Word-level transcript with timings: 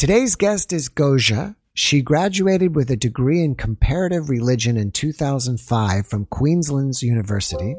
Today's 0.00 0.34
guest 0.34 0.72
is 0.72 0.88
Gosia. 0.88 1.56
She 1.74 2.00
graduated 2.00 2.74
with 2.74 2.90
a 2.90 2.96
degree 2.96 3.44
in 3.44 3.54
comparative 3.54 4.30
religion 4.30 4.78
in 4.78 4.92
2005 4.92 6.06
from 6.06 6.24
Queensland's 6.24 7.02
University. 7.02 7.76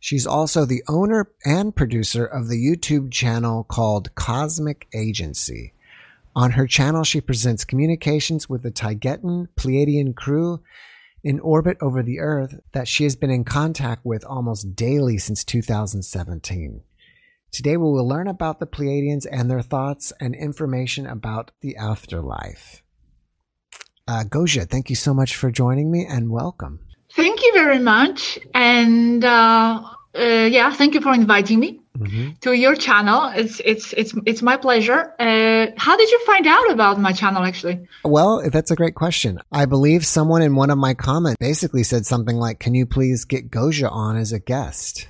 She's 0.00 0.26
also 0.26 0.64
the 0.64 0.82
owner 0.88 1.30
and 1.44 1.76
producer 1.76 2.24
of 2.24 2.48
the 2.48 2.56
YouTube 2.56 3.12
channel 3.12 3.64
called 3.64 4.14
Cosmic 4.14 4.88
Agency. 4.94 5.74
On 6.34 6.52
her 6.52 6.66
channel, 6.66 7.04
she 7.04 7.20
presents 7.20 7.66
communications 7.66 8.48
with 8.48 8.62
the 8.62 8.70
Taygetan 8.70 9.48
Pleiadian 9.54 10.16
crew 10.16 10.62
in 11.22 11.38
orbit 11.38 11.76
over 11.82 12.02
the 12.02 12.18
Earth 12.18 12.58
that 12.72 12.88
she 12.88 13.04
has 13.04 13.14
been 13.14 13.30
in 13.30 13.44
contact 13.44 14.06
with 14.06 14.24
almost 14.24 14.74
daily 14.74 15.18
since 15.18 15.44
2017. 15.44 16.80
Today, 17.50 17.76
we 17.76 17.84
will 17.84 18.06
learn 18.06 18.28
about 18.28 18.60
the 18.60 18.66
Pleiadians 18.66 19.26
and 19.30 19.50
their 19.50 19.62
thoughts 19.62 20.12
and 20.20 20.34
information 20.34 21.06
about 21.06 21.50
the 21.60 21.76
afterlife. 21.76 22.82
Uh, 24.06 24.24
Gosia, 24.24 24.64
thank 24.64 24.90
you 24.90 24.96
so 24.96 25.12
much 25.12 25.36
for 25.36 25.50
joining 25.50 25.90
me 25.90 26.06
and 26.06 26.30
welcome. 26.30 26.80
Thank 27.14 27.42
you 27.42 27.52
very 27.54 27.78
much. 27.78 28.38
And 28.54 29.24
uh, 29.24 29.82
uh, 30.14 30.48
yeah, 30.50 30.72
thank 30.72 30.94
you 30.94 31.00
for 31.00 31.14
inviting 31.14 31.60
me 31.60 31.80
mm-hmm. 31.98 32.30
to 32.40 32.52
your 32.52 32.74
channel. 32.74 33.30
It's 33.34 33.60
it's 33.64 33.92
it's 33.94 34.14
it's 34.24 34.42
my 34.42 34.56
pleasure. 34.56 35.14
Uh, 35.18 35.66
how 35.76 35.96
did 35.96 36.10
you 36.10 36.20
find 36.24 36.46
out 36.46 36.70
about 36.70 37.00
my 37.00 37.12
channel 37.12 37.42
actually? 37.42 37.86
Well, 38.04 38.48
that's 38.50 38.70
a 38.70 38.76
great 38.76 38.94
question. 38.94 39.40
I 39.52 39.66
believe 39.66 40.06
someone 40.06 40.42
in 40.42 40.54
one 40.54 40.70
of 40.70 40.78
my 40.78 40.94
comments 40.94 41.36
basically 41.38 41.82
said 41.82 42.06
something 42.06 42.36
like, 42.36 42.60
"Can 42.60 42.74
you 42.74 42.86
please 42.86 43.24
get 43.24 43.50
Gosia 43.50 43.90
on 43.90 44.16
as 44.16 44.32
a 44.32 44.38
guest?" 44.38 45.08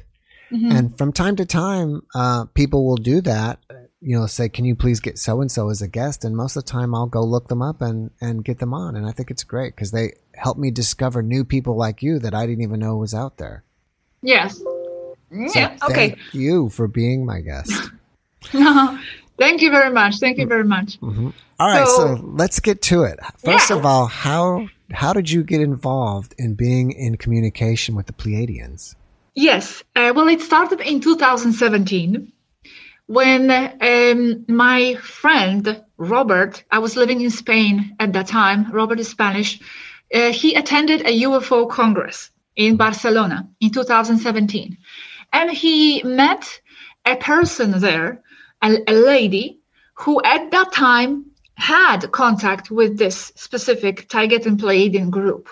Mm-hmm. 0.50 0.72
And 0.72 0.98
from 0.98 1.12
time 1.12 1.36
to 1.36 1.44
time, 1.44 2.02
uh, 2.14 2.46
people 2.46 2.86
will 2.86 2.96
do 2.96 3.20
that. 3.22 3.58
You 4.00 4.18
know, 4.18 4.26
say, 4.26 4.48
"Can 4.48 4.64
you 4.64 4.74
please 4.74 5.00
get 5.00 5.18
so 5.18 5.40
and 5.40 5.50
so 5.50 5.70
as 5.70 5.82
a 5.82 5.88
guest?" 5.88 6.24
And 6.24 6.36
most 6.36 6.56
of 6.56 6.64
the 6.64 6.70
time, 6.70 6.94
I'll 6.94 7.06
go 7.06 7.22
look 7.22 7.48
them 7.48 7.62
up 7.62 7.82
and 7.82 8.10
and 8.20 8.44
get 8.44 8.58
them 8.58 8.72
on. 8.72 8.96
And 8.96 9.06
I 9.06 9.12
think 9.12 9.30
it's 9.30 9.44
great 9.44 9.74
because 9.74 9.90
they 9.90 10.14
help 10.34 10.56
me 10.56 10.70
discover 10.70 11.22
new 11.22 11.44
people 11.44 11.76
like 11.76 12.02
you 12.02 12.18
that 12.20 12.34
I 12.34 12.46
didn't 12.46 12.62
even 12.62 12.80
know 12.80 12.96
was 12.96 13.14
out 13.14 13.36
there. 13.38 13.64
Yes. 14.22 14.58
So 14.58 15.16
yeah. 15.30 15.76
Okay. 15.82 16.10
Thank 16.10 16.34
you 16.34 16.68
for 16.70 16.88
being 16.88 17.26
my 17.26 17.40
guest. 17.40 17.72
no, 18.54 18.98
thank 19.38 19.60
you 19.60 19.70
very 19.70 19.92
much. 19.92 20.18
Thank 20.18 20.38
you 20.38 20.46
very 20.46 20.64
much. 20.64 20.98
Mm-hmm. 21.00 21.30
All 21.60 21.68
right, 21.68 21.86
so, 21.86 22.16
so, 22.16 22.22
let's 22.24 22.60
get 22.60 22.82
to 22.82 23.02
it. 23.02 23.18
First 23.38 23.70
yeah. 23.70 23.76
of 23.76 23.84
all, 23.84 24.06
how 24.06 24.68
how 24.92 25.12
did 25.12 25.28
you 25.28 25.42
get 25.42 25.60
involved 25.60 26.34
in 26.38 26.54
being 26.54 26.92
in 26.92 27.16
communication 27.16 27.94
with 27.94 28.06
the 28.06 28.12
Pleiadians? 28.12 28.94
Yes, 29.34 29.82
uh, 29.94 30.12
well, 30.14 30.28
it 30.28 30.40
started 30.40 30.80
in 30.80 31.00
2017 31.00 32.32
when 33.06 33.50
um, 33.50 34.44
my 34.48 34.94
friend 34.96 35.82
Robert, 35.96 36.62
I 36.70 36.78
was 36.78 36.96
living 36.96 37.20
in 37.20 37.30
Spain 37.30 37.96
at 37.98 38.12
that 38.12 38.26
time. 38.26 38.70
Robert 38.70 39.00
is 39.00 39.08
Spanish. 39.08 39.60
Uh, 40.14 40.32
he 40.32 40.54
attended 40.54 41.02
a 41.02 41.22
UFO 41.22 41.68
Congress 41.68 42.30
in 42.56 42.76
Barcelona 42.76 43.48
in 43.60 43.70
2017 43.70 44.76
and 45.32 45.50
he 45.50 46.02
met 46.02 46.60
a 47.04 47.16
person 47.16 47.78
there, 47.80 48.22
a, 48.62 48.78
a 48.86 48.92
lady 48.92 49.60
who 49.94 50.22
at 50.22 50.50
that 50.50 50.72
time 50.72 51.26
had 51.54 52.10
contact 52.12 52.70
with 52.70 52.98
this 52.98 53.32
specific 53.34 54.08
Taygetan 54.08 54.58
Pleiadian 54.58 55.10
group. 55.10 55.48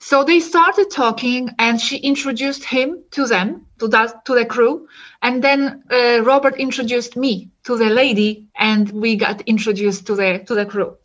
So 0.00 0.24
they 0.24 0.40
started 0.40 0.90
talking, 0.90 1.50
and 1.58 1.80
she 1.80 1.96
introduced 1.98 2.64
him 2.64 3.02
to 3.10 3.26
them, 3.26 3.66
to 3.80 3.88
that, 3.88 4.24
to 4.26 4.34
the 4.34 4.46
crew, 4.46 4.88
and 5.22 5.42
then 5.42 5.82
uh, 5.90 6.22
Robert 6.22 6.56
introduced 6.56 7.16
me 7.16 7.50
to 7.64 7.76
the 7.76 7.90
lady, 7.90 8.46
and 8.56 8.88
we 8.90 9.16
got 9.16 9.40
introduced 9.42 10.06
to 10.06 10.14
the 10.14 10.44
to 10.46 10.54
the 10.54 10.66
crew, 10.66 10.96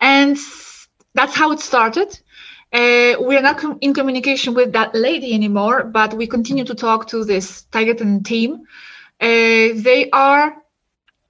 and 0.00 0.36
that's 1.14 1.34
how 1.34 1.50
it 1.52 1.60
started. 1.60 2.18
Uh, 2.72 3.16
we 3.20 3.36
are 3.36 3.42
not 3.42 3.58
com- 3.58 3.78
in 3.80 3.92
communication 3.94 4.54
with 4.54 4.72
that 4.72 4.94
lady 4.94 5.34
anymore, 5.34 5.84
but 5.84 6.14
we 6.14 6.26
continue 6.26 6.64
to 6.64 6.74
talk 6.74 7.08
to 7.08 7.24
this 7.24 7.64
Taygetan 7.72 8.24
team. 8.24 8.62
Uh, 9.20 9.74
they 9.74 10.08
are 10.12 10.56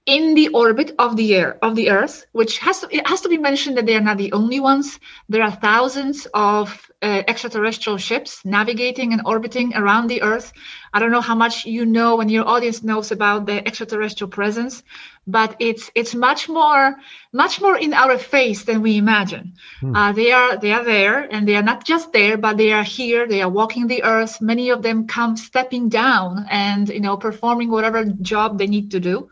in 0.09 0.33
the 0.33 0.47
orbit 0.47 0.95
of 0.97 1.15
the 1.15 1.35
air 1.35 1.59
of 1.61 1.75
the 1.75 1.91
Earth, 1.91 2.25
which 2.31 2.57
has 2.57 2.79
to, 2.79 2.87
it 2.89 3.07
has 3.07 3.21
to 3.21 3.29
be 3.29 3.37
mentioned 3.37 3.77
that 3.77 3.85
they 3.85 3.95
are 3.95 4.07
not 4.09 4.17
the 4.17 4.31
only 4.33 4.59
ones. 4.59 4.99
There 5.29 5.43
are 5.43 5.51
thousands 5.51 6.27
of 6.33 6.89
uh, 7.03 7.21
extraterrestrial 7.27 7.99
ships 7.99 8.43
navigating 8.43 9.13
and 9.13 9.21
orbiting 9.23 9.75
around 9.75 10.07
the 10.07 10.23
Earth. 10.23 10.51
I 10.91 10.97
don't 10.99 11.11
know 11.11 11.21
how 11.21 11.35
much 11.35 11.65
you 11.65 11.85
know 11.85 12.21
and 12.21 12.31
your 12.31 12.47
audience 12.47 12.81
knows 12.81 13.11
about 13.11 13.45
the 13.45 13.57
extraterrestrial 13.67 14.31
presence, 14.31 14.81
but 15.27 15.55
it's 15.59 15.91
it's 15.93 16.15
much 16.15 16.49
more 16.49 16.97
much 17.31 17.61
more 17.61 17.77
in 17.77 17.93
our 17.93 18.17
face 18.17 18.63
than 18.63 18.81
we 18.81 18.97
imagine. 18.97 19.53
Hmm. 19.79 19.95
Uh, 19.95 20.11
they 20.13 20.31
are 20.31 20.57
they 20.57 20.71
are 20.71 20.83
there, 20.83 21.19
and 21.33 21.47
they 21.47 21.55
are 21.55 21.67
not 21.71 21.85
just 21.85 22.11
there, 22.13 22.35
but 22.35 22.57
they 22.57 22.71
are 22.73 22.87
here. 22.97 23.27
They 23.27 23.43
are 23.43 23.55
walking 23.61 23.85
the 23.85 24.03
Earth. 24.03 24.41
Many 24.41 24.71
of 24.71 24.81
them 24.81 25.05
come 25.05 25.37
stepping 25.37 25.87
down 25.89 26.47
and 26.49 26.89
you 26.89 27.03
know 27.05 27.15
performing 27.17 27.69
whatever 27.69 28.05
job 28.05 28.57
they 28.57 28.67
need 28.67 28.89
to 28.91 28.99
do. 28.99 29.29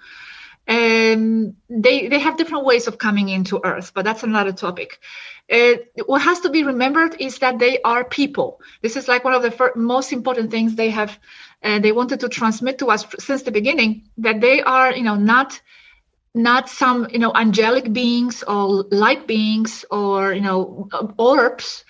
And 0.68 1.56
they 1.70 2.08
they 2.10 2.20
have 2.20 2.38
different 2.38 2.66
ways 2.66 2.88
of 2.88 2.98
coming 2.98 3.30
into 3.30 3.62
Earth, 3.64 3.94
but 3.96 4.04
that's 4.04 4.24
another 4.24 4.52
topic. 4.52 5.00
Uh, 5.50 5.76
what 6.06 6.22
has 6.22 6.42
to 6.42 6.50
be 6.50 6.64
remembered 6.64 7.16
is 7.20 7.40
that 7.40 7.58
they 7.58 7.82
are 7.82 8.04
people. 8.04 8.60
This 8.82 8.98
is 8.98 9.08
like 9.08 9.24
one 9.24 9.34
of 9.34 9.42
the 9.42 9.72
most 9.76 10.12
important 10.12 10.52
things 10.52 10.76
they 10.76 10.90
have. 10.90 11.18
Uh, 11.64 11.80
they 11.80 11.94
wanted 11.94 12.20
to 12.20 12.30
transmit 12.30 12.80
to 12.80 12.88
us 12.88 13.06
since 13.20 13.44
the 13.44 13.52
beginning 13.52 14.10
that 14.18 14.42
they 14.42 14.62
are, 14.62 14.94
you 14.94 15.04
know, 15.04 15.16
not 15.16 15.62
not 16.36 16.70
some 16.70 17.08
you 17.12 17.20
know 17.20 17.32
angelic 17.34 17.92
beings 17.92 18.44
or 18.44 18.86
light 18.92 19.28
beings 19.28 19.86
or 19.90 20.34
you 20.34 20.42
know 20.42 20.90
orbs 21.18 21.84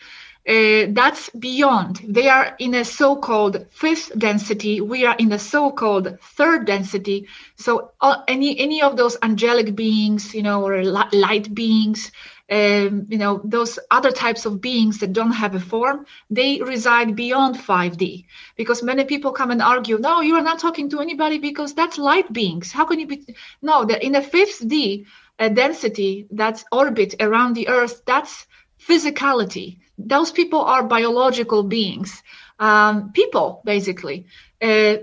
uh, 0.47 0.85
that's 0.91 1.29
beyond. 1.31 1.99
They 2.07 2.29
are 2.29 2.55
in 2.57 2.73
a 2.73 2.85
so-called 2.85 3.65
fifth 3.69 4.17
density. 4.17 4.79
We 4.79 5.05
are 5.05 5.15
in 5.19 5.33
a 5.33 5.39
so-called 5.39 6.19
third 6.21 6.65
density. 6.65 7.27
So 7.57 7.91
uh, 7.99 8.23
any 8.29 8.57
any 8.57 8.81
of 8.81 8.95
those 8.95 9.17
angelic 9.21 9.75
beings, 9.75 10.33
you 10.33 10.43
know, 10.43 10.65
or 10.65 10.83
light 10.85 11.53
beings, 11.53 12.11
um, 12.49 13.07
you 13.09 13.17
know, 13.17 13.41
those 13.43 13.77
other 13.91 14.11
types 14.11 14.45
of 14.45 14.61
beings 14.61 14.99
that 14.99 15.11
don't 15.11 15.33
have 15.33 15.53
a 15.53 15.59
form, 15.59 16.05
they 16.29 16.61
reside 16.61 17.13
beyond 17.17 17.57
5D. 17.57 18.25
Because 18.55 18.81
many 18.81 19.03
people 19.03 19.33
come 19.33 19.51
and 19.51 19.61
argue, 19.61 19.97
no, 19.97 20.21
you 20.21 20.35
are 20.35 20.41
not 20.41 20.59
talking 20.59 20.89
to 20.91 21.01
anybody 21.01 21.39
because 21.39 21.73
that's 21.73 21.97
light 21.97 22.31
beings. 22.31 22.71
How 22.71 22.85
can 22.85 23.01
you 23.01 23.07
be? 23.07 23.35
No, 23.61 23.83
they're 23.83 23.97
in 23.97 24.15
a 24.15 24.21
fifth 24.21 24.65
D 24.65 25.05
uh, 25.39 25.49
density 25.49 26.25
that's 26.31 26.63
orbit 26.71 27.15
around 27.19 27.55
the 27.55 27.67
Earth. 27.67 28.01
That's 28.05 28.47
physicality 28.79 29.79
those 29.97 30.31
people 30.31 30.61
are 30.61 30.83
biological 30.83 31.63
beings, 31.63 32.21
um, 32.59 33.11
people 33.11 33.61
basically. 33.65 34.25
Uh, 34.61 34.97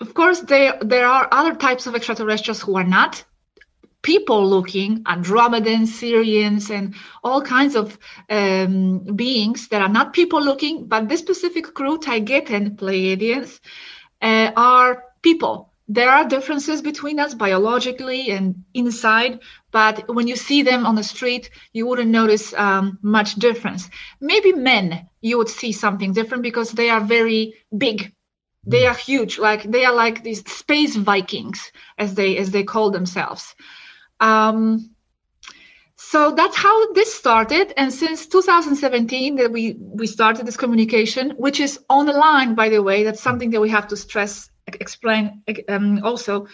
of 0.00 0.14
course, 0.14 0.40
there 0.40 0.78
there 0.80 1.06
are 1.06 1.28
other 1.30 1.54
types 1.54 1.86
of 1.86 1.94
extraterrestrials 1.94 2.62
who 2.62 2.76
are 2.76 2.84
not 2.84 3.24
people 4.02 4.48
looking 4.48 5.04
andromedans 5.04 5.88
Sirians 5.88 6.70
and 6.70 6.94
all 7.22 7.42
kinds 7.42 7.76
of 7.76 7.98
um, 8.30 9.00
beings 9.14 9.68
that 9.68 9.82
are 9.82 9.88
not 9.88 10.12
people 10.12 10.42
looking 10.42 10.86
but 10.86 11.08
this 11.08 11.20
specific 11.20 11.74
crew 11.74 11.98
Taygetan 11.98 12.76
pleiadians 12.76 13.60
uh, 14.22 14.52
are 14.56 15.04
people 15.22 15.69
there 15.92 16.08
are 16.08 16.24
differences 16.28 16.82
between 16.82 17.18
us 17.18 17.34
biologically 17.34 18.30
and 18.30 18.62
inside, 18.74 19.40
but 19.72 20.14
when 20.14 20.28
you 20.28 20.36
see 20.36 20.62
them 20.62 20.86
on 20.86 20.94
the 20.94 21.02
street, 21.02 21.50
you 21.72 21.84
wouldn't 21.84 22.10
notice 22.10 22.54
um, 22.54 23.00
much 23.02 23.34
difference. 23.34 23.90
Maybe 24.20 24.52
men, 24.52 25.08
you 25.20 25.36
would 25.36 25.48
see 25.48 25.72
something 25.72 26.12
different 26.12 26.44
because 26.44 26.70
they 26.70 26.90
are 26.90 27.00
very 27.00 27.54
big. 27.76 28.14
They 28.64 28.86
are 28.86 28.94
huge, 28.94 29.40
like 29.40 29.64
they 29.64 29.84
are 29.84 29.92
like 29.92 30.22
these 30.22 30.48
space 30.48 30.94
Vikings, 30.94 31.72
as 31.98 32.14
they 32.14 32.36
as 32.36 32.52
they 32.52 32.62
call 32.62 32.92
themselves. 32.92 33.56
Um, 34.20 34.94
so 35.96 36.32
that's 36.36 36.56
how 36.56 36.92
this 36.92 37.12
started, 37.12 37.72
and 37.76 37.92
since 37.92 38.26
2017 38.26 39.36
that 39.36 39.50
we 39.50 39.74
we 39.76 40.06
started 40.06 40.46
this 40.46 40.56
communication, 40.56 41.30
which 41.30 41.58
is 41.58 41.80
on 41.88 42.06
the 42.06 42.12
line, 42.12 42.54
by 42.54 42.68
the 42.68 42.82
way. 42.82 43.02
That's 43.02 43.22
something 43.22 43.50
that 43.50 43.60
we 43.60 43.70
have 43.70 43.88
to 43.88 43.96
stress 43.96 44.50
explain 44.80 45.42
um, 45.68 46.00
also. 46.04 46.46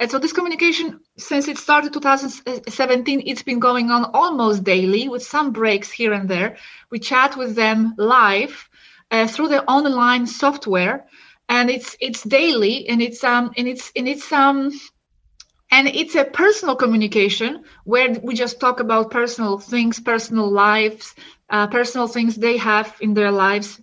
And 0.00 0.10
so 0.10 0.18
this 0.18 0.32
communication, 0.32 1.00
since 1.16 1.48
it 1.48 1.58
started 1.58 1.92
2017, 1.92 3.22
it's 3.26 3.42
been 3.42 3.58
going 3.58 3.90
on 3.90 4.10
almost 4.14 4.62
daily 4.64 5.08
with 5.08 5.22
some 5.22 5.52
breaks 5.52 5.90
here 5.90 6.12
and 6.12 6.28
there. 6.28 6.56
We 6.90 7.00
chat 7.00 7.36
with 7.36 7.56
them 7.56 7.94
live 7.98 8.68
uh, 9.10 9.26
through 9.26 9.48
the 9.48 9.64
online 9.64 10.26
software, 10.26 11.06
and 11.48 11.68
it's 11.70 11.96
it's 12.00 12.22
daily, 12.22 12.88
and 12.88 13.02
it's 13.02 13.24
um 13.24 13.50
and 13.56 13.66
it's 13.68 13.90
and 13.96 14.06
it's 14.08 14.30
um 14.32 14.70
and 15.70 15.88
it's 15.88 16.14
a 16.14 16.24
personal 16.24 16.76
communication 16.76 17.64
where 17.84 18.16
we 18.22 18.34
just 18.34 18.60
talk 18.60 18.80
about 18.80 19.10
personal 19.10 19.58
things, 19.58 20.00
personal 20.00 20.50
lives, 20.50 21.14
uh, 21.50 21.66
personal 21.66 22.06
things 22.08 22.36
they 22.36 22.56
have 22.56 22.94
in 23.00 23.14
their 23.14 23.30
lives 23.30 23.80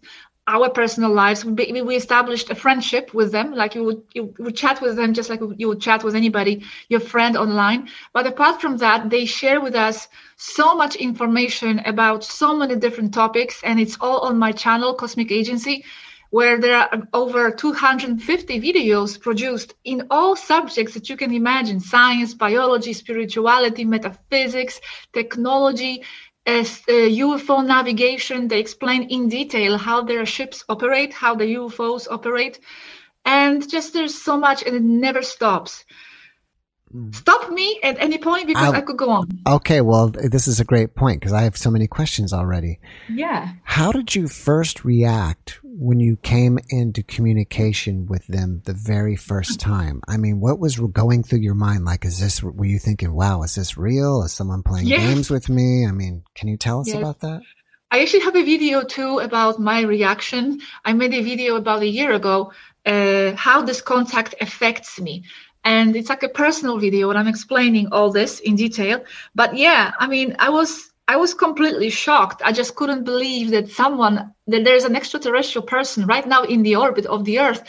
our 0.47 0.69
personal 0.69 1.11
lives. 1.11 1.43
We, 1.43 1.81
we 1.81 1.95
established 1.95 2.49
a 2.51 2.55
friendship 2.55 3.13
with 3.13 3.31
them, 3.31 3.53
like 3.53 3.73
you 3.75 3.83
would 3.83 4.03
you 4.13 4.33
would 4.37 4.55
chat 4.55 4.81
with 4.81 4.95
them 4.95 5.13
just 5.13 5.29
like 5.29 5.41
you 5.57 5.67
would 5.67 5.81
chat 5.81 6.03
with 6.03 6.15
anybody, 6.15 6.63
your 6.87 6.99
friend 6.99 7.35
online. 7.35 7.89
But 8.13 8.27
apart 8.27 8.61
from 8.61 8.77
that, 8.77 9.09
they 9.09 9.25
share 9.25 9.59
with 9.59 9.75
us 9.75 10.07
so 10.37 10.75
much 10.75 10.95
information 10.95 11.79
about 11.79 12.23
so 12.23 12.55
many 12.55 12.75
different 12.75 13.13
topics, 13.13 13.61
and 13.63 13.79
it's 13.79 13.97
all 13.99 14.19
on 14.21 14.37
my 14.37 14.51
channel, 14.51 14.93
Cosmic 14.93 15.31
Agency, 15.31 15.83
where 16.29 16.59
there 16.59 16.75
are 16.77 17.07
over 17.13 17.49
250 17.49 18.59
videos 18.61 19.19
produced 19.19 19.73
in 19.83 20.07
all 20.11 20.35
subjects 20.35 20.93
that 20.93 21.09
you 21.09 21.17
can 21.17 21.33
imagine: 21.33 21.79
science, 21.79 22.35
biology, 22.35 22.93
spirituality, 22.93 23.83
metaphysics, 23.83 24.79
technology 25.11 26.03
as 26.45 26.81
UFO 26.87 27.65
navigation. 27.65 28.47
They 28.47 28.59
explain 28.59 29.03
in 29.09 29.29
detail 29.29 29.77
how 29.77 30.03
their 30.03 30.25
ships 30.25 30.63
operate, 30.69 31.13
how 31.13 31.35
the 31.35 31.55
UFOs 31.55 32.07
operate, 32.09 32.59
and 33.25 33.67
just 33.69 33.93
there's 33.93 34.19
so 34.21 34.37
much, 34.37 34.63
and 34.63 34.75
it 34.75 34.83
never 34.83 35.21
stops. 35.21 35.85
Stop 37.11 37.49
me 37.51 37.79
at 37.83 37.99
any 37.99 38.17
point 38.17 38.47
because 38.47 38.63
I'll, 38.63 38.73
I 38.73 38.81
could 38.81 38.97
go 38.97 39.09
on. 39.09 39.29
Okay, 39.47 39.81
well, 39.81 40.09
this 40.09 40.47
is 40.47 40.59
a 40.59 40.63
great 40.63 40.95
point 40.95 41.19
because 41.19 41.33
I 41.33 41.43
have 41.43 41.57
so 41.57 41.71
many 41.71 41.87
questions 41.87 42.33
already. 42.33 42.79
Yeah. 43.09 43.53
How 43.63 43.91
did 43.91 44.15
you 44.15 44.27
first 44.27 44.85
react 44.85 45.59
when 45.63 45.99
you 45.99 46.15
came 46.17 46.59
into 46.69 47.03
communication 47.03 48.05
with 48.05 48.25
them 48.27 48.61
the 48.65 48.73
very 48.73 49.15
first 49.15 49.59
time? 49.59 50.01
I 50.07 50.17
mean, 50.17 50.39
what 50.39 50.59
was 50.59 50.77
going 50.77 51.23
through 51.23 51.39
your 51.39 51.55
mind? 51.55 51.85
Like, 51.85 52.05
is 52.05 52.19
this, 52.19 52.41
were 52.41 52.65
you 52.65 52.79
thinking, 52.79 53.13
wow, 53.13 53.43
is 53.43 53.55
this 53.55 53.77
real? 53.77 54.23
Is 54.23 54.31
someone 54.33 54.63
playing 54.63 54.87
yes. 54.87 55.01
games 55.01 55.29
with 55.29 55.49
me? 55.49 55.85
I 55.85 55.91
mean, 55.91 56.23
can 56.35 56.47
you 56.47 56.57
tell 56.57 56.81
us 56.81 56.87
yes. 56.87 56.97
about 56.97 57.19
that? 57.21 57.41
I 57.91 58.01
actually 58.01 58.21
have 58.21 58.35
a 58.35 58.43
video 58.43 58.83
too 58.83 59.19
about 59.19 59.59
my 59.59 59.81
reaction. 59.81 60.59
I 60.83 60.93
made 60.93 61.13
a 61.13 61.21
video 61.21 61.55
about 61.55 61.81
a 61.81 61.87
year 61.87 62.11
ago, 62.11 62.51
uh, 62.85 63.35
how 63.35 63.61
this 63.61 63.81
contact 63.81 64.35
affects 64.41 64.99
me. 64.99 65.23
And 65.65 65.95
it's 65.95 66.09
like 66.09 66.23
a 66.23 66.29
personal 66.29 66.77
video 66.77 67.09
and 67.09 67.19
I'm 67.19 67.27
explaining 67.27 67.89
all 67.91 68.11
this 68.11 68.39
in 68.39 68.55
detail. 68.55 69.03
But 69.33 69.57
yeah, 69.57 69.91
I 69.99 70.07
mean, 70.07 70.35
I 70.39 70.49
was 70.49 70.93
I 71.07 71.17
was 71.17 71.33
completely 71.33 71.89
shocked. 71.89 72.41
I 72.45 72.51
just 72.51 72.75
couldn't 72.75 73.03
believe 73.03 73.51
that 73.51 73.69
someone, 73.69 74.33
that 74.47 74.63
there's 74.63 74.85
an 74.85 74.95
extraterrestrial 74.95 75.65
person 75.65 76.05
right 76.07 76.27
now 76.27 76.43
in 76.43 76.63
the 76.63 76.77
orbit 76.77 77.05
of 77.05 77.25
the 77.25 77.39
Earth 77.39 77.63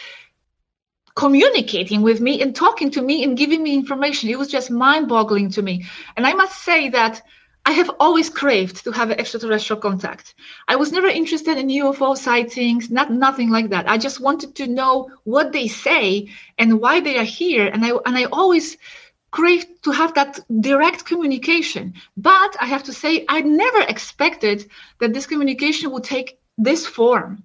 communicating 1.15 2.03
with 2.03 2.21
me 2.21 2.43
and 2.43 2.55
talking 2.55 2.91
to 2.91 3.03
me 3.03 3.25
and 3.25 3.39
giving 3.39 3.63
me 3.63 3.75
information. 3.75 4.29
It 4.29 4.39
was 4.39 4.49
just 4.49 4.71
mind 4.71 5.09
boggling 5.09 5.51
to 5.53 5.63
me. 5.63 5.87
And 6.17 6.27
I 6.27 6.35
must 6.35 6.63
say 6.63 6.91
that 6.91 7.23
I 7.67 7.73
have 7.73 7.91
always 7.99 8.31
craved 8.31 8.85
to 8.85 8.93
have 8.93 9.11
extraterrestrial 9.11 9.81
contact. 9.81 10.35
I 10.69 10.77
was 10.77 10.93
never 10.93 11.09
interested 11.09 11.59
in 11.59 11.67
UFO 11.67 12.17
sightings, 12.17 12.91
not 12.91 13.11
nothing 13.11 13.51
like 13.51 13.71
that. 13.71 13.91
I 13.91 13.99
just 13.99 14.21
wanted 14.21 14.55
to 14.55 14.69
know 14.69 15.11
what 15.25 15.51
they 15.53 15.67
say 15.67 16.31
and 16.59 16.81
why 16.81 17.01
they 17.01 17.19
are 17.19 17.31
here. 17.41 17.67
And 17.67 17.85
I 17.85 17.91
and 18.07 18.17
I 18.17 18.25
always 18.25 18.77
great 19.33 19.83
to 19.83 19.91
have 19.91 20.15
that 20.15 20.39
direct 20.61 21.05
communication. 21.05 21.95
But 22.17 22.57
I 22.61 22.67
have 22.67 22.85
to 22.85 22.93
say, 22.93 23.25
I 23.29 23.41
never 23.41 23.81
expected 23.81 24.71
that 25.01 25.13
this 25.13 25.27
communication 25.27 25.91
would 25.91 26.05
take 26.05 26.39
this 26.57 26.87
form 26.87 27.43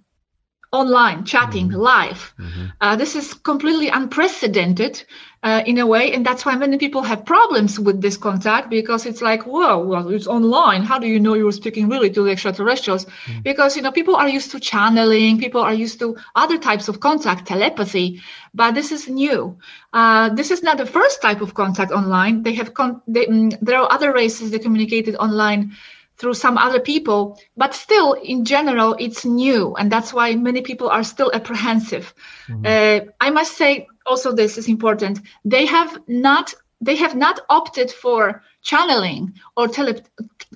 online, 0.71 1.25
chatting, 1.25 1.69
mm-hmm. 1.69 1.79
live. 1.79 2.33
Mm-hmm. 2.39 2.65
Uh, 2.79 2.95
this 2.95 3.15
is 3.15 3.33
completely 3.33 3.89
unprecedented 3.89 5.03
uh, 5.43 5.63
in 5.65 5.79
a 5.79 5.85
way. 5.85 6.13
And 6.13 6.25
that's 6.25 6.45
why 6.45 6.55
many 6.55 6.77
people 6.77 7.01
have 7.01 7.25
problems 7.25 7.79
with 7.79 8.01
this 8.01 8.17
contact 8.17 8.69
because 8.69 9.05
it's 9.05 9.21
like, 9.21 9.43
whoa, 9.43 9.83
well, 9.83 10.09
it's 10.09 10.27
online. 10.27 10.83
How 10.83 10.99
do 10.99 11.07
you 11.07 11.19
know 11.19 11.33
you're 11.33 11.51
speaking 11.51 11.89
really 11.89 12.09
to 12.11 12.23
the 12.23 12.31
extraterrestrials? 12.31 13.05
Mm-hmm. 13.05 13.41
Because, 13.41 13.75
you 13.75 13.81
know, 13.81 13.91
people 13.91 14.15
are 14.15 14.29
used 14.29 14.51
to 14.51 14.59
channeling, 14.59 15.39
people 15.39 15.61
are 15.61 15.73
used 15.73 15.99
to 15.99 16.15
other 16.35 16.57
types 16.57 16.87
of 16.87 16.99
contact, 16.99 17.47
telepathy, 17.47 18.21
but 18.53 18.75
this 18.75 18.91
is 18.91 19.07
new. 19.07 19.57
Uh, 19.93 20.29
this 20.29 20.51
is 20.51 20.61
not 20.61 20.77
the 20.77 20.85
first 20.85 21.21
type 21.21 21.41
of 21.41 21.53
contact 21.53 21.91
online. 21.91 22.43
They 22.43 22.53
have, 22.53 22.73
con- 22.73 23.01
they, 23.07 23.25
mm, 23.25 23.57
there 23.61 23.79
are 23.79 23.91
other 23.91 24.13
races 24.13 24.51
that 24.51 24.61
communicated 24.61 25.15
online 25.15 25.73
through 26.17 26.35
some 26.35 26.55
other 26.59 26.79
people, 26.79 27.39
but 27.57 27.73
still, 27.73 28.13
in 28.13 28.45
general, 28.45 28.95
it's 28.99 29.25
new, 29.25 29.73
and 29.75 29.91
that's 29.91 30.13
why 30.13 30.35
many 30.35 30.61
people 30.61 30.87
are 30.87 31.03
still 31.03 31.31
apprehensive. 31.33 32.13
Mm-hmm. 32.47 32.63
Uh, 32.63 33.11
I 33.19 33.31
must 33.31 33.57
say, 33.57 33.87
also, 34.05 34.33
this 34.33 34.57
is 34.57 34.67
important. 34.67 35.19
They 35.45 35.65
have 35.65 35.97
not 36.07 36.53
they 36.83 36.95
have 36.95 37.15
not 37.15 37.39
opted 37.47 37.91
for 37.91 38.41
channeling 38.63 39.35
or 39.55 39.67
tele- 39.67 40.03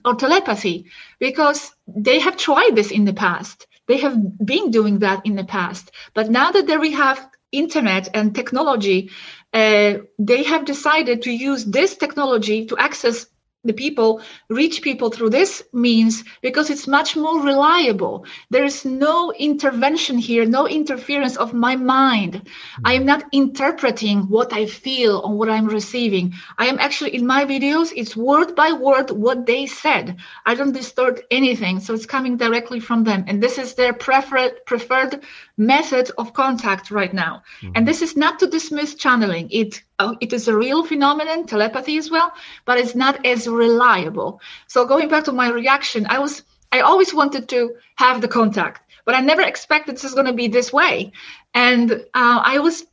or 0.04 0.16
telepathy 0.16 0.86
because 1.20 1.72
they 1.88 2.20
have 2.20 2.36
tried 2.36 2.72
this 2.76 2.92
in 2.92 3.06
the 3.06 3.14
past. 3.14 3.68
They 3.88 3.98
have 3.98 4.18
been 4.44 4.72
doing 4.72 5.00
that 5.00 5.26
in 5.26 5.36
the 5.36 5.44
past, 5.44 5.92
but 6.16 6.32
now 6.32 6.52
that 6.52 6.80
we 6.80 6.94
have 6.94 7.30
internet 7.52 8.10
and 8.14 8.34
technology, 8.34 9.12
uh, 9.54 9.94
they 10.18 10.44
have 10.44 10.66
decided 10.66 11.22
to 11.24 11.32
use 11.32 11.64
this 11.64 11.96
technology 11.96 12.66
to 12.66 12.78
access 12.78 13.28
the 13.66 13.74
people 13.74 14.22
reach 14.50 14.82
people 14.82 15.10
through 15.10 15.32
this 15.32 15.64
means 15.74 16.24
because 16.42 16.70
it's 16.70 16.88
much 16.88 17.16
more 17.16 17.42
reliable. 17.42 18.26
There 18.50 18.64
is 18.64 18.86
no 18.86 19.34
intervention 19.34 20.18
here 20.18 20.46
no 20.46 20.68
interference 20.68 21.36
of 21.36 21.54
my 21.54 21.76
mind. 21.76 22.42
I 22.84 22.94
am 22.94 23.06
not 23.06 23.26
interpreting 23.32 24.24
what 24.36 24.54
i 24.54 24.66
feel 24.66 25.22
or 25.26 25.34
what 25.38 25.50
i'm 25.50 25.68
receiving. 25.68 26.34
I 26.58 26.68
am 26.68 26.80
actually 26.80 27.16
in 27.16 27.26
my 27.26 27.46
videos 27.46 27.92
it's 27.96 28.16
word 28.16 28.56
by 28.56 28.72
word 28.72 29.12
what 29.12 29.46
they 29.46 29.66
said. 29.66 30.18
I 30.46 30.56
don't 30.56 30.72
distort 30.72 31.22
anything 31.32 31.80
so 31.80 31.94
it's 31.94 32.06
coming 32.06 32.38
directly 32.38 32.80
from 32.80 33.04
them. 33.04 33.26
And 33.28 33.42
this 33.42 33.58
is 33.58 33.74
their 33.74 33.94
preferred 33.94 34.66
preferred 34.66 35.24
method 35.58 36.12
of 36.18 36.34
contact 36.34 36.92
right 36.92 37.14
now. 37.14 37.44
Mm-hmm. 37.62 37.72
and 37.76 37.88
this 37.88 38.02
is 38.02 38.16
not 38.16 38.40
to 38.40 38.48
dismiss 38.48 38.96
channeling. 38.96 39.50
It 39.52 39.82
it 40.00 40.34
is 40.34 40.48
a 40.48 40.58
real 40.58 40.84
phenomenon, 40.86 41.46
telepathy 41.46 41.98
as 41.98 42.12
well, 42.12 42.32
but 42.66 42.78
it's 42.78 42.96
not 42.96 43.26
as 43.26 43.48
reliable. 43.48 44.42
So 44.68 44.86
going 44.86 45.10
back 45.10 45.24
to 45.26 45.32
my 45.32 45.50
reaction, 45.50 46.06
I 46.10 46.20
was 46.20 46.44
I 46.72 46.82
always 46.82 47.14
wanted 47.14 47.48
to 47.50 47.76
have 47.96 48.22
the 48.22 48.28
contact, 48.28 48.82
but 49.06 49.16
I 49.16 49.22
never 49.22 49.42
expected 49.42 49.96
this 49.96 50.04
was 50.04 50.14
going 50.14 50.26
to 50.28 50.34
be 50.34 50.48
this 50.48 50.74
way, 50.74 51.12
and 51.54 51.92
uh, 51.92 52.42
I 52.44 52.60
was 52.60 52.86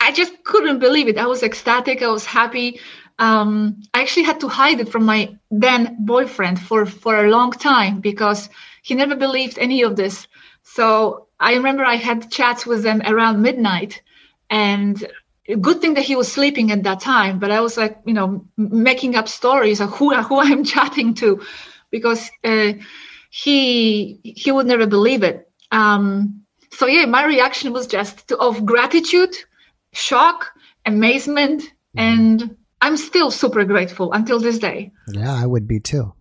I 0.00 0.12
just 0.12 0.44
couldn't 0.44 0.78
believe 0.78 1.08
it. 1.08 1.18
I 1.18 1.26
was 1.26 1.42
ecstatic. 1.42 2.02
I 2.02 2.08
was 2.08 2.26
happy. 2.26 2.80
Um, 3.18 3.82
I 3.92 4.00
actually 4.00 4.24
had 4.24 4.40
to 4.40 4.48
hide 4.48 4.80
it 4.80 4.88
from 4.88 5.04
my 5.04 5.36
then 5.50 5.96
boyfriend 6.00 6.58
for 6.60 6.86
for 6.86 7.24
a 7.24 7.30
long 7.30 7.52
time 7.52 8.00
because 8.00 8.48
he 8.82 8.94
never 8.94 9.14
believed 9.14 9.58
any 9.58 9.82
of 9.82 9.96
this. 9.96 10.26
So 10.62 11.26
I 11.38 11.54
remember 11.54 11.84
I 11.84 11.96
had 11.96 12.30
chats 12.30 12.66
with 12.66 12.82
them 12.82 13.02
around 13.06 13.42
midnight, 13.42 14.02
and 14.50 14.96
good 15.56 15.80
thing 15.80 15.94
that 15.94 16.04
he 16.04 16.16
was 16.16 16.30
sleeping 16.30 16.70
at 16.70 16.82
that 16.82 17.00
time 17.00 17.38
but 17.38 17.50
i 17.50 17.60
was 17.60 17.76
like 17.76 17.98
you 18.04 18.14
know 18.14 18.44
making 18.56 19.16
up 19.16 19.28
stories 19.28 19.80
of 19.80 19.90
who, 19.90 20.14
who 20.22 20.38
i'm 20.40 20.64
chatting 20.64 21.14
to 21.14 21.40
because 21.90 22.30
uh, 22.44 22.72
he 23.30 24.20
he 24.22 24.52
would 24.52 24.66
never 24.66 24.86
believe 24.86 25.22
it. 25.22 25.48
Um, 25.70 26.42
so 26.72 26.86
yeah 26.86 27.06
my 27.06 27.24
reaction 27.24 27.72
was 27.72 27.86
just 27.86 28.28
to, 28.28 28.36
of 28.38 28.64
gratitude 28.64 29.34
shock 29.92 30.52
amazement 30.86 31.62
mm-hmm. 31.62 31.98
and 31.98 32.56
i'm 32.80 32.96
still 32.96 33.30
super 33.30 33.64
grateful 33.64 34.12
until 34.12 34.40
this 34.40 34.58
day. 34.58 34.92
Yeah 35.12 35.32
i 35.32 35.46
would 35.46 35.66
be 35.66 35.80
too. 35.80 36.12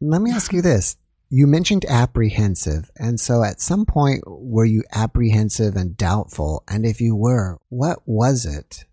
Let 0.00 0.20
me 0.20 0.30
ask 0.30 0.52
you 0.52 0.60
this 0.60 0.96
you 1.28 1.46
mentioned 1.46 1.84
apprehensive. 1.88 2.90
And 2.96 3.18
so 3.18 3.42
at 3.42 3.60
some 3.60 3.84
point, 3.84 4.22
were 4.26 4.64
you 4.64 4.84
apprehensive 4.92 5.76
and 5.76 5.96
doubtful? 5.96 6.62
And 6.68 6.86
if 6.86 7.00
you 7.00 7.16
were, 7.16 7.58
what 7.68 8.00
was 8.06 8.46
it 8.46 8.84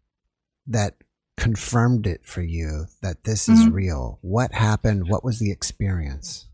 that 0.68 0.96
confirmed 1.38 2.08
it 2.08 2.26
for 2.26 2.42
you 2.42 2.86
that 3.02 3.24
this 3.24 3.50
is 3.50 3.62
mm-hmm. 3.62 3.74
real? 3.74 4.20
What 4.22 4.52
happened? 4.52 5.10
What 5.10 5.24
was 5.24 5.40
the 5.40 5.52
experience? 5.52 6.48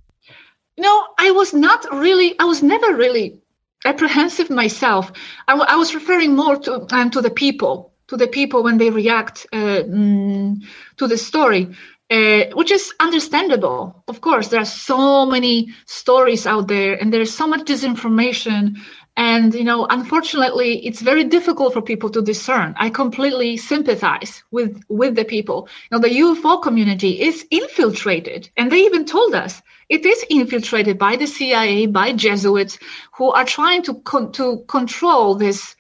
No, 0.78 1.08
I 1.18 1.32
was 1.32 1.54
not 1.54 1.86
really, 1.94 2.38
I 2.40 2.46
was 2.46 2.64
never 2.64 2.96
really 2.96 3.42
apprehensive 3.86 4.50
myself. 4.50 5.12
I, 5.48 5.54
w- 5.54 5.68
I 5.70 5.76
was 5.76 5.96
referring 5.96 6.36
more 6.36 6.58
to, 6.58 6.88
um, 6.94 7.12
to 7.12 7.22
the 7.22 7.30
people, 7.30 7.94
to 8.08 8.18
the 8.18 8.28
people 8.28 8.64
when 8.64 8.78
they 8.78 8.90
react 8.90 9.46
uh, 9.54 9.84
mm, 9.84 10.62
to 10.98 11.08
the 11.08 11.18
story 11.18 11.76
uh, 12.10 12.46
which 12.54 12.72
is 12.72 12.94
understandable. 13.00 14.04
Of 14.08 14.22
course, 14.22 14.48
there 14.48 14.62
are 14.62 14.66
so 14.66 15.26
many 15.26 15.74
stories 15.86 16.48
out 16.48 16.68
there, 16.68 16.94
and 16.96 17.14
there's 17.14 17.34
so 17.34 17.48
much 17.48 17.62
disinformation. 17.62 18.78
And 19.16 19.54
you 19.54 19.64
know, 19.64 19.86
unfortunately, 19.90 20.86
it's 20.88 21.02
very 21.02 21.26
difficult 21.26 21.74
for 21.74 21.82
people 21.82 22.10
to 22.12 22.22
discern. 22.22 22.74
I 22.78 22.90
completely 22.90 23.58
sympathize 23.58 24.44
with 24.50 24.82
with 24.88 25.16
the 25.16 25.26
people. 25.26 25.68
You 25.92 25.98
know, 25.98 26.02
the 26.02 26.20
UFO 26.20 26.62
community 26.62 27.22
is 27.22 27.46
infiltrated, 27.52 28.50
and 28.58 28.72
they 28.72 28.86
even 28.86 29.06
told 29.06 29.36
us 29.36 29.62
it 29.90 30.06
is 30.06 30.26
infiltrated 30.30 30.98
by 30.98 31.16
the 31.16 31.28
CIA, 31.28 31.88
by 31.88 32.14
Jesuits, 32.14 32.80
who 33.18 33.32
are 33.32 33.46
trying 33.46 33.84
to 33.84 33.96
con- 34.02 34.32
to 34.34 34.64
control 34.68 35.36
this 35.36 35.76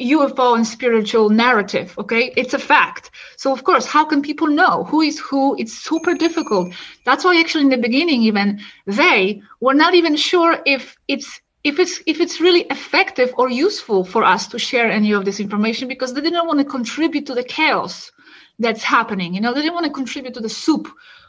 UFO 0.00 0.56
and 0.56 0.66
spiritual 0.66 1.30
narrative. 1.30 1.94
Okay, 1.98 2.32
it's 2.36 2.54
a 2.54 2.58
fact. 2.58 3.10
So 3.36 3.52
of 3.52 3.64
course, 3.64 3.86
how 3.86 4.04
can 4.04 4.22
people 4.22 4.48
know 4.48 4.84
who 4.84 5.00
is 5.00 5.18
who? 5.18 5.56
It's 5.58 5.72
super 5.74 6.14
difficult. 6.14 6.72
That's 7.04 7.24
why 7.24 7.38
actually 7.40 7.64
in 7.64 7.70
the 7.70 7.78
beginning, 7.78 8.22
even 8.22 8.60
they 8.86 9.42
were 9.60 9.74
not 9.74 9.94
even 9.94 10.16
sure 10.16 10.60
if 10.66 10.96
it's 11.08 11.40
if 11.64 11.78
it's 11.78 12.00
if 12.06 12.20
it's 12.20 12.40
really 12.40 12.62
effective 12.62 13.32
or 13.36 13.48
useful 13.48 14.04
for 14.04 14.24
us 14.24 14.48
to 14.48 14.58
share 14.58 14.90
any 14.90 15.12
of 15.12 15.24
this 15.24 15.40
information 15.40 15.88
because 15.88 16.12
they 16.14 16.20
didn't 16.20 16.46
want 16.46 16.58
to 16.58 16.64
contribute 16.64 17.26
to 17.26 17.34
the 17.34 17.44
chaos 17.44 18.10
that's 18.58 18.82
happening. 18.82 19.34
You 19.34 19.40
know, 19.40 19.54
they 19.54 19.62
didn't 19.62 19.74
want 19.74 19.86
to 19.86 19.92
contribute 19.92 20.34
to 20.34 20.40
the 20.40 20.48
soup 20.48 20.88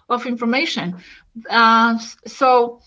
of 0.10 0.26
information. 0.26 0.96
Uh, 1.50 1.98
so. 2.26 2.82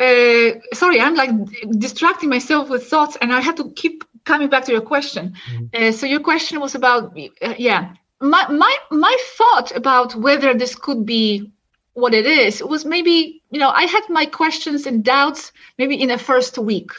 Uh, 0.00 0.50
sorry, 0.74 1.00
I'm 1.00 1.16
like 1.16 1.30
distracting 1.76 2.28
myself 2.28 2.68
with 2.68 2.86
thoughts, 2.86 3.16
and 3.20 3.32
I 3.32 3.40
had 3.40 3.56
to 3.56 3.72
keep 3.72 4.04
coming 4.28 4.48
back 4.48 4.64
to 4.66 4.72
your 4.72 4.86
question. 4.94 5.24
Mm-hmm. 5.32 5.88
Uh, 5.88 5.92
so 5.92 6.06
your 6.06 6.20
question 6.20 6.60
was 6.60 6.74
about, 6.74 7.16
uh, 7.42 7.54
yeah, 7.58 7.94
my 8.20 8.42
my 8.48 8.74
my 8.90 9.16
thought 9.38 9.70
about 9.74 10.14
whether 10.14 10.54
this 10.54 10.74
could 10.74 11.06
be 11.06 11.52
what 11.94 12.14
it 12.14 12.26
is 12.26 12.62
was 12.62 12.84
maybe 12.84 13.42
you 13.50 13.58
know 13.58 13.70
i 13.70 13.84
had 13.94 14.04
my 14.08 14.24
questions 14.40 14.86
and 14.86 15.04
doubts 15.04 15.52
maybe 15.78 16.00
in 16.02 16.08
the 16.08 16.18
first 16.18 16.58
week. 16.58 16.90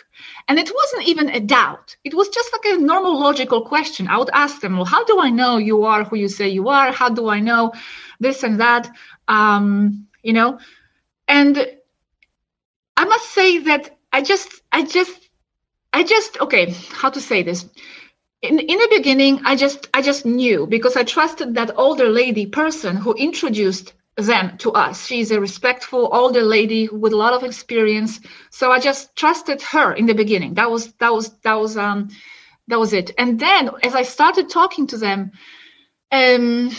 And 0.48 0.60
it 0.60 0.72
wasn't 0.80 1.08
even 1.12 1.30
a 1.30 1.40
doubt. 1.40 1.96
It 2.04 2.14
was 2.14 2.28
just 2.38 2.50
like 2.54 2.66
a 2.66 2.82
normal 2.92 3.16
logical 3.20 3.62
question. 3.74 4.08
I 4.08 4.18
would 4.18 4.34
ask 4.34 4.60
them 4.62 4.76
well 4.76 4.92
how 4.96 5.04
do 5.06 5.16
i 5.28 5.30
know 5.30 5.54
you 5.58 5.78
are 5.92 6.04
who 6.04 6.16
you 6.24 6.30
say 6.30 6.48
you 6.50 6.66
are? 6.70 6.92
How 6.92 7.10
do 7.10 7.30
i 7.30 7.40
know 7.48 7.74
this 8.20 8.44
and 8.44 8.60
that? 8.60 8.90
Um, 9.28 10.08
you 10.28 10.34
know? 10.38 10.60
And 11.28 11.54
i 13.02 13.04
must 13.14 13.28
say 13.40 13.50
that 13.70 13.84
i 14.18 14.20
just 14.32 14.50
i 14.78 14.82
just 14.98 15.19
i 15.94 16.04
just 16.04 16.40
okay 16.42 16.72
how 16.92 17.10
to 17.10 17.22
say 17.22 17.44
this 17.44 17.66
in, 18.42 18.60
in 18.60 18.78
the 18.80 18.90
beginning 18.98 19.42
i 19.46 19.56
just 19.56 19.90
i 19.94 20.02
just 20.02 20.26
knew 20.26 20.68
because 20.68 20.96
i 20.98 21.04
trusted 21.04 21.56
that 21.56 21.72
older 21.78 22.10
lady 22.10 22.46
person 22.46 22.96
who 22.98 23.14
introduced 23.14 23.94
them 24.26 24.58
to 24.60 24.72
us. 24.72 25.06
She's 25.06 25.32
a 25.32 25.40
respectful 25.40 26.10
older 26.12 26.42
lady 26.44 26.88
with 26.90 27.14
a 27.14 27.18
lot 27.18 27.34
of 27.34 27.44
experience. 27.44 28.20
So 28.52 28.72
I 28.72 28.80
just 28.80 29.16
trusted 29.16 29.62
her 29.62 29.94
in 29.94 30.06
the 30.06 30.14
beginning. 30.14 30.56
That 30.56 30.72
was 30.72 30.92
that 30.94 31.14
was 31.14 31.30
that 31.40 31.56
was 31.60 31.78
um 31.78 32.10
that 32.68 32.80
was 32.80 32.94
it. 32.94 33.12
And 33.18 33.40
then 33.40 33.72
as 33.84 33.96
I 33.96 34.04
started 34.04 34.50
talking 34.50 34.88
to 34.88 34.98
them, 34.98 35.32
um 36.12 36.72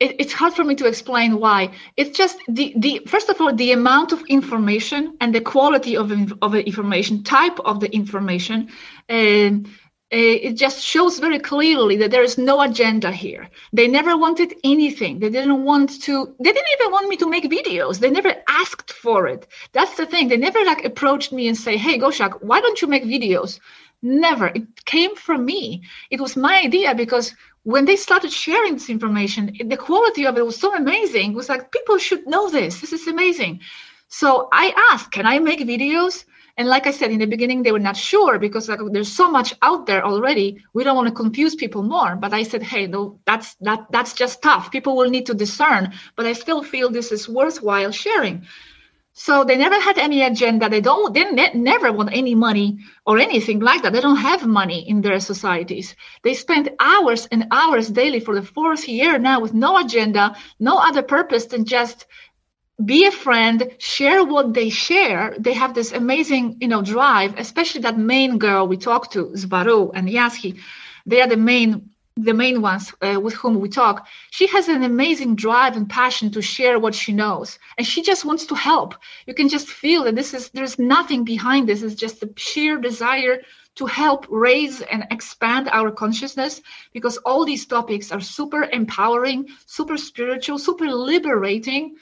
it, 0.00 0.16
it's 0.20 0.32
hard 0.32 0.54
for 0.54 0.64
me 0.64 0.74
to 0.76 0.86
explain 0.86 1.38
why. 1.38 1.72
It's 1.96 2.16
just 2.16 2.38
the 2.48 2.74
the 2.76 3.02
first 3.06 3.28
of 3.28 3.40
all 3.40 3.54
the 3.54 3.72
amount 3.72 4.12
of 4.12 4.22
information 4.28 5.16
and 5.20 5.34
the 5.34 5.40
quality 5.40 5.96
of 5.96 6.12
of 6.42 6.52
the 6.52 6.64
information, 6.66 7.22
type 7.24 7.58
of 7.60 7.80
the 7.80 7.90
information. 7.92 8.68
Um, 9.08 9.64
it 10.10 10.54
just 10.54 10.82
shows 10.82 11.18
very 11.18 11.38
clearly 11.38 11.96
that 11.96 12.10
there 12.10 12.22
is 12.22 12.38
no 12.38 12.62
agenda 12.62 13.12
here. 13.12 13.48
They 13.74 13.88
never 13.88 14.16
wanted 14.16 14.54
anything. 14.64 15.18
They 15.18 15.28
didn't 15.28 15.64
want 15.64 16.00
to, 16.04 16.34
they 16.42 16.52
didn't 16.52 16.72
even 16.80 16.92
want 16.92 17.08
me 17.08 17.16
to 17.18 17.28
make 17.28 17.44
videos. 17.44 17.98
They 17.98 18.10
never 18.10 18.34
asked 18.48 18.92
for 18.92 19.26
it. 19.26 19.46
That's 19.72 19.96
the 19.96 20.06
thing. 20.06 20.28
They 20.28 20.38
never 20.38 20.64
like 20.64 20.84
approached 20.84 21.32
me 21.32 21.46
and 21.46 21.56
say, 21.56 21.76
Hey, 21.76 21.98
Goshak, 21.98 22.42
why 22.42 22.60
don't 22.62 22.80
you 22.80 22.88
make 22.88 23.04
videos? 23.04 23.60
Never. 24.00 24.46
It 24.46 24.84
came 24.84 25.14
from 25.16 25.44
me. 25.44 25.82
It 26.10 26.20
was 26.20 26.36
my 26.36 26.60
idea 26.60 26.94
because 26.94 27.34
when 27.68 27.84
they 27.84 27.96
started 27.96 28.32
sharing 28.32 28.72
this 28.72 28.88
information, 28.88 29.54
the 29.62 29.76
quality 29.76 30.24
of 30.24 30.38
it 30.38 30.46
was 30.46 30.58
so 30.58 30.74
amazing. 30.74 31.32
It 31.32 31.36
was 31.36 31.50
like, 31.50 31.70
people 31.70 31.98
should 31.98 32.26
know 32.26 32.48
this. 32.48 32.80
This 32.80 32.94
is 32.94 33.06
amazing. 33.06 33.60
So 34.08 34.48
I 34.50 34.72
asked, 34.90 35.12
can 35.12 35.26
I 35.26 35.38
make 35.38 35.60
videos? 35.60 36.24
And 36.56 36.66
like 36.66 36.86
I 36.86 36.92
said 36.92 37.10
in 37.10 37.18
the 37.18 37.26
beginning, 37.26 37.62
they 37.62 37.72
were 37.72 37.86
not 37.90 37.94
sure 37.94 38.38
because 38.38 38.70
like, 38.70 38.80
there's 38.92 39.12
so 39.12 39.30
much 39.30 39.52
out 39.60 39.84
there 39.84 40.02
already. 40.02 40.64
We 40.72 40.82
don't 40.82 40.96
want 40.96 41.08
to 41.08 41.22
confuse 41.22 41.54
people 41.54 41.82
more. 41.82 42.16
But 42.16 42.32
I 42.32 42.42
said, 42.42 42.62
hey, 42.62 42.86
no, 42.86 43.20
that's 43.26 43.54
that 43.56 43.80
that's 43.92 44.14
just 44.14 44.40
tough. 44.40 44.72
People 44.72 44.96
will 44.96 45.10
need 45.10 45.26
to 45.26 45.34
discern. 45.34 45.92
But 46.16 46.24
I 46.24 46.32
still 46.32 46.62
feel 46.62 46.88
this 46.88 47.12
is 47.12 47.28
worthwhile 47.28 47.92
sharing. 47.92 48.46
So 49.20 49.42
they 49.42 49.56
never 49.56 49.80
had 49.80 49.98
any 49.98 50.22
agenda. 50.22 50.68
They 50.68 50.80
don't. 50.80 51.12
They 51.12 51.24
ne- 51.24 51.54
never 51.54 51.92
want 51.92 52.10
any 52.12 52.36
money 52.36 52.78
or 53.04 53.18
anything 53.18 53.58
like 53.58 53.82
that. 53.82 53.92
They 53.92 54.00
don't 54.00 54.24
have 54.30 54.46
money 54.46 54.88
in 54.88 55.00
their 55.00 55.18
societies. 55.18 55.96
They 56.22 56.34
spend 56.34 56.70
hours 56.78 57.26
and 57.26 57.48
hours 57.50 57.88
daily 57.88 58.20
for 58.20 58.36
the 58.36 58.46
fourth 58.46 58.86
year 58.88 59.18
now 59.18 59.40
with 59.40 59.52
no 59.52 59.76
agenda, 59.76 60.36
no 60.60 60.78
other 60.78 61.02
purpose 61.02 61.46
than 61.46 61.64
just 61.64 62.06
be 62.84 63.06
a 63.06 63.10
friend 63.10 63.72
share 63.78 64.22
what 64.24 64.54
they 64.54 64.68
share 64.68 65.34
they 65.36 65.52
have 65.52 65.74
this 65.74 65.90
amazing 65.90 66.58
you 66.60 66.68
know 66.68 66.80
drive 66.80 67.34
especially 67.36 67.80
that 67.80 67.98
main 67.98 68.38
girl 68.38 68.68
we 68.68 68.76
talked 68.76 69.14
to 69.14 69.32
Swaruu 69.34 69.90
and 69.94 70.08
Yazhi 70.08 70.60
they 71.04 71.20
are 71.20 71.26
the 71.26 71.36
main 71.36 71.90
the 72.24 72.34
main 72.34 72.60
ones 72.60 72.92
uh, 73.00 73.18
with 73.20 73.34
whom 73.34 73.60
we 73.60 73.68
talk 73.68 74.06
she 74.30 74.46
has 74.48 74.68
an 74.68 74.82
amazing 74.82 75.36
drive 75.36 75.76
and 75.76 75.88
passion 75.88 76.30
to 76.30 76.42
share 76.42 76.78
what 76.78 76.94
she 76.94 77.12
knows. 77.12 77.58
And 77.76 77.86
she 77.86 78.02
just 78.02 78.24
wants 78.24 78.46
to 78.46 78.54
help. 78.54 78.94
You 79.26 79.34
can 79.34 79.48
just 79.48 79.68
feel 79.68 80.04
that 80.04 80.14
this 80.14 80.34
is 80.34 80.50
there's 80.50 80.78
nothing 80.78 81.24
behind 81.24 81.68
this. 81.68 81.82
It's 81.82 81.94
just 81.94 82.22
a 82.22 82.30
sheer 82.36 82.78
desire 82.78 83.42
to 83.76 83.86
help 83.86 84.26
raise 84.28 84.80
and 84.80 85.06
expand 85.10 85.68
our 85.68 85.90
consciousness 85.90 86.60
because 86.92 87.16
all 87.18 87.44
these 87.44 87.66
topics 87.66 88.10
are 88.10 88.20
super 88.20 88.64
empowering 88.64 89.46
super 89.66 89.96
spiritual 89.96 90.58
super 90.58 90.90
liberating 90.90 91.94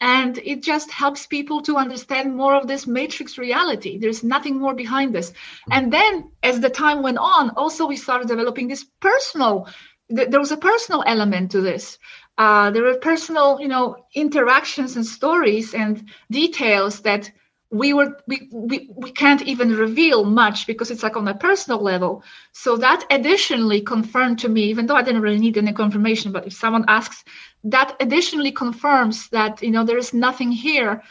and 0.00 0.38
it 0.38 0.62
just 0.62 0.90
helps 0.90 1.26
people 1.26 1.62
to 1.62 1.76
understand 1.76 2.36
more 2.36 2.54
of 2.56 2.66
this 2.66 2.86
matrix 2.86 3.38
reality. 3.38 3.98
There's 3.98 4.24
nothing 4.24 4.58
more 4.58 4.74
behind 4.74 5.14
this. 5.14 5.32
And 5.70 5.92
then 5.92 6.30
as 6.42 6.60
the 6.60 6.70
time 6.70 7.02
went 7.02 7.18
on 7.18 7.50
also 7.50 7.86
we 7.86 7.96
started 7.96 8.28
developing 8.28 8.68
this 8.68 8.84
personal 9.00 9.68
there 10.08 10.40
was 10.40 10.52
a 10.52 10.56
personal 10.58 11.02
element 11.06 11.52
to 11.52 11.60
this. 11.60 11.98
Uh, 12.36 12.70
there 12.70 12.82
were 12.82 12.96
personal 12.96 13.60
you 13.60 13.68
know 13.68 13.96
interactions 14.14 14.96
and 14.96 15.06
stories 15.06 15.74
and 15.74 16.08
details 16.30 17.00
that 17.00 17.30
we 17.70 17.94
were 17.94 18.18
we, 18.26 18.50
we 18.52 18.90
we 18.94 19.10
can't 19.10 19.42
even 19.42 19.74
reveal 19.74 20.24
much 20.24 20.66
because 20.66 20.90
it's 20.90 21.02
like 21.02 21.16
on 21.16 21.28
a 21.28 21.34
personal 21.34 21.80
level. 21.82 22.22
So 22.52 22.76
that 22.76 23.04
additionally 23.10 23.80
confirmed 23.80 24.40
to 24.40 24.48
me 24.48 24.64
even 24.64 24.86
though 24.86 24.96
i 24.96 25.02
didn't 25.02 25.22
really 25.22 25.38
need 25.38 25.56
any 25.56 25.72
confirmation 25.72 26.32
but 26.32 26.46
if 26.46 26.52
someone 26.52 26.84
asks 26.88 27.24
that 27.64 27.96
additionally 28.00 28.52
confirms 28.52 29.28
that 29.30 29.62
you 29.62 29.70
know 29.70 29.84
there 29.84 29.98
is 29.98 30.12
nothing 30.12 30.52
here 30.52 31.02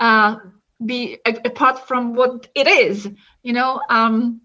uh 0.00 0.36
be 0.84 1.18
apart 1.26 1.86
from 1.86 2.14
what 2.14 2.48
it 2.54 2.66
is 2.66 3.08
you 3.42 3.52
know 3.52 3.80
um 3.88 4.40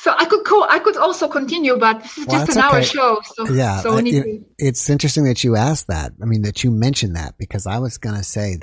so 0.00 0.14
I 0.16 0.26
could 0.26 0.44
co- 0.44 0.66
I 0.68 0.78
could 0.78 0.96
also 0.96 1.26
continue, 1.26 1.76
but 1.76 2.04
this 2.04 2.18
is 2.18 2.26
well, 2.28 2.46
just 2.46 2.56
an 2.56 2.64
okay. 2.64 2.76
hour 2.76 2.82
show. 2.84 3.18
So 3.34 3.48
yeah, 3.48 3.80
so 3.80 3.96
it, 3.96 4.04
to... 4.04 4.44
it's 4.56 4.88
interesting 4.88 5.24
that 5.24 5.42
you 5.42 5.56
asked 5.56 5.88
that. 5.88 6.12
I 6.22 6.24
mean, 6.24 6.42
that 6.42 6.62
you 6.62 6.70
mentioned 6.70 7.16
that 7.16 7.36
because 7.36 7.66
I 7.66 7.80
was 7.80 7.98
going 7.98 8.14
to 8.14 8.22
say 8.22 8.60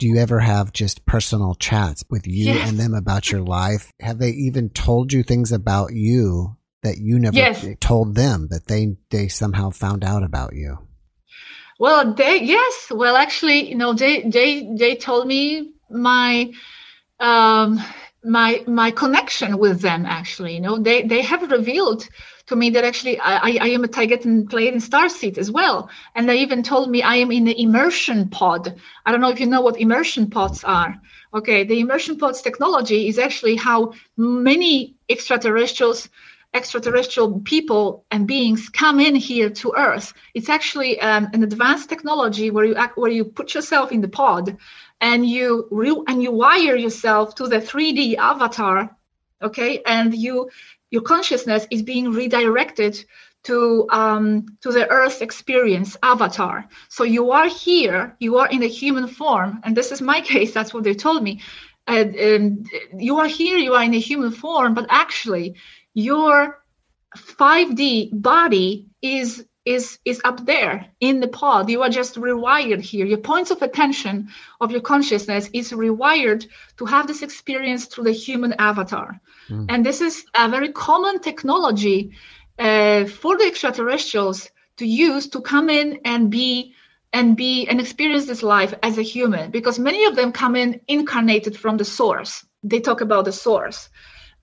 do 0.00 0.08
you 0.08 0.16
ever 0.16 0.40
have 0.40 0.72
just 0.72 1.04
personal 1.04 1.54
chats 1.54 2.02
with 2.08 2.26
you 2.26 2.46
yes. 2.46 2.68
and 2.68 2.78
them 2.78 2.94
about 2.94 3.30
your 3.30 3.42
life? 3.42 3.92
Have 4.00 4.18
they 4.18 4.30
even 4.30 4.70
told 4.70 5.12
you 5.12 5.22
things 5.22 5.52
about 5.52 5.92
you 5.92 6.56
that 6.82 6.98
you 6.98 7.18
never 7.18 7.36
yes. 7.36 7.66
told 7.80 8.14
them 8.14 8.48
that 8.50 8.66
they 8.66 8.96
they 9.10 9.28
somehow 9.28 9.70
found 9.70 10.04
out 10.04 10.22
about 10.22 10.54
you? 10.54 10.78
Well, 11.78 12.14
they 12.14 12.42
yes. 12.42 12.88
Well, 12.90 13.16
actually, 13.16 13.68
you 13.68 13.76
know, 13.76 13.92
they 13.92 14.22
they 14.22 14.74
they 14.76 14.96
told 14.96 15.26
me 15.26 15.72
my 15.90 16.52
um 17.18 17.80
my 18.22 18.62
my 18.66 18.90
connection 18.90 19.56
with 19.58 19.80
them 19.80 20.04
actually 20.04 20.54
you 20.54 20.60
know 20.60 20.78
they 20.78 21.02
they 21.02 21.22
have 21.22 21.50
revealed 21.50 22.06
to 22.50 22.56
me 22.56 22.70
that 22.70 22.84
actually 22.84 23.18
I, 23.20 23.52
I 23.66 23.68
am 23.68 23.84
a 23.84 23.88
Taygetan 23.88 24.48
Pleiadian 24.50 24.82
Starseed 24.82 25.38
as 25.38 25.50
well. 25.52 25.88
And 26.16 26.28
they 26.28 26.40
even 26.40 26.64
told 26.64 26.90
me 26.90 27.00
I 27.00 27.14
am 27.16 27.30
in 27.30 27.44
the 27.44 27.58
immersion 27.58 28.28
pod. 28.28 28.74
I 29.06 29.12
don't 29.12 29.20
know 29.20 29.30
if 29.30 29.38
you 29.38 29.46
know 29.46 29.60
what 29.60 29.80
immersion 29.80 30.30
pods 30.30 30.64
are. 30.64 31.00
Okay, 31.32 31.62
the 31.62 31.78
immersion 31.78 32.18
pods 32.18 32.42
technology 32.42 33.06
is 33.06 33.20
actually 33.20 33.54
how 33.54 33.92
many 34.16 34.96
extraterrestrials, 35.08 36.08
extraterrestrial 36.52 37.40
people 37.40 38.04
and 38.10 38.26
beings 38.26 38.68
come 38.68 38.98
in 39.00 39.14
here 39.14 39.50
to 39.50 39.72
Earth. 39.76 40.12
It's 40.34 40.48
actually 40.48 41.00
um, 41.00 41.28
an 41.32 41.42
advanced 41.42 41.88
technology 41.88 42.50
where 42.50 42.64
you 42.64 42.74
act, 42.74 42.98
where 42.98 43.10
you 43.10 43.24
put 43.24 43.54
yourself 43.54 43.92
in 43.92 44.00
the 44.00 44.08
pod 44.08 44.56
and 45.00 45.28
you 45.28 45.68
re- 45.70 46.02
and 46.08 46.22
you 46.22 46.32
wire 46.32 46.76
yourself 46.76 47.34
to 47.36 47.46
the 47.46 47.58
3D 47.58 48.16
avatar 48.16 48.96
okay? 49.42 49.82
And 49.84 50.14
you 50.14 50.50
your 50.90 51.02
consciousness 51.02 51.66
is 51.70 51.82
being 51.82 52.12
redirected 52.12 53.04
to 53.44 53.86
um, 53.90 54.46
to 54.60 54.72
the 54.72 54.88
earth 54.88 55.22
experience 55.22 55.96
avatar. 56.02 56.66
So 56.88 57.04
you 57.04 57.30
are 57.30 57.48
here 57.48 58.16
you 58.18 58.38
are 58.38 58.48
in 58.48 58.62
a 58.62 58.66
human 58.66 59.06
form 59.06 59.60
and 59.64 59.76
this 59.76 59.92
is 59.92 60.02
my 60.02 60.20
case 60.32 60.52
that's 60.52 60.74
what 60.74 60.84
they 60.84 60.94
told 60.94 61.22
me. 61.22 61.42
And, 61.86 62.14
and 62.14 62.68
you 62.96 63.18
are 63.18 63.26
here 63.26 63.56
you 63.56 63.74
are 63.74 63.82
in 63.82 63.94
a 63.94 63.98
human 63.98 64.30
form 64.30 64.74
but 64.74 64.86
actually 64.90 65.56
your 66.00 66.62
5d 67.16 68.10
body 68.12 68.86
is 69.02 69.44
is 69.64 69.98
is 70.04 70.20
up 70.24 70.46
there 70.46 70.86
in 71.00 71.20
the 71.20 71.28
pod. 71.28 71.68
You 71.68 71.82
are 71.82 71.90
just 71.90 72.14
rewired 72.16 72.80
here. 72.80 73.04
Your 73.04 73.18
points 73.18 73.50
of 73.50 73.60
attention 73.62 74.30
of 74.60 74.70
your 74.70 74.80
consciousness 74.80 75.50
is 75.52 75.72
rewired 75.72 76.46
to 76.78 76.84
have 76.86 77.06
this 77.06 77.22
experience 77.22 77.84
through 77.84 78.04
the 78.04 78.12
human 78.12 78.54
avatar. 78.58 79.20
Mm. 79.48 79.66
And 79.68 79.86
this 79.86 80.00
is 80.00 80.24
a 80.34 80.48
very 80.48 80.72
common 80.72 81.20
technology 81.20 82.12
uh, 82.58 83.04
for 83.04 83.36
the 83.36 83.44
extraterrestrials 83.44 84.48
to 84.78 84.86
use 84.86 85.28
to 85.28 85.40
come 85.42 85.68
in 85.68 86.00
and 86.04 86.30
be 86.30 86.74
and 87.12 87.36
be 87.36 87.66
and 87.68 87.80
experience 87.80 88.26
this 88.26 88.42
life 88.42 88.72
as 88.82 88.96
a 88.96 89.02
human 89.02 89.50
because 89.50 89.78
many 89.78 90.04
of 90.06 90.16
them 90.16 90.32
come 90.32 90.56
in 90.56 90.80
incarnated 90.88 91.54
from 91.56 91.76
the 91.76 91.84
source. 91.84 92.46
They 92.62 92.80
talk 92.80 93.00
about 93.02 93.24
the 93.26 93.32
source 93.32 93.90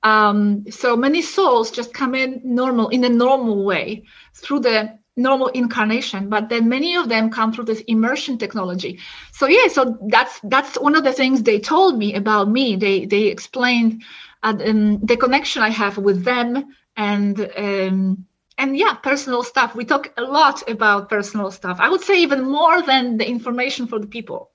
um, 0.03 0.65
so 0.69 0.95
many 0.95 1.21
souls 1.21 1.71
just 1.71 1.93
come 1.93 2.15
in 2.15 2.41
normal 2.43 2.89
in 2.89 3.03
a 3.03 3.09
normal 3.09 3.63
way 3.63 4.03
through 4.33 4.59
the 4.59 4.97
normal 5.15 5.47
incarnation 5.47 6.29
but 6.29 6.47
then 6.49 6.69
many 6.69 6.95
of 6.95 7.09
them 7.09 7.31
come 7.31 7.51
through 7.51 7.65
this 7.65 7.81
immersion 7.87 8.37
technology. 8.37 8.99
So 9.31 9.47
yeah 9.47 9.67
so 9.67 9.97
that's 10.09 10.39
that's 10.43 10.79
one 10.79 10.95
of 10.95 11.03
the 11.03 11.13
things 11.13 11.43
they 11.43 11.59
told 11.59 11.97
me 11.97 12.13
about 12.13 12.49
me. 12.49 12.75
They 12.75 13.05
they 13.05 13.23
explained 13.23 14.03
uh, 14.43 14.57
um, 14.65 14.99
the 15.03 15.17
connection 15.17 15.63
i 15.63 15.69
have 15.69 15.97
with 15.97 16.23
them 16.23 16.67
and 16.95 17.39
um, 17.57 18.25
and 18.57 18.77
yeah 18.77 18.93
personal 18.95 19.43
stuff. 19.43 19.75
We 19.75 19.85
talk 19.85 20.13
a 20.17 20.21
lot 20.21 20.69
about 20.69 21.09
personal 21.09 21.51
stuff. 21.51 21.77
I 21.79 21.89
would 21.89 22.01
say 22.01 22.21
even 22.21 22.43
more 22.49 22.81
than 22.81 23.17
the 23.17 23.27
information 23.27 23.87
for 23.87 23.99
the 23.99 24.07
people 24.07 24.51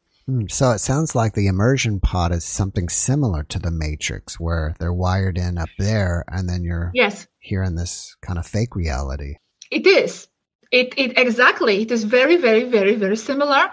so 0.49 0.71
it 0.71 0.79
sounds 0.79 1.15
like 1.15 1.35
the 1.35 1.47
immersion 1.47 2.01
pod 2.01 2.33
is 2.33 2.45
something 2.45 2.89
similar 2.89 3.43
to 3.43 3.59
the 3.59 3.71
matrix 3.71 4.39
where 4.39 4.75
they're 4.79 4.93
wired 4.93 5.37
in 5.37 5.59
up 5.59 5.69
there 5.79 6.25
and 6.29 6.49
then 6.49 6.63
you're 6.63 6.91
yes 6.95 7.27
here 7.39 7.63
in 7.63 7.75
this 7.75 8.17
kind 8.23 8.39
of 8.39 8.47
fake 8.47 8.77
reality 8.77 9.35
it 9.71 9.87
is 9.87 10.29
it, 10.73 10.95
it 10.97 11.19
exactly. 11.19 11.83
It 11.83 11.93
is 11.93 12.05
very, 12.05 12.37
very, 12.37 12.65
very, 12.65 12.97
very 12.97 13.17
similar. 13.17 13.71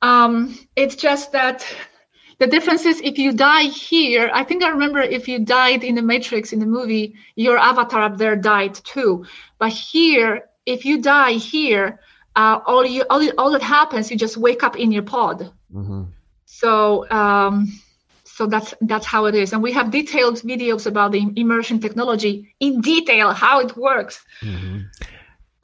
Um, 0.00 0.58
it's 0.74 0.96
just 0.96 1.32
that 1.32 1.64
the 2.38 2.46
difference 2.46 2.86
is 2.86 3.00
if 3.02 3.18
you 3.18 3.32
die 3.32 3.64
here, 3.64 4.30
I 4.32 4.44
think 4.44 4.64
I 4.64 4.70
remember 4.70 5.00
if 5.00 5.28
you 5.28 5.44
died 5.44 5.84
in 5.84 5.94
the 5.94 6.02
Matrix 6.02 6.52
in 6.52 6.58
the 6.58 6.66
movie, 6.66 7.14
your 7.36 7.58
avatar 7.58 8.02
up 8.02 8.16
there 8.16 8.34
died 8.34 8.74
too. 8.74 9.26
But 9.58 9.72
here, 9.72 10.44
if 10.64 10.86
you 10.86 11.02
die 11.02 11.32
here, 11.32 12.00
uh, 12.34 12.60
all 12.64 12.86
you 12.86 13.04
all, 13.10 13.22
all 13.36 13.50
that 13.52 13.62
happens, 13.62 14.10
you 14.10 14.16
just 14.16 14.38
wake 14.38 14.62
up 14.62 14.76
in 14.76 14.90
your 14.90 15.02
pod. 15.02 15.52
Mm-hmm. 15.72 16.04
So 16.46 17.08
um, 17.10 17.68
so 18.24 18.46
that's 18.46 18.74
that's 18.80 19.06
how 19.06 19.26
it 19.26 19.34
is, 19.34 19.52
and 19.52 19.62
we 19.62 19.72
have 19.72 19.90
detailed 19.90 20.36
videos 20.42 20.86
about 20.86 21.12
the 21.12 21.26
immersion 21.36 21.80
technology 21.80 22.54
in 22.60 22.80
detail 22.80 23.32
how 23.32 23.60
it 23.60 23.76
works. 23.76 24.24
Mm-hmm. 24.42 24.82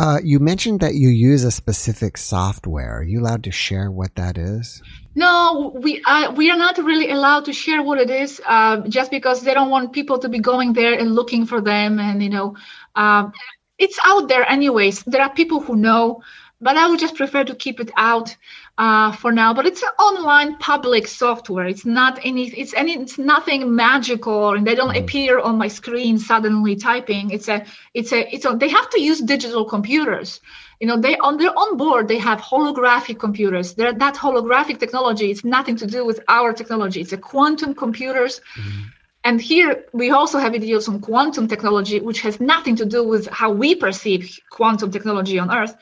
Uh, 0.00 0.18
you 0.24 0.40
mentioned 0.40 0.80
that 0.80 0.94
you 0.94 1.08
use 1.08 1.44
a 1.44 1.52
specific 1.52 2.16
software. 2.16 2.98
Are 2.98 3.02
you 3.04 3.20
allowed 3.20 3.44
to 3.44 3.52
share 3.52 3.92
what 3.92 4.16
that 4.16 4.36
is? 4.36 4.82
No, 5.14 5.72
we 5.74 6.02
uh, 6.04 6.32
we 6.32 6.50
are 6.50 6.58
not 6.58 6.76
really 6.78 7.10
allowed 7.10 7.44
to 7.44 7.52
share 7.52 7.80
what 7.80 8.00
it 8.00 8.10
is, 8.10 8.40
uh, 8.44 8.80
just 8.88 9.12
because 9.12 9.42
they 9.42 9.54
don't 9.54 9.70
want 9.70 9.92
people 9.92 10.18
to 10.18 10.28
be 10.28 10.40
going 10.40 10.72
there 10.72 10.98
and 10.98 11.14
looking 11.14 11.46
for 11.46 11.60
them. 11.60 12.00
And 12.00 12.20
you 12.20 12.30
know, 12.30 12.56
um, 12.96 13.32
it's 13.78 13.98
out 14.04 14.28
there 14.28 14.44
anyways. 14.50 15.04
There 15.04 15.22
are 15.22 15.32
people 15.32 15.60
who 15.60 15.76
know, 15.76 16.22
but 16.60 16.76
I 16.76 16.88
would 16.88 16.98
just 16.98 17.14
prefer 17.14 17.44
to 17.44 17.54
keep 17.54 17.78
it 17.78 17.92
out 17.96 18.36
uh, 18.76 19.12
for 19.12 19.32
now. 19.32 19.54
But 19.54 19.66
it's 19.66 19.82
an 19.82 19.90
online 19.98 20.56
public 20.58 21.06
software. 21.06 21.66
It's 21.66 21.86
not 21.86 22.18
any. 22.24 22.48
It's 22.48 22.74
any. 22.74 22.94
It's 22.94 23.18
nothing 23.18 23.74
magical, 23.74 24.54
and 24.54 24.66
they 24.66 24.74
don't 24.74 24.94
mm. 24.94 25.02
appear 25.02 25.38
on 25.38 25.58
my 25.58 25.68
screen 25.68 26.18
suddenly 26.18 26.76
typing. 26.76 27.30
It's 27.30 27.48
a. 27.48 27.64
It's 27.92 28.12
a. 28.12 28.34
It's 28.34 28.44
a. 28.44 28.56
They 28.56 28.68
have 28.68 28.90
to 28.90 29.00
use 29.00 29.20
digital 29.20 29.64
computers. 29.64 30.40
You 30.80 30.88
know, 30.88 31.00
they 31.00 31.16
on 31.16 31.38
their 31.38 31.56
on 31.56 31.76
board 31.76 32.08
they 32.08 32.18
have 32.18 32.40
holographic 32.40 33.18
computers. 33.18 33.74
They're, 33.74 33.92
that 33.92 34.16
holographic 34.16 34.80
technology 34.80 35.30
it's 35.30 35.44
nothing 35.44 35.76
to 35.76 35.86
do 35.86 36.04
with 36.04 36.20
our 36.28 36.52
technology. 36.52 37.00
It's 37.00 37.12
a 37.12 37.18
quantum 37.18 37.74
computers. 37.74 38.40
Mm. 38.56 38.84
And 39.26 39.40
here 39.40 39.86
we 39.92 40.10
also 40.10 40.38
have 40.38 40.52
videos 40.52 40.86
on 40.86 41.00
quantum 41.00 41.48
technology, 41.48 41.98
which 41.98 42.20
has 42.20 42.40
nothing 42.40 42.76
to 42.76 42.84
do 42.84 43.02
with 43.02 43.26
how 43.28 43.50
we 43.50 43.74
perceive 43.74 44.38
quantum 44.50 44.90
technology 44.90 45.38
on 45.38 45.50
Earth 45.50 45.74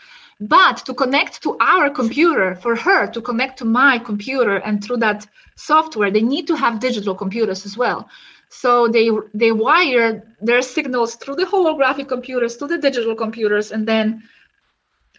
but 0.48 0.78
to 0.86 0.94
connect 0.94 1.42
to 1.44 1.56
our 1.60 1.88
computer, 1.88 2.56
for 2.56 2.74
her 2.74 3.06
to 3.06 3.20
connect 3.20 3.58
to 3.58 3.64
my 3.64 3.98
computer 3.98 4.56
and 4.56 4.82
through 4.82 4.98
that 4.98 5.26
software, 5.56 6.10
they 6.10 6.22
need 6.22 6.46
to 6.48 6.56
have 6.56 6.80
digital 6.80 7.14
computers 7.14 7.64
as 7.64 7.76
well. 7.76 8.08
So 8.48 8.88
they 8.88 9.08
they 9.32 9.52
wire 9.52 10.22
their 10.40 10.62
signals 10.62 11.14
through 11.14 11.36
the 11.36 11.44
holographic 11.44 12.08
computers 12.08 12.56
to 12.58 12.66
the 12.66 12.78
digital 12.78 13.14
computers, 13.14 13.72
and 13.72 13.86
then 13.86 14.24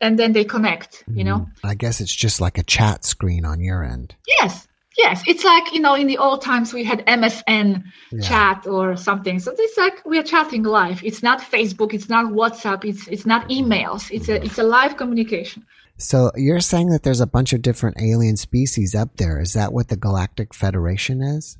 and 0.01 0.20
then 0.20 0.34
they 0.34 0.44
connect. 0.44 1.03
You 1.08 1.24
know. 1.24 1.38
Mm-hmm. 1.39 1.68
I 1.68 1.75
guess 1.75 2.01
it's 2.01 2.15
just 2.15 2.42
like 2.42 2.58
a 2.58 2.63
chat 2.63 3.06
screen 3.06 3.46
on 3.46 3.60
your 3.60 3.84
end. 3.84 4.15
Yes, 4.27 4.68
Yes, 4.97 5.23
it's 5.27 5.43
like 5.43 5.73
you 5.73 5.79
know 5.79 5.95
in 5.95 6.08
the 6.08 6.17
old 6.17 6.41
times 6.41 6.73
we 6.73 6.84
had 6.84 7.06
MSN 7.06 7.84
yeah. 8.12 8.21
chat 8.21 8.67
or 8.67 8.95
something. 8.95 9.39
So 9.39 9.53
it's 9.58 9.77
like 9.77 10.06
we 10.06 10.19
are 10.19 10.23
chatting 10.23 10.63
live. 10.63 11.03
It's 11.03 11.23
not 11.23 11.41
Facebook. 11.41 11.93
It's 11.93 12.10
not 12.10 12.32
WhatsApp. 12.32 12.86
It's 12.86 13.08
it's 13.08 13.25
not 13.25 13.49
emails. 13.49 14.12
It's 14.12 14.29
a 14.29 14.43
it's 14.43 14.58
a 14.60 14.63
live 14.63 14.97
communication. 14.97 15.65
So 15.97 16.32
you're 16.36 16.60
saying 16.60 16.89
that 16.89 17.03
there's 17.03 17.21
a 17.21 17.27
bunch 17.27 17.53
of 17.53 17.62
different 17.62 18.01
alien 18.01 18.38
species 18.38 18.95
up 18.95 19.17
there. 19.17 19.39
Is 19.39 19.53
that 19.53 19.73
what 19.73 19.88
the 19.88 19.95
Galactic 19.95 20.53
Federation 20.53 21.21
is? 21.21 21.58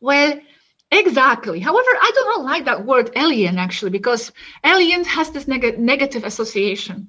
Well, 0.00 0.38
exactly. 0.90 1.60
However, 1.60 1.88
I 1.90 2.10
don't 2.14 2.44
like 2.44 2.64
that 2.66 2.84
word 2.84 3.10
alien 3.16 3.58
actually 3.58 3.90
because 3.90 4.32
alien 4.64 5.04
has 5.04 5.30
this 5.30 5.46
neg- 5.46 5.78
negative 5.78 6.24
association 6.24 7.08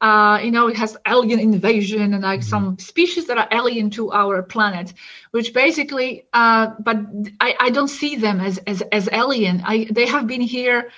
uh, 0.00 0.38
you 0.42 0.50
know, 0.50 0.68
it 0.68 0.76
has 0.76 0.96
alien 1.06 1.40
invasion 1.40 2.14
and 2.14 2.22
like 2.22 2.40
mm-hmm. 2.40 2.48
some 2.48 2.78
species 2.78 3.26
that 3.26 3.38
are 3.38 3.48
alien 3.50 3.90
to 3.90 4.12
our 4.12 4.42
planet, 4.42 4.94
which 5.32 5.52
basically, 5.52 6.26
uh, 6.32 6.68
but 6.78 6.98
I, 7.40 7.56
I 7.58 7.70
don't 7.70 7.88
see 7.88 8.16
them 8.16 8.40
as, 8.40 8.58
as, 8.58 8.82
as 8.92 9.08
alien. 9.12 9.62
I, 9.64 9.88
they 9.90 10.06
have 10.06 10.26
been 10.26 10.40
here 10.40 10.90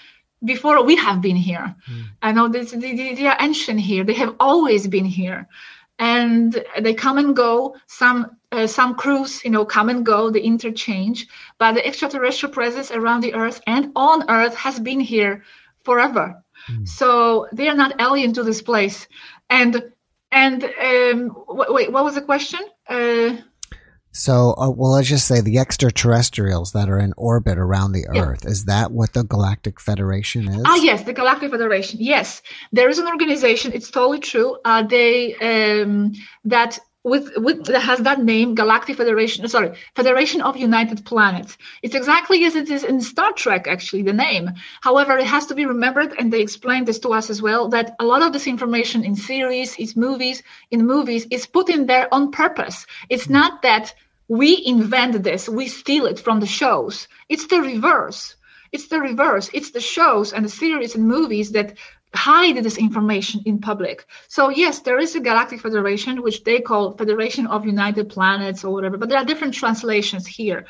before 0.44 0.82
we 0.84 0.96
have 0.96 1.20
been 1.20 1.36
here. 1.36 1.74
Mm. 1.90 2.04
I 2.22 2.32
know 2.32 2.48
this, 2.48 2.72
they, 2.72 2.94
they 3.14 3.26
are 3.26 3.36
ancient 3.40 3.80
here. 3.80 4.04
They 4.04 4.14
have 4.14 4.36
always 4.38 4.86
been 4.86 5.04
here. 5.04 5.48
And 5.98 6.64
they 6.80 6.94
come 6.94 7.18
and 7.18 7.36
go. 7.36 7.76
Some 7.86 8.38
uh, 8.52 8.66
some 8.66 8.94
crews, 8.94 9.44
you 9.44 9.50
know, 9.50 9.66
come 9.66 9.90
and 9.90 10.04
go. 10.04 10.30
They 10.30 10.40
interchange, 10.40 11.26
but 11.58 11.72
the 11.72 11.86
extraterrestrial 11.86 12.52
presence 12.52 12.90
around 12.90 13.20
the 13.20 13.34
Earth 13.34 13.60
and 13.66 13.92
on 13.94 14.28
Earth 14.30 14.56
has 14.56 14.80
been 14.80 14.98
here 14.98 15.44
forever 15.84 16.42
Mm. 16.68 16.88
So 16.88 17.48
they 17.52 17.68
are 17.68 17.76
not 17.76 18.00
alien 18.00 18.32
to 18.34 18.42
this 18.42 18.62
place. 18.62 19.06
And 19.48 19.82
and 20.32 20.64
um, 20.64 21.34
wait, 21.48 21.92
what 21.92 22.04
was 22.04 22.14
the 22.14 22.22
question? 22.22 22.60
Uh, 22.88 23.36
so, 24.12 24.54
uh, 24.58 24.70
well, 24.70 24.92
let's 24.92 25.08
just 25.08 25.26
say 25.28 25.40
the 25.40 25.58
extraterrestrials 25.58 26.72
that 26.72 26.88
are 26.88 26.98
in 26.98 27.14
orbit 27.16 27.58
around 27.58 27.92
the 27.92 28.06
yeah. 28.12 28.22
Earth. 28.22 28.44
Is 28.44 28.64
that 28.64 28.90
what 28.90 29.12
the 29.12 29.22
Galactic 29.22 29.80
Federation 29.80 30.48
is? 30.48 30.62
Ah, 30.66 30.76
yes, 30.76 31.04
the 31.04 31.12
Galactic 31.12 31.52
Federation. 31.52 32.00
Yes, 32.02 32.42
there 32.72 32.88
is 32.88 32.98
an 32.98 33.06
organization. 33.06 33.72
It's 33.72 33.90
totally 33.90 34.18
true. 34.18 34.58
Uh, 34.64 34.82
they 34.82 35.36
um, 35.36 36.12
that 36.44 36.78
with, 37.02 37.30
with 37.36 37.66
has 37.68 38.00
that 38.00 38.22
name 38.22 38.54
galactic 38.54 38.96
federation 38.96 39.48
sorry 39.48 39.76
federation 39.94 40.42
of 40.42 40.56
united 40.56 41.04
planets. 41.04 41.56
It's 41.82 41.94
exactly 41.94 42.44
as 42.44 42.54
it 42.56 42.70
is 42.70 42.84
in 42.84 43.00
star 43.00 43.32
trek 43.32 43.66
actually 43.66 44.02
the 44.02 44.12
name. 44.12 44.50
However 44.82 45.16
it 45.16 45.26
has 45.26 45.46
to 45.46 45.54
be 45.54 45.64
remembered 45.64 46.14
and 46.18 46.32
they 46.32 46.42
explained 46.42 46.86
this 46.86 46.98
to 47.00 47.10
us 47.10 47.30
as 47.30 47.40
well 47.40 47.68
that 47.70 47.96
a 47.98 48.04
lot 48.04 48.22
of 48.22 48.32
this 48.32 48.46
information 48.46 49.04
in 49.04 49.16
series 49.16 49.78
is 49.78 49.96
movies 49.96 50.42
in 50.70 50.86
movies 50.86 51.26
is 51.30 51.46
put 51.46 51.70
in 51.70 51.86
there 51.86 52.12
on 52.12 52.32
purpose. 52.32 52.86
It's 53.08 53.24
mm-hmm. 53.24 53.32
not 53.32 53.62
that 53.62 53.94
we 54.28 54.62
invent 54.64 55.22
this 55.22 55.48
we 55.48 55.68
steal 55.68 56.06
it 56.06 56.20
from 56.20 56.40
the 56.40 56.46
shows. 56.46 57.08
It's 57.28 57.46
the 57.46 57.60
reverse. 57.60 58.36
It's 58.72 58.88
the 58.88 59.00
reverse. 59.00 59.50
It's 59.52 59.72
the 59.72 59.80
shows 59.80 60.32
and 60.32 60.44
the 60.44 60.50
series 60.50 60.94
and 60.94 61.08
movies 61.08 61.52
that 61.52 61.76
hide 62.14 62.62
this 62.62 62.78
information 62.78 63.42
in 63.46 63.60
public. 63.60 64.06
So 64.28 64.48
yes, 64.48 64.80
there 64.80 64.98
is 64.98 65.14
a 65.14 65.20
galactic 65.20 65.60
federation, 65.60 66.22
which 66.22 66.44
they 66.44 66.60
call 66.60 66.92
Federation 66.92 67.46
of 67.46 67.66
United 67.66 68.08
Planets 68.08 68.64
or 68.64 68.72
whatever, 68.72 68.96
but 68.96 69.08
there 69.08 69.18
are 69.18 69.24
different 69.24 69.54
translations 69.54 70.26
here, 70.26 70.66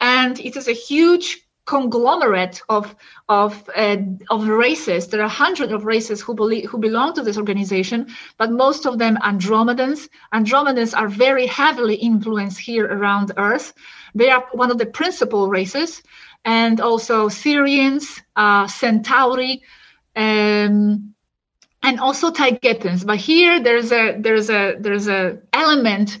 and 0.00 0.38
it 0.38 0.56
is 0.56 0.68
a 0.68 0.72
huge 0.72 1.46
conglomerate 1.66 2.62
of 2.68 2.94
of 3.28 3.68
uh, 3.74 3.96
of 4.30 4.46
races. 4.46 5.08
There 5.08 5.22
are 5.22 5.28
hundreds 5.28 5.72
of 5.72 5.84
races 5.84 6.22
who 6.22 6.34
believe 6.34 6.70
who 6.70 6.78
belong 6.78 7.14
to 7.14 7.22
this 7.22 7.36
organization, 7.36 8.06
but 8.38 8.52
most 8.52 8.86
of 8.86 8.98
them 8.98 9.16
Andromedans. 9.16 10.08
Andromedans 10.32 10.96
are 10.96 11.08
very 11.08 11.46
heavily 11.46 11.96
influenced 11.96 12.60
here 12.60 12.86
around 12.86 13.32
Earth. 13.36 13.74
They 14.14 14.30
are 14.30 14.46
one 14.52 14.70
of 14.70 14.78
the 14.78 14.86
principal 14.86 15.48
races, 15.48 16.02
and 16.44 16.80
also 16.80 17.28
Sirians, 17.28 18.22
uh, 18.36 18.68
Centauri 18.68 19.62
um, 20.16 21.14
and 21.82 22.00
also 22.00 22.32
Taygetans. 22.32 23.06
But 23.06 23.18
here 23.18 23.62
there's 23.62 23.92
a 23.92 24.16
there's 24.18 24.50
a 24.50 24.76
there's 24.78 25.08
a 25.08 25.38
element 25.52 26.18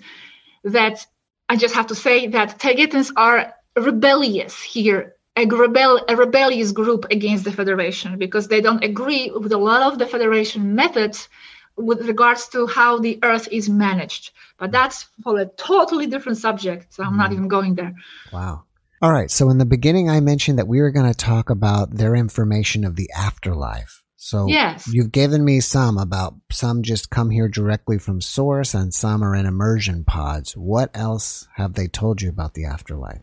that 0.64 1.06
I 1.48 1.56
just 1.56 1.74
have 1.74 1.88
to 1.88 1.94
say 1.94 2.28
that 2.28 2.58
Taygetans 2.58 3.12
are 3.16 3.54
rebellious 3.76 4.62
here. 4.62 5.14
A, 5.38 5.44
rebel, 5.44 6.02
a 6.08 6.16
rebellious 6.16 6.72
group 6.72 7.04
against 7.10 7.44
the 7.44 7.52
Federation 7.52 8.16
because 8.16 8.48
they 8.48 8.62
don't 8.62 8.82
agree 8.82 9.30
with 9.30 9.52
a 9.52 9.58
lot 9.58 9.82
of 9.82 9.98
the 9.98 10.06
Federation 10.06 10.74
methods 10.74 11.28
with 11.76 12.00
regards 12.08 12.48
to 12.48 12.66
how 12.66 12.98
the 12.98 13.18
Earth 13.22 13.46
is 13.52 13.68
managed. 13.68 14.30
But 14.56 14.72
that's 14.72 15.02
for 15.22 15.38
a 15.38 15.44
totally 15.44 16.06
different 16.06 16.38
subject. 16.38 16.94
So 16.94 17.04
I'm 17.04 17.12
mm. 17.12 17.18
not 17.18 17.32
even 17.32 17.48
going 17.48 17.74
there. 17.74 17.94
Wow. 18.32 18.64
All 19.02 19.12
right. 19.12 19.30
So 19.30 19.50
in 19.50 19.58
the 19.58 19.66
beginning, 19.66 20.08
I 20.08 20.20
mentioned 20.20 20.58
that 20.58 20.68
we 20.68 20.80
were 20.80 20.90
going 20.90 21.10
to 21.10 21.16
talk 21.16 21.50
about 21.50 21.90
their 21.90 22.14
information 22.14 22.84
of 22.84 22.96
the 22.96 23.10
afterlife. 23.14 24.02
So 24.16 24.46
Yes. 24.48 24.88
you've 24.92 25.12
given 25.12 25.44
me 25.44 25.60
some 25.60 25.98
about 25.98 26.34
some 26.50 26.82
just 26.82 27.10
come 27.10 27.30
here 27.30 27.48
directly 27.48 27.98
from 27.98 28.20
source 28.20 28.74
and 28.74 28.92
some 28.92 29.22
are 29.22 29.36
in 29.36 29.46
immersion 29.46 30.04
pods. 30.04 30.56
What 30.56 30.90
else 30.94 31.46
have 31.54 31.74
they 31.74 31.86
told 31.86 32.22
you 32.22 32.30
about 32.30 32.54
the 32.54 32.64
afterlife? 32.64 33.22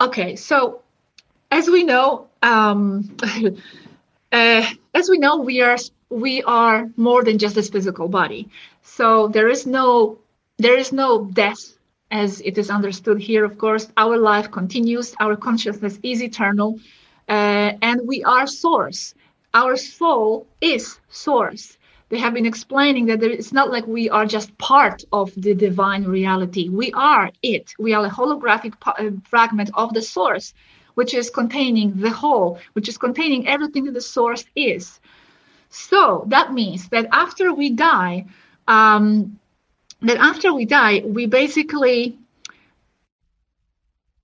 Okay, 0.00 0.36
so 0.36 0.82
as 1.50 1.68
we 1.68 1.84
know, 1.84 2.28
um, 2.40 3.16
uh, 4.32 4.66
as 4.94 5.08
we 5.08 5.18
know, 5.18 5.36
we 5.36 5.60
are 5.60 5.76
we 6.08 6.42
are 6.42 6.90
more 6.96 7.22
than 7.22 7.38
just 7.38 7.54
this 7.54 7.68
physical 7.68 8.08
body. 8.08 8.48
So 8.82 9.28
there 9.28 9.48
is 9.48 9.66
no 9.66 10.18
there 10.58 10.76
is 10.76 10.92
no 10.92 11.26
death 11.26 11.76
as 12.12 12.40
it 12.42 12.58
is 12.58 12.70
understood 12.70 13.18
here. 13.20 13.44
Of 13.44 13.58
course, 13.58 13.88
our 13.96 14.16
life 14.16 14.50
continues. 14.50 15.14
Our 15.18 15.34
consciousness 15.34 15.98
is 16.02 16.22
eternal, 16.22 16.78
uh, 17.28 17.72
and 17.82 18.00
we 18.06 18.22
are 18.22 18.46
source. 18.46 19.14
Our 19.54 19.76
soul 19.76 20.46
is 20.60 21.00
source. 21.08 21.78
They 22.10 22.18
have 22.18 22.34
been 22.34 22.46
explaining 22.46 23.06
that 23.06 23.20
there, 23.20 23.30
it's 23.30 23.54
not 23.54 23.70
like 23.70 23.86
we 23.86 24.10
are 24.10 24.26
just 24.26 24.56
part 24.58 25.02
of 25.12 25.32
the 25.34 25.54
divine 25.54 26.04
reality. 26.04 26.68
We 26.68 26.92
are 26.92 27.30
it. 27.42 27.74
We 27.78 27.94
are 27.94 28.04
a 28.04 28.10
holographic 28.10 28.74
uh, 28.84 29.16
fragment 29.24 29.70
of 29.72 29.94
the 29.94 30.02
source, 30.02 30.52
which 30.94 31.14
is 31.14 31.30
containing 31.30 31.96
the 31.96 32.10
whole, 32.10 32.58
which 32.74 32.88
is 32.90 32.98
containing 32.98 33.48
everything 33.48 33.84
that 33.84 33.94
the 33.94 34.02
source 34.02 34.44
is. 34.54 35.00
So 35.70 36.24
that 36.26 36.52
means 36.52 36.90
that 36.90 37.06
after 37.12 37.54
we 37.54 37.70
die, 37.70 38.26
um, 38.68 39.38
that 40.02 40.18
after 40.18 40.52
we 40.52 40.64
die, 40.64 41.02
we 41.04 41.26
basically 41.26 42.18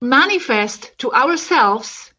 manifest 0.00 0.96
to 0.98 1.12
ourselves 1.12 2.12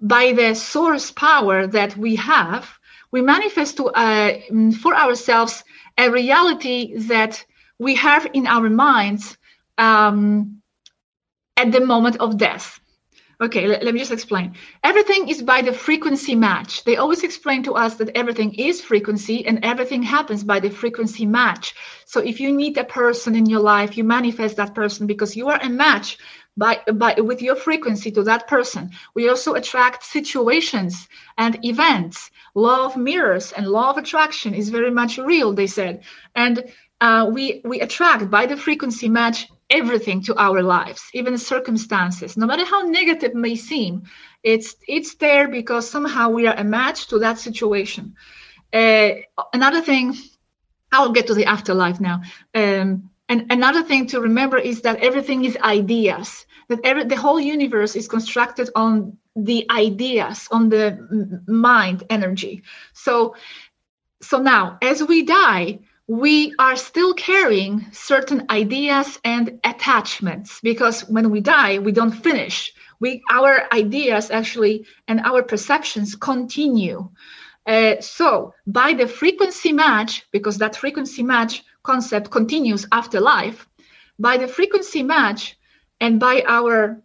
by 0.00 0.32
the 0.32 0.54
source 0.54 1.10
power 1.10 1.66
that 1.66 1.96
we 1.96 2.16
have. 2.16 2.68
We 3.10 3.22
manifest 3.22 3.76
to 3.76 3.86
uh, 3.86 4.38
mm, 4.50 4.74
for 4.74 4.94
ourselves 4.94 5.64
a 5.96 6.10
reality 6.10 6.96
that 7.08 7.44
we 7.78 7.94
have 7.96 8.26
in 8.32 8.46
our 8.46 8.68
minds 8.68 9.36
um, 9.78 10.62
at 11.56 11.72
the 11.72 11.84
moment 11.84 12.16
of 12.18 12.38
death. 12.38 12.80
Okay, 13.42 13.66
let, 13.66 13.82
let 13.82 13.92
me 13.92 13.98
just 13.98 14.12
explain. 14.12 14.54
Everything 14.84 15.28
is 15.28 15.42
by 15.42 15.62
the 15.62 15.72
frequency 15.72 16.36
match. 16.36 16.84
They 16.84 16.96
always 16.96 17.24
explain 17.24 17.64
to 17.64 17.72
us 17.74 17.96
that 17.96 18.10
everything 18.14 18.54
is 18.54 18.80
frequency 18.80 19.44
and 19.44 19.64
everything 19.64 20.04
happens 20.04 20.44
by 20.44 20.60
the 20.60 20.70
frequency 20.70 21.26
match. 21.26 21.74
So 22.04 22.20
if 22.20 22.38
you 22.38 22.54
meet 22.54 22.78
a 22.78 22.84
person 22.84 23.34
in 23.34 23.46
your 23.46 23.58
life, 23.58 23.96
you 23.96 24.04
manifest 24.04 24.56
that 24.58 24.76
person 24.76 25.08
because 25.08 25.34
you 25.36 25.48
are 25.48 25.58
a 25.60 25.68
match 25.68 26.18
by, 26.56 26.82
by 26.94 27.14
with 27.18 27.42
your 27.42 27.56
frequency 27.56 28.12
to 28.12 28.22
that 28.24 28.46
person. 28.46 28.92
We 29.14 29.28
also 29.28 29.54
attract 29.54 30.04
situations 30.04 31.08
and 31.36 31.58
events. 31.64 32.30
Law 32.54 32.84
of 32.84 32.96
mirrors 32.96 33.50
and 33.50 33.66
law 33.66 33.90
of 33.90 33.96
attraction 33.98 34.54
is 34.54 34.68
very 34.68 34.92
much 34.92 35.18
real, 35.18 35.52
they 35.52 35.66
said. 35.66 36.04
And 36.36 36.72
uh, 37.00 37.28
we 37.32 37.60
we 37.64 37.80
attract 37.80 38.30
by 38.30 38.46
the 38.46 38.56
frequency 38.56 39.08
match 39.08 39.48
everything 39.72 40.22
to 40.22 40.36
our 40.36 40.62
lives, 40.62 41.02
even 41.14 41.38
circumstances, 41.38 42.36
no 42.36 42.46
matter 42.46 42.64
how 42.64 42.82
negative 42.82 43.34
may 43.34 43.56
seem. 43.56 44.02
It's 44.42 44.76
it's 44.86 45.14
there 45.16 45.48
because 45.48 45.90
somehow 45.90 46.28
we 46.28 46.46
are 46.46 46.54
a 46.56 46.64
match 46.64 47.08
to 47.08 47.18
that 47.20 47.38
situation. 47.38 48.14
Uh, 48.72 49.10
another 49.52 49.80
thing, 49.80 50.14
I'll 50.92 51.12
get 51.12 51.26
to 51.28 51.34
the 51.34 51.46
afterlife 51.46 52.00
now. 52.00 52.22
Um, 52.54 53.10
and 53.28 53.46
another 53.50 53.82
thing 53.82 54.08
to 54.08 54.20
remember 54.20 54.58
is 54.58 54.82
that 54.82 55.00
everything 55.00 55.44
is 55.44 55.56
ideas. 55.56 56.46
That 56.68 56.80
every, 56.84 57.04
the 57.04 57.16
whole 57.16 57.40
universe 57.40 57.96
is 57.96 58.08
constructed 58.08 58.68
on 58.74 59.18
the 59.34 59.66
ideas, 59.70 60.48
on 60.50 60.68
the 60.68 61.42
mind 61.46 62.04
energy. 62.10 62.62
So, 62.92 63.36
so 64.20 64.38
now 64.38 64.78
as 64.82 65.02
we 65.02 65.24
die, 65.24 65.80
we 66.12 66.54
are 66.58 66.76
still 66.76 67.14
carrying 67.14 67.86
certain 67.90 68.44
ideas 68.50 69.18
and 69.24 69.58
attachments 69.64 70.60
because 70.62 71.08
when 71.08 71.30
we 71.30 71.40
die, 71.40 71.78
we 71.78 71.90
don't 71.90 72.12
finish. 72.12 72.74
We 73.00 73.22
our 73.30 73.62
ideas 73.72 74.30
actually 74.30 74.84
and 75.08 75.20
our 75.20 75.42
perceptions 75.42 76.14
continue. 76.14 77.08
Uh, 77.66 77.94
so 78.00 78.52
by 78.66 78.92
the 78.92 79.08
frequency 79.08 79.72
match, 79.72 80.26
because 80.32 80.58
that 80.58 80.76
frequency 80.76 81.22
match 81.22 81.62
concept 81.82 82.30
continues 82.30 82.86
after 82.92 83.18
life, 83.18 83.66
by 84.18 84.36
the 84.36 84.48
frequency 84.48 85.02
match 85.02 85.56
and 85.98 86.20
by 86.20 86.44
our 86.46 87.00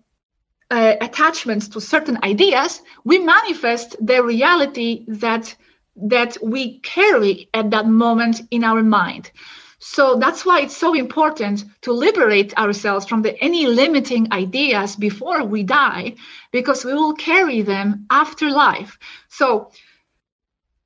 uh, 0.70 0.96
attachments 1.00 1.70
to 1.70 1.80
certain 1.80 2.20
ideas, 2.24 2.82
we 3.06 3.20
manifest 3.20 3.96
the 4.06 4.22
reality 4.22 5.06
that 5.08 5.56
that 6.04 6.38
we 6.42 6.80
carry 6.80 7.50
at 7.54 7.72
that 7.72 7.88
moment 7.88 8.42
in 8.52 8.64
our 8.64 8.84
mind. 8.84 9.32
So 9.80 10.18
that's 10.18 10.46
why 10.46 10.62
it's 10.62 10.76
so 10.76 10.94
important 10.94 11.64
to 11.82 11.94
liberate 11.94 12.58
ourselves 12.58 13.06
from 13.06 13.22
the 13.22 13.42
any 13.44 13.68
limiting 13.68 14.34
ideas 14.34 14.96
before 14.96 15.44
we 15.44 15.64
die, 15.64 16.16
because 16.52 16.84
we 16.84 16.94
will 16.94 17.14
carry 17.14 17.62
them 17.62 18.06
after 18.10 18.50
life. 18.50 18.98
So 19.30 19.72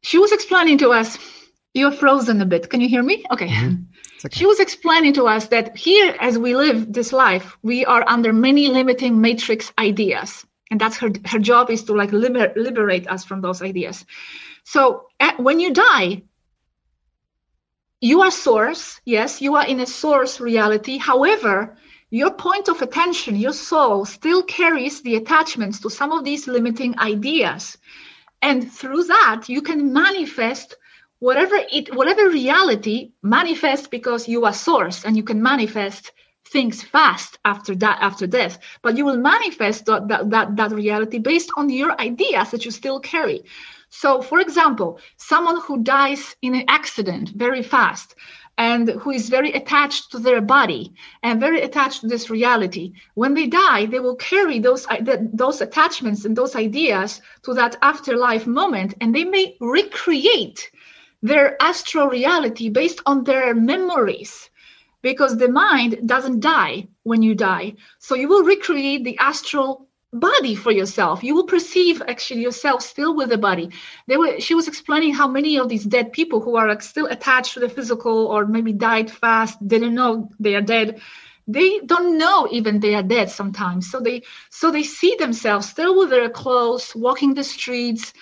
she 0.02 0.17
was 0.17 0.32
explaining 0.32 0.80
to 0.80 0.89
us, 0.89 1.17
you're 1.74 1.91
frozen 1.91 2.41
a 2.41 2.45
bit. 2.45 2.69
Can 2.69 2.82
you 2.82 2.89
hear 2.89 3.04
me? 3.04 3.24
Okay. 3.32 3.47
Mhm. 3.62 3.86
Okay. 4.24 4.38
She 4.38 4.45
was 4.45 4.60
explaining 4.60 5.13
to 5.13 5.26
us 5.26 5.47
that 5.47 5.76
here, 5.76 6.15
as 6.19 6.38
we 6.38 6.56
live 6.56 6.93
this 6.93 7.12
life, 7.12 7.58
we 7.63 7.86
are 7.86 8.04
under 8.08 8.32
many 8.32 8.67
limiting 8.67 9.19
matrix 9.19 9.74
ideas. 9.80 10.45
And 10.69 10.80
that's 10.80 10.97
her, 10.97 11.10
her 11.26 11.39
job 11.39 11.71
is 11.71 11.84
to 11.86 11.93
like 11.93 12.12
liber- 12.12 12.54
liberate 12.56 13.08
us 13.08 13.26
from 13.26 13.41
those 13.41 13.63
ideas. 13.63 14.06
So 14.63 15.08
at, 15.19 15.39
when 15.39 15.60
you 15.60 15.74
die, 15.74 16.24
you 18.00 18.21
are 18.21 18.32
source. 18.32 19.00
Yes, 19.06 19.41
you 19.41 19.56
are 19.56 19.65
in 19.65 19.80
a 19.80 19.86
source 19.86 20.39
reality. 20.39 20.97
However, 20.97 21.78
your 22.10 22.32
point 22.32 22.67
of 22.67 22.82
attention, 22.82 23.36
your 23.36 23.54
soul 23.54 24.06
still 24.06 24.43
carries 24.43 25.02
the 25.02 25.15
attachments 25.15 25.80
to 25.82 25.89
some 25.89 26.12
of 26.12 26.24
these 26.24 26.47
limiting 26.47 26.97
ideas. 27.00 27.78
And 28.41 28.71
through 28.71 29.06
that, 29.06 29.43
you 29.47 29.62
can 29.62 29.93
manifest 29.93 30.76
whatever 31.19 31.56
it 31.71 31.95
whatever 31.95 32.30
reality 32.30 33.12
manifests 33.21 33.88
because 33.88 34.28
you 34.28 34.43
are 34.43 34.54
source 34.54 35.06
and 35.06 35.15
you 35.15 35.24
can 35.24 35.41
manifest 35.41 36.12
things 36.45 36.82
fast 36.82 37.38
after 37.45 37.76
that 37.76 38.00
after 38.02 38.26
death 38.26 38.58
but 38.82 38.97
you 38.97 39.06
will 39.06 39.17
manifest 39.17 39.86
that, 39.86 40.08
that, 40.08 40.32
that, 40.32 40.56
that 40.56 40.71
reality 40.71 41.19
based 41.19 41.52
on 41.56 41.69
your 41.69 41.91
ideas 42.02 42.50
that 42.50 42.65
you 42.65 42.71
still 42.71 43.00
carry 43.00 43.43
so 43.92 44.22
for 44.22 44.40
example 44.40 45.00
someone 45.18 45.60
who 45.62 45.84
dies 45.84 46.36
in 46.42 46.56
an 46.56 46.66
accident 46.68 47.30
very 47.36 47.62
fast 47.62 48.16
and 48.58 48.90
who 48.90 49.12
is 49.12 49.30
very 49.30 49.52
attached 49.52 50.12
to 50.12 50.18
their 50.18 50.42
body 50.42 50.92
and 51.22 51.40
very 51.40 51.62
attached 51.62 52.02
to 52.02 52.08
this 52.08 52.30
reality 52.30 52.94
when 53.14 53.36
they 53.36 53.48
die 53.48 53.86
they 53.86 54.00
will 54.00 54.16
carry 54.16 54.58
those 54.60 54.88
uh, 54.88 54.98
those 55.34 55.62
attachments 55.62 56.26
and 56.26 56.36
those 56.36 56.56
ideas 56.56 57.22
to 57.44 57.54
that 57.54 57.78
afterlife 57.84 58.48
moment 58.48 58.96
and 59.00 59.14
they 59.14 59.26
may 59.26 59.56
recreate 59.62 60.72
their 61.22 61.62
astral 61.62 62.08
reality 62.08 62.70
based 62.70 63.02
on 63.06 63.24
their 63.24 63.54
memories 63.54 64.50
because 65.02 65.38
the 65.38 65.48
mind 65.48 66.08
doesn't 66.08 66.40
die 66.40 66.88
when 67.04 67.22
you 67.22 67.36
die. 67.36 67.74
So 68.00 68.16
you 68.16 68.28
will 68.28 68.44
recreate 68.44 69.04
the 69.04 69.18
astral 69.18 69.88
body 70.13 70.56
for 70.56 70.71
yourself. 70.71 71.24
You 71.24 71.36
will 71.36 71.45
perceive 71.45 72.02
actually 72.08 72.41
yourself 72.41 72.82
still 72.82 73.15
with 73.15 73.30
the 73.30 73.38
body. 73.38 73.69
They 74.08 74.17
were 74.17 74.39
she 74.39 74.56
was 74.56 74.67
explaining 74.67 75.13
how 75.13 75.28
many 75.28 75.58
of 75.58 75.69
these 75.69 75.84
dead 75.86 76.12
people 76.12 76.41
who 76.41 76.56
are 76.56 76.67
like 76.67 76.82
still 76.82 77.08
attached 77.08 77.54
to 77.54 77.60
the 77.60 77.69
physical 77.69 78.28
or 78.28 78.45
maybe 78.45 78.74
died 78.74 79.12
fast 79.12 79.65
didn't 79.65 79.95
know 79.95 80.30
they 80.39 80.56
are 80.56 80.62
dead 80.62 81.02
they 81.47 81.80
don't 81.80 82.17
know 82.17 82.47
even 82.52 82.80
they 82.80 82.93
are 82.95 83.04
dead 83.04 83.30
sometimes. 83.30 83.89
So 83.89 84.00
they 84.00 84.24
so 84.50 84.71
they 84.71 84.84
see 84.84 85.15
themselves 85.17 85.69
still 85.69 85.97
with 85.97 86.10
their 86.10 86.30
clothes 86.30 86.93
walking 86.95 87.34
the 87.34 87.43
streets 87.43 88.13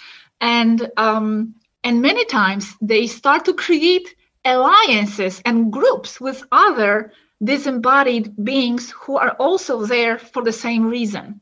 and 0.42 0.90
um 0.98 1.56
and 1.84 2.02
many 2.02 2.26
times 2.26 2.76
they 2.82 3.08
start 3.08 3.46
to 3.46 3.54
create 3.54 4.16
alliances 4.46 5.42
and 5.46 5.72
groups 5.72 6.20
with 6.20 6.44
other 6.52 7.12
disembodied 7.44 8.34
beings 8.44 8.92
who 8.92 9.18
are 9.18 9.32
also 9.40 9.86
there 9.86 10.18
for 10.18 10.44
the 10.44 10.52
same 10.52 10.86
reason. 10.86 11.40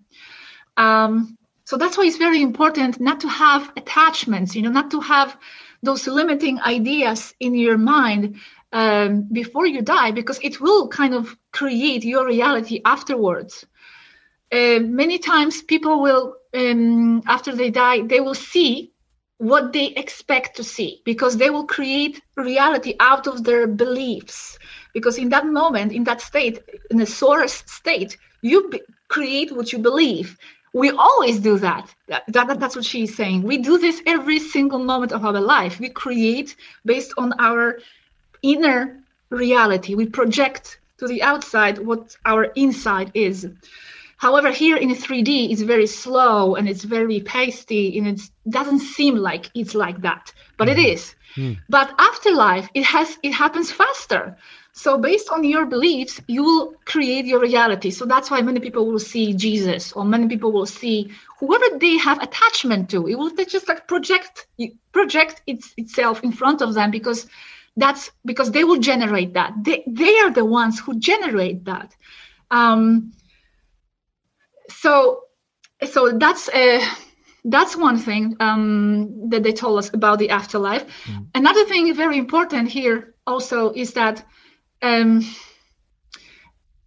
Um, 0.78 1.38
so 1.66 1.78
that's 1.78 1.98
why 1.98 2.06
it's 2.06 2.18
very 2.18 2.42
important 2.42 3.00
not 3.00 3.20
to 3.22 3.28
have 3.28 3.72
attachments, 3.76 4.56
you 4.56 4.62
know, 4.62 4.72
not 4.72 4.92
to 4.92 5.02
have 5.02 5.36
those 5.84 6.08
limiting 6.08 6.62
ideas 6.62 7.34
in 7.40 7.56
your 7.56 7.78
mind 7.78 8.38
um, 8.72 9.28
before 9.32 9.66
you 9.66 9.82
die, 9.82 10.12
because 10.12 10.40
it 10.42 10.62
will 10.62 10.88
kind 10.88 11.13
of 11.13 11.36
create 11.52 12.04
your 12.04 12.26
reality 12.26 12.82
afterwards. 12.86 13.66
Uh, 14.52 14.80
many 14.80 15.20
times 15.20 15.62
people 15.62 16.02
will, 16.02 16.36
um, 16.54 17.22
after 17.28 17.54
they 17.54 17.70
die, 17.70 18.02
they 18.02 18.22
will 18.22 18.34
see 18.34 18.94
what 19.38 19.72
they 19.72 19.88
expect 19.88 20.56
to 20.56 20.63
see 20.63 21.02
because 21.06 21.38
they 21.38 21.50
will 21.50 21.66
create 21.66 22.22
reality 22.36 22.96
out 23.00 23.28
of 23.28 23.44
their 23.44 23.68
beliefs 23.68 24.58
because 24.94 25.18
in 25.18 25.30
that 25.30 25.46
moment 25.46 25.92
in 25.92 26.04
that 26.04 26.22
state 26.22 26.60
in 26.90 27.00
a 27.02 27.06
source 27.06 27.63
state 27.68 28.18
you 28.42 28.68
be- 28.70 28.82
create 29.10 29.56
what 29.56 29.72
you 29.72 29.78
believe 29.78 30.38
we 30.78 30.92
always 30.92 31.40
do 31.40 31.58
that. 31.60 31.94
That, 32.08 32.24
that. 32.28 32.60
That's 32.60 32.76
what 32.76 32.86
she's 32.86 33.16
saying. 33.16 33.44
We 33.44 33.58
do 33.58 33.78
this 33.78 34.02
every 34.06 34.40
single 34.40 34.80
moment 34.80 35.12
of 35.12 35.26
our 35.26 35.40
life. 35.40 35.80
We 35.80 35.90
create 35.90 36.56
based 36.86 37.13
on 37.18 37.34
our 37.40 37.80
inner 38.42 39.00
reality. 39.30 39.96
We 39.96 40.06
project 40.06 40.80
to 41.00 41.08
the 41.08 41.24
outside 41.24 41.78
what 41.80 42.16
our 42.26 42.46
inside 42.56 43.12
is. 43.13 43.48
However, 44.18 44.50
here 44.50 44.78
in 44.78 44.90
3D, 44.90 45.52
it's 45.52 45.62
very 45.62 45.86
slow 45.86 46.56
and 46.56 46.68
it's 46.68 46.84
very 46.84 47.20
pasty, 47.20 47.98
and 47.98 48.08
it 48.08 48.22
doesn't 48.50 48.80
seem 48.80 49.16
like 49.16 49.52
it's 49.54 49.76
like 49.76 50.02
that, 50.02 50.34
but 50.58 50.68
it 50.68 50.80
is. 50.80 51.13
Mm. 51.36 51.60
But 51.70 51.94
afterlife, 52.00 52.68
it 52.74 52.84
has 52.84 53.18
it 53.22 53.32
happens 53.32 53.72
faster. 53.72 54.36
So 54.78 55.00
based 55.00 55.32
on 55.32 55.44
your 55.44 55.66
beliefs, 55.66 56.22
you 56.28 56.44
will 56.44 56.76
create 56.86 57.26
your 57.26 57.40
reality. 57.40 57.90
So 57.90 58.06
that's 58.06 58.30
why 58.30 58.42
many 58.42 58.60
people 58.60 58.86
will 58.86 59.00
see 59.00 59.34
Jesus, 59.34 59.92
or 59.92 60.06
many 60.06 60.28
people 60.28 60.52
will 60.52 60.68
see 60.68 61.12
whoever 61.40 61.80
they 61.80 61.98
have 61.98 62.22
attachment 62.22 62.92
to. 62.92 63.08
It 63.08 63.16
will 63.16 63.32
just 63.32 63.68
like 63.68 63.88
project 63.88 64.46
project 64.92 65.42
its, 65.48 65.74
itself 65.78 66.24
in 66.24 66.32
front 66.32 66.62
of 66.62 66.76
them 66.76 66.92
because 66.92 67.26
that's 67.76 68.12
because 68.24 68.52
they 68.52 68.63
will 68.63 68.78
generate 68.78 69.34
that. 69.34 69.54
They 69.63 69.84
they 69.88 70.20
are 70.20 70.30
the 70.30 70.46
ones 70.46 70.80
who 70.80 71.00
generate 71.00 71.66
that. 71.66 71.96
Um, 72.52 73.13
so 74.70 75.24
so 75.90 76.12
that's 76.20 76.50
uh, 76.50 76.86
that's 77.44 77.76
one 77.76 77.98
thing 77.98 78.38
um, 78.40 79.30
that 79.32 79.42
they 79.42 79.54
told 79.54 79.80
us 79.80 79.92
about 79.92 80.20
the 80.20 80.30
afterlife. 80.30 80.86
Mm. 81.06 81.30
Another 81.34 81.66
thing 81.66 81.92
very 81.96 82.20
important 82.20 82.70
here 82.70 83.16
also 83.26 83.72
is 83.72 83.94
that 83.94 84.24
um, 84.82 85.22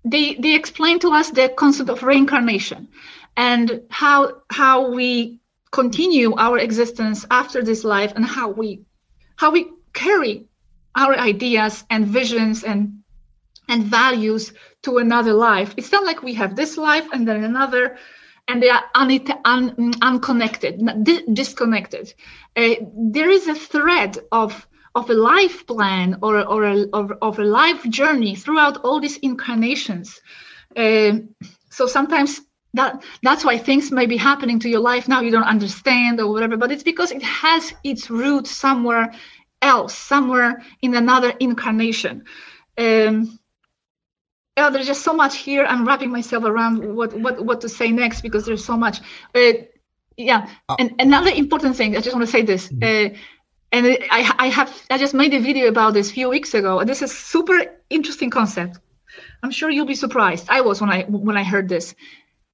they 0.05 0.35
they 0.35 0.55
explain 0.55 0.99
to 1.01 1.11
us 1.13 1.31
the 1.31 1.49
concept 1.49 1.91
of 1.91 2.03
reincarnation 2.03 2.89
and 3.37 3.83
how 3.91 4.43
how 4.51 4.91
we 4.91 5.41
continue 5.71 6.35
our 6.37 6.59
existence 6.59 7.27
after 7.31 7.63
this 7.63 7.85
life 7.85 8.13
and 8.17 8.25
how 8.25 8.49
we 8.51 8.83
how 9.37 9.51
we 9.51 9.71
carry 9.93 10.47
our 10.95 11.17
ideas 11.17 11.85
and 11.91 12.07
visions 12.07 12.65
and 12.65 13.01
and 13.69 13.85
values 13.85 14.53
to 14.83 14.99
another 14.99 15.33
life. 15.33 15.75
It's 15.77 15.93
not 15.93 16.05
like 16.05 16.23
we 16.23 16.35
have 16.35 16.57
this 16.57 16.77
life 16.77 17.07
and 17.13 17.27
then 17.27 17.45
another, 17.45 17.97
and 18.49 18.61
they 18.63 18.69
are 18.69 18.85
un- 18.95 19.25
un- 19.45 19.95
unconnected, 20.03 20.83
disconnected. 21.33 22.13
Uh, 22.57 22.75
there 22.95 23.31
is 23.31 23.47
a 23.47 23.55
thread 23.55 24.19
of 24.33 24.67
of 24.95 25.09
a 25.11 25.15
life 25.15 25.67
plan 25.67 26.19
or 26.23 26.47
or 26.47 26.65
a, 26.65 26.87
of, 26.93 27.13
of 27.23 27.39
a 27.39 27.45
life 27.45 27.89
journey 27.89 28.35
throughout 28.35 28.79
all 28.85 29.01
these 29.01 29.19
incarnations. 29.19 30.21
Uh, 30.77 31.13
so 31.71 31.87
sometimes 31.87 32.41
that 32.75 33.03
that's 33.23 33.45
why 33.45 33.59
things 33.59 33.91
may 33.91 34.07
be 34.07 34.17
happening 34.17 34.61
to 34.61 34.69
your 34.69 34.81
life 34.81 35.09
now 35.09 35.21
you 35.21 35.31
don't 35.31 35.45
understand 35.45 36.21
or 36.21 36.33
whatever, 36.33 36.57
but 36.57 36.71
it's 36.71 36.83
because 36.83 37.11
it 37.11 37.23
has 37.23 37.73
its 37.83 38.11
root 38.11 38.47
somewhere 38.47 39.13
else, 39.63 39.95
somewhere 39.95 40.63
in 40.83 40.95
another 40.95 41.33
incarnation. 41.41 42.25
Um, 42.79 43.39
oh, 44.57 44.71
there's 44.71 44.87
just 44.87 45.03
so 45.03 45.13
much 45.13 45.37
here. 45.37 45.65
I'm 45.65 45.87
wrapping 45.87 46.11
myself 46.11 46.45
around 46.45 46.95
what 46.95 47.13
what 47.19 47.45
what 47.45 47.61
to 47.63 47.69
say 47.69 47.91
next 47.91 48.23
because 48.23 48.47
there's 48.47 48.65
so 48.65 48.77
much. 48.77 49.01
Uh, 49.35 49.53
yeah, 50.17 50.49
uh, 50.69 50.77
and 50.79 50.95
another 50.99 51.31
important 51.31 51.77
thing. 51.77 51.97
I 51.97 52.01
just 52.01 52.15
want 52.15 52.27
to 52.27 52.33
say 52.33 52.43
this. 52.43 52.69
Mm-hmm. 52.69 53.15
Uh, 53.15 53.19
and 53.73 53.87
I, 54.11 54.35
I 54.39 54.47
have 54.49 54.83
I 54.91 54.99
just 54.99 55.15
made 55.15 55.35
a 55.35 55.41
video 55.41 55.69
about 55.69 55.95
this 55.95 56.11
a 56.11 56.13
few 56.13 56.29
weeks 56.29 56.55
ago, 56.55 56.85
this 56.85 57.03
is 57.03 57.17
super 57.17 57.59
interesting 57.89 58.31
concept. 58.31 58.79
I'm 59.43 59.51
sure 59.51 59.71
you'll 59.71 59.87
be 59.87 59.95
surprised. 59.95 60.47
I 60.49 60.61
was 60.61 60.81
when 60.81 60.91
I 60.91 61.03
when 61.05 61.37
I 61.37 61.45
heard 61.45 61.69
this. 61.69 61.95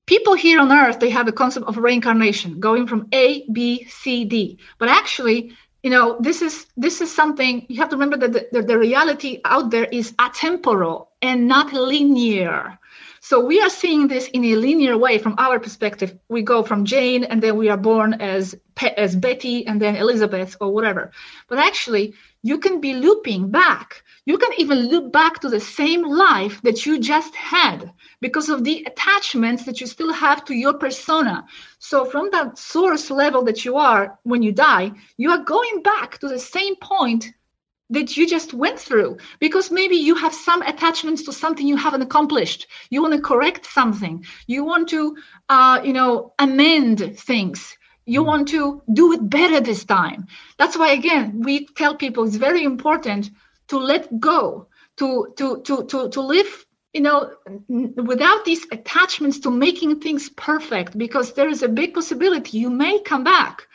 People 0.07 0.35
here 0.35 0.61
on 0.61 0.71
Earth 0.71 1.01
they 1.01 1.11
have 1.11 1.29
a 1.29 1.33
concept 1.33 1.67
of 1.67 1.77
reincarnation, 1.79 2.61
going 2.61 2.87
from 2.87 3.09
A, 3.13 3.49
B, 3.51 3.85
C, 3.89 4.25
D. 4.25 4.59
But 4.79 4.89
actually, 4.89 5.53
you 5.83 5.91
know 5.91 6.17
this 6.21 6.43
is 6.43 6.67
this 6.77 7.01
is 7.01 7.15
something 7.15 7.67
you 7.69 7.81
have 7.81 7.91
to 7.91 7.97
remember 7.97 8.17
that 8.19 8.33
the, 8.33 8.49
the, 8.53 8.67
the, 8.67 8.79
reality 8.79 9.41
out 9.45 9.71
there 9.71 9.85
is 9.85 10.13
atemporal 10.13 11.09
and 11.23 11.49
not 11.49 11.73
linear 11.73 12.79
so 13.29 13.45
we 13.45 13.61
are 13.61 13.69
seeing 13.69 14.07
this 14.07 14.29
in 14.29 14.45
a 14.45 14.55
linear 14.55 14.97
way 14.97 15.19
from 15.19 15.35
our 15.37 15.59
perspective. 15.59 16.17
We 16.29 16.43
go 16.43 16.63
from 16.63 16.85
jane 16.85 17.25
and 17.25 17.43
then 17.43 17.57
we 17.57 17.69
are 17.69 17.77
born 17.77 18.15
as 18.21 18.55
as 18.97 19.17
betty 19.17 19.67
and 19.67 19.83
then 19.83 19.97
elizabeth 19.97 20.57
or 20.61 20.73
whatever. 20.73 21.11
But 21.49 21.59
actually 21.59 22.15
you 22.45 22.59
can 22.59 22.81
be 22.81 22.95
looping 22.95 23.51
back. 23.51 24.05
You 24.27 24.39
can 24.39 24.53
even 24.59 24.89
loop 24.91 25.11
back 25.11 25.41
to 25.41 25.49
the 25.49 25.59
same 25.59 26.05
life 26.05 26.63
that 26.63 26.87
you 26.87 27.01
just 27.01 27.35
had 27.35 27.91
because 28.21 28.49
of 28.49 28.63
the 28.63 28.85
attachments 28.87 29.65
that 29.65 29.81
you 29.81 29.89
still 29.89 30.13
have 30.13 30.45
to 30.45 30.55
your 30.55 30.75
persona. 30.75 31.47
So, 31.81 32.05
from 32.05 32.31
that 32.31 32.59
source 32.59 33.11
level 33.11 33.43
that 33.47 33.65
you 33.65 33.77
are 33.77 34.21
when 34.23 34.45
you 34.45 34.53
die, 34.53 34.93
you 35.17 35.31
are 35.33 35.43
going 35.43 35.83
back 35.83 36.19
to 36.19 36.29
the 36.29 36.39
same 36.39 36.77
point 36.77 37.33
that 37.91 38.17
you 38.17 38.27
just 38.27 38.53
went 38.53 38.79
through. 38.79 39.19
Because 39.39 39.71
maybe 39.71 39.97
you 39.97 40.15
have 40.17 40.35
some 40.35 40.63
attachments 40.63 41.23
to 41.25 41.33
something 41.33 41.67
you 41.67 41.77
haven't 41.77 42.03
accomplished. 42.03 42.67
You 42.91 43.03
want 43.03 43.15
to 43.15 43.21
correct 43.21 43.67
something. 43.67 44.25
You 44.47 44.65
want 44.65 44.89
to 44.91 45.17
uh, 45.49 45.81
you 45.85 45.93
know 45.93 46.33
amend 46.39 47.19
things. 47.19 47.77
You 48.05 48.23
mm. 48.23 48.27
want 48.27 48.49
to 48.49 48.83
do 48.93 49.13
it 49.13 49.29
better 49.29 49.61
this 49.61 49.85
time. 49.85 50.27
That's 50.59 50.77
why 50.77 50.93
again 50.93 51.43
we 51.43 51.67
tell 51.67 51.95
people 51.95 52.25
it's 52.25 52.37
very 52.37 52.65
important 52.65 53.31
to 53.69 53.79
let 53.79 54.21
go 54.21 54.69
to 54.97 55.33
to 55.37 55.63
to 55.63 55.85
to, 55.85 56.09
to 56.09 56.21
live 56.21 56.67
you 56.93 57.03
know 57.03 57.31
without 57.69 58.45
these 58.45 58.67
attachments 58.73 59.41
to 59.41 59.51
making 59.51 60.01
things 60.01 60.29
perfect. 60.31 60.99
Because 60.99 61.35
there 61.35 61.49
is 61.49 61.63
a 61.63 61.69
big 61.69 61.95
possibility 61.95 62.59
you 62.59 62.71
may 62.71 62.99
come 63.01 63.23
back 63.23 63.69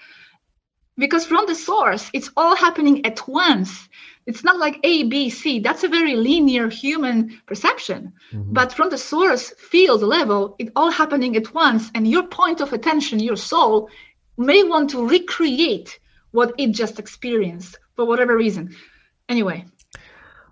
because 0.97 1.25
from 1.25 1.45
the 1.47 1.55
source 1.55 2.09
it's 2.13 2.29
all 2.35 2.55
happening 2.55 3.05
at 3.05 3.27
once. 3.27 3.89
It's 4.25 4.43
not 4.43 4.59
like 4.59 4.79
a 4.83 5.03
b 5.03 5.29
c. 5.29 5.59
That's 5.59 5.83
a 5.83 5.87
very 5.87 6.15
linear 6.15 6.69
human 6.69 7.41
perception. 7.47 8.13
Mm-hmm. 8.33 8.53
but 8.53 8.73
from 8.73 8.89
the 8.89 8.97
source 8.97 9.49
field 9.57 10.01
level 10.01 10.55
it 10.59 10.69
all 10.75 10.91
happening 10.91 11.35
at 11.35 11.53
once 11.53 11.91
and 11.95 12.07
your 12.07 12.27
point 12.27 12.61
of 12.61 12.71
attention 12.71 13.19
your 13.19 13.35
soul 13.35 13.89
may 14.37 14.63
want 14.63 14.91
to 14.91 15.07
recreate 15.07 15.99
what 16.31 16.53
it 16.57 16.71
just 16.71 16.99
experienced 16.99 17.77
for 17.95 18.05
whatever 18.05 18.35
reason. 18.35 18.75
Anyway. 19.29 19.65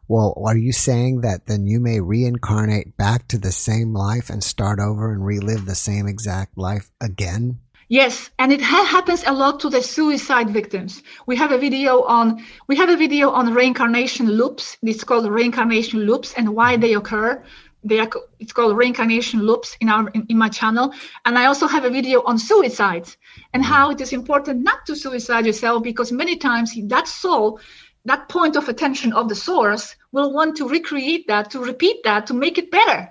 Well, 0.07 0.41
are 0.43 0.57
you 0.57 0.71
saying 0.71 1.21
that 1.21 1.45
then 1.45 1.67
you 1.67 1.79
may 1.79 1.99
reincarnate 1.99 2.97
back 2.97 3.27
to 3.27 3.37
the 3.37 3.51
same 3.51 3.93
life 3.93 4.29
and 4.29 4.43
start 4.43 4.79
over 4.79 5.11
and 5.13 5.23
relive 5.23 5.65
the 5.65 5.75
same 5.75 6.07
exact 6.07 6.57
life 6.57 6.89
again? 6.99 7.59
Yes, 7.91 8.29
and 8.37 8.51
it 8.51 8.61
ha- 8.61 8.85
happens 8.85 9.23
a 9.25 9.33
lot 9.33 9.59
to 9.61 9.69
the 9.69 9.81
suicide 9.81 10.51
victims. 10.51 11.01
We 11.25 11.35
have 11.37 11.51
a 11.51 11.57
video 11.57 12.03
on 12.03 12.45
we 12.67 12.75
have 12.75 12.89
a 12.89 12.95
video 12.95 13.31
on 13.31 13.51
reincarnation 13.51 14.29
loops. 14.29 14.77
It's 14.83 15.03
called 15.03 15.27
reincarnation 15.27 16.01
loops 16.01 16.35
and 16.37 16.55
why 16.55 16.77
they 16.77 16.93
occur. 16.93 17.43
They 17.83 17.99
are, 17.99 18.09
it's 18.39 18.53
called 18.53 18.77
reincarnation 18.77 19.41
loops 19.41 19.75
in 19.81 19.89
our 19.89 20.07
in, 20.09 20.27
in 20.29 20.37
my 20.37 20.49
channel. 20.49 20.93
And 21.25 21.35
I 21.39 21.45
also 21.45 21.65
have 21.65 21.83
a 21.83 21.89
video 21.89 22.21
on 22.21 22.37
suicides 22.37 23.17
and 23.53 23.65
how 23.65 23.89
it 23.89 23.99
is 24.01 24.13
important 24.13 24.61
not 24.61 24.85
to 24.85 24.95
suicide 24.95 25.47
yourself 25.47 25.81
because 25.81 26.11
many 26.11 26.35
times 26.35 26.77
that 26.89 27.07
soul 27.07 27.59
that 28.05 28.29
point 28.29 28.55
of 28.55 28.69
attention 28.69 29.13
of 29.13 29.29
the 29.29 29.35
source 29.35 29.95
will 30.11 30.31
want 30.31 30.57
to 30.57 30.69
recreate 30.69 31.27
that, 31.27 31.49
to 31.51 31.59
repeat 31.59 32.03
that, 32.03 32.27
to 32.27 32.33
make 32.33 32.57
it 32.59 32.69
better. 32.71 33.09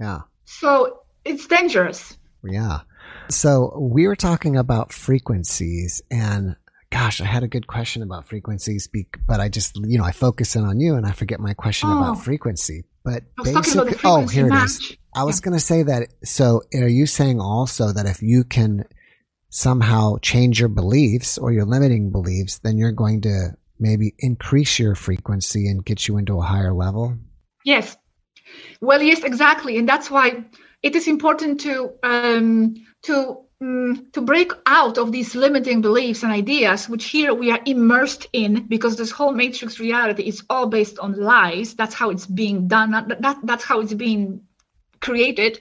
Yeah. 0.00 0.22
So 0.46 1.00
it's 1.24 1.46
dangerous. 1.46 2.16
Yeah. 2.42 2.80
So 3.28 3.76
we 3.78 4.06
were 4.06 4.16
talking 4.16 4.56
about 4.56 4.92
frequencies 4.92 6.02
and 6.10 6.56
gosh, 6.90 7.20
I 7.20 7.24
had 7.24 7.42
a 7.42 7.48
good 7.48 7.66
question 7.66 8.02
about 8.02 8.28
frequencies, 8.28 8.88
but 9.26 9.40
I 9.40 9.48
just, 9.48 9.76
you 9.76 9.98
know, 9.98 10.04
I 10.04 10.12
focus 10.12 10.54
in 10.54 10.64
on 10.64 10.78
you 10.78 10.94
and 10.94 11.04
I 11.04 11.10
forget 11.10 11.40
my 11.40 11.52
question 11.52 11.88
oh. 11.90 11.98
about 11.98 12.22
frequency. 12.22 12.84
But 13.04 13.24
basically, 13.42 13.94
oh, 14.04 14.26
here 14.26 14.46
match. 14.46 14.62
it 14.62 14.92
is. 14.92 14.96
I 15.14 15.24
was 15.24 15.40
going 15.40 15.54
to 15.54 15.60
say 15.60 15.82
that. 15.82 16.08
So 16.24 16.62
are 16.72 16.88
you 16.88 17.06
saying 17.06 17.40
also 17.40 17.92
that 17.92 18.06
if 18.06 18.22
you 18.22 18.44
can 18.44 18.84
somehow 19.50 20.18
change 20.22 20.60
your 20.60 20.68
beliefs 20.68 21.36
or 21.36 21.52
your 21.52 21.64
limiting 21.64 22.10
beliefs, 22.10 22.58
then 22.58 22.78
you're 22.78 22.92
going 22.92 23.22
to 23.22 23.50
maybe 23.78 24.14
increase 24.18 24.78
your 24.78 24.94
frequency 24.94 25.68
and 25.68 25.84
get 25.84 26.08
you 26.08 26.16
into 26.16 26.38
a 26.38 26.42
higher 26.42 26.72
level? 26.72 27.16
Yes. 27.64 27.96
Well, 28.80 29.02
yes, 29.02 29.24
exactly, 29.24 29.78
and 29.78 29.88
that's 29.88 30.10
why 30.10 30.44
it 30.82 30.94
is 30.94 31.08
important 31.08 31.60
to 31.62 31.92
um, 32.02 32.74
to 33.04 33.38
um, 33.60 34.08
to 34.12 34.20
break 34.20 34.52
out 34.66 34.98
of 34.98 35.12
these 35.12 35.34
limiting 35.34 35.80
beliefs 35.80 36.22
and 36.22 36.32
ideas, 36.32 36.88
which 36.88 37.06
here 37.06 37.32
we 37.32 37.50
are 37.50 37.60
immersed 37.64 38.26
in, 38.32 38.66
because 38.66 38.96
this 38.96 39.10
whole 39.10 39.32
matrix 39.32 39.78
reality 39.78 40.24
is 40.24 40.42
all 40.50 40.66
based 40.66 40.98
on 40.98 41.20
lies. 41.20 41.74
That's 41.74 41.94
how 41.94 42.10
it's 42.10 42.26
being 42.26 42.68
done. 42.68 42.90
That, 42.90 43.22
that 43.22 43.38
that's 43.44 43.64
how 43.64 43.80
it's 43.80 43.94
being 43.94 44.42
created. 45.00 45.60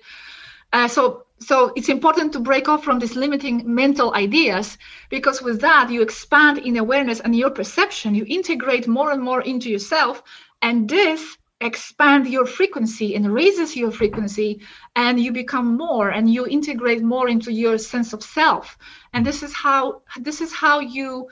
Uh, 0.71 0.87
so 0.87 1.25
so 1.39 1.73
it's 1.75 1.89
important 1.89 2.33
to 2.33 2.39
break 2.39 2.69
off 2.69 2.83
from 2.83 2.99
these 2.99 3.15
limiting 3.15 3.75
mental 3.75 4.13
ideas 4.13 4.77
because 5.09 5.41
with 5.41 5.61
that 5.61 5.89
you 5.89 6.01
expand 6.01 6.57
in 6.57 6.77
awareness 6.77 7.19
and 7.19 7.35
your 7.35 7.49
perception 7.49 8.15
you 8.15 8.25
integrate 8.27 8.87
more 8.87 9.11
and 9.11 9.21
more 9.21 9.41
into 9.41 9.69
yourself 9.69 10.23
and 10.61 10.89
this 10.89 11.37
expand 11.63 12.27
your 12.27 12.45
frequency 12.45 13.15
and 13.15 13.33
raises 13.33 13.75
your 13.75 13.91
frequency 13.91 14.61
and 14.95 15.19
you 15.19 15.31
become 15.31 15.77
more 15.77 16.09
and 16.09 16.29
you 16.29 16.45
integrate 16.45 17.01
more 17.01 17.29
into 17.29 17.51
your 17.51 17.77
sense 17.77 18.13
of 18.13 18.23
self. 18.23 18.77
And 19.13 19.25
this 19.25 19.43
is 19.43 19.53
how 19.53 20.01
this 20.19 20.41
is 20.41 20.53
how 20.53 20.79
you 20.79 21.27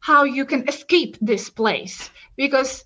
how 0.00 0.24
you 0.24 0.44
can 0.44 0.68
escape 0.68 1.16
this 1.20 1.50
place. 1.50 2.10
Because 2.36 2.84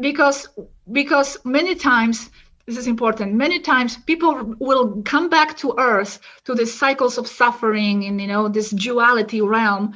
because 0.00 0.48
because 0.92 1.36
many 1.44 1.74
times 1.74 2.30
this 2.66 2.76
is 2.76 2.86
important 2.86 3.34
many 3.34 3.60
times 3.60 3.96
people 3.96 4.54
will 4.58 5.02
come 5.02 5.28
back 5.28 5.56
to 5.56 5.74
earth 5.78 6.20
to 6.44 6.54
the 6.54 6.66
cycles 6.66 7.18
of 7.18 7.26
suffering 7.26 8.04
and 8.04 8.20
you 8.20 8.26
know 8.26 8.48
this 8.48 8.70
duality 8.70 9.40
realm 9.40 9.94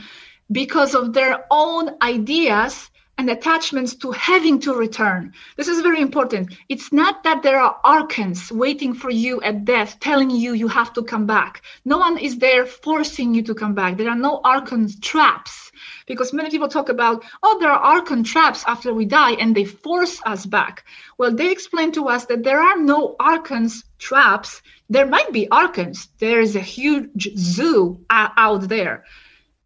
because 0.51 0.95
of 0.95 1.13
their 1.13 1.45
own 1.51 1.91
ideas 2.03 2.91
and 3.19 3.29
attachments 3.31 3.95
to 3.97 4.11
having 4.11 4.59
to 4.61 4.75
return. 4.75 5.33
This 5.57 5.69
is 5.69 5.81
very 5.83 6.01
important. 6.01 6.55
It's 6.69 6.93
not 6.93 7.23
that 7.25 7.43
there 7.43 7.61
are 7.61 7.79
archons 7.85 8.51
waiting 8.51 8.95
for 8.95 9.11
you 9.11 9.41
at 9.43 9.65
death 9.65 9.99
telling 10.01 10.31
you 10.31 10.55
you 10.55 10.69
have 10.69 10.93
to 10.95 11.03
come 11.03 11.27
back. 11.27 11.63
No 11.85 11.99
one 11.99 12.19
is 12.19 12.39
there 12.39 12.67
forcing 12.67 13.35
you 13.35 13.43
to 13.43 13.55
come 13.55 13.75
back. 13.75 13.97
There 13.97 14.11
are 14.11 14.17
no 14.17 14.41
archon 14.45 14.89
traps 15.01 15.71
because 16.07 16.33
many 16.33 16.51
people 16.51 16.69
talk 16.69 16.89
about, 16.89 17.25
oh, 17.43 17.59
there 17.59 17.71
are 17.71 17.79
archon 17.79 18.25
traps 18.25 18.65
after 18.67 18.93
we 18.95 19.05
die 19.05 19.33
and 19.33 19.55
they 19.55 19.65
force 19.65 20.21
us 20.25 20.47
back. 20.47 20.85
Well, 21.19 21.35
they 21.35 21.51
explain 21.51 21.93
to 21.93 22.09
us 22.09 22.27
that 22.27 22.43
there 22.43 22.61
are 22.61 22.79
no 22.79 23.17
archons 23.21 23.85
traps. 23.99 24.63
There 24.89 25.07
might 25.07 25.33
be 25.33 25.51
archons. 25.51 26.09
There 26.19 26.41
is 26.41 26.57
a 26.57 26.61
huge 26.61 27.29
zoo 27.37 28.05
out 28.11 28.69
there, 28.69 29.05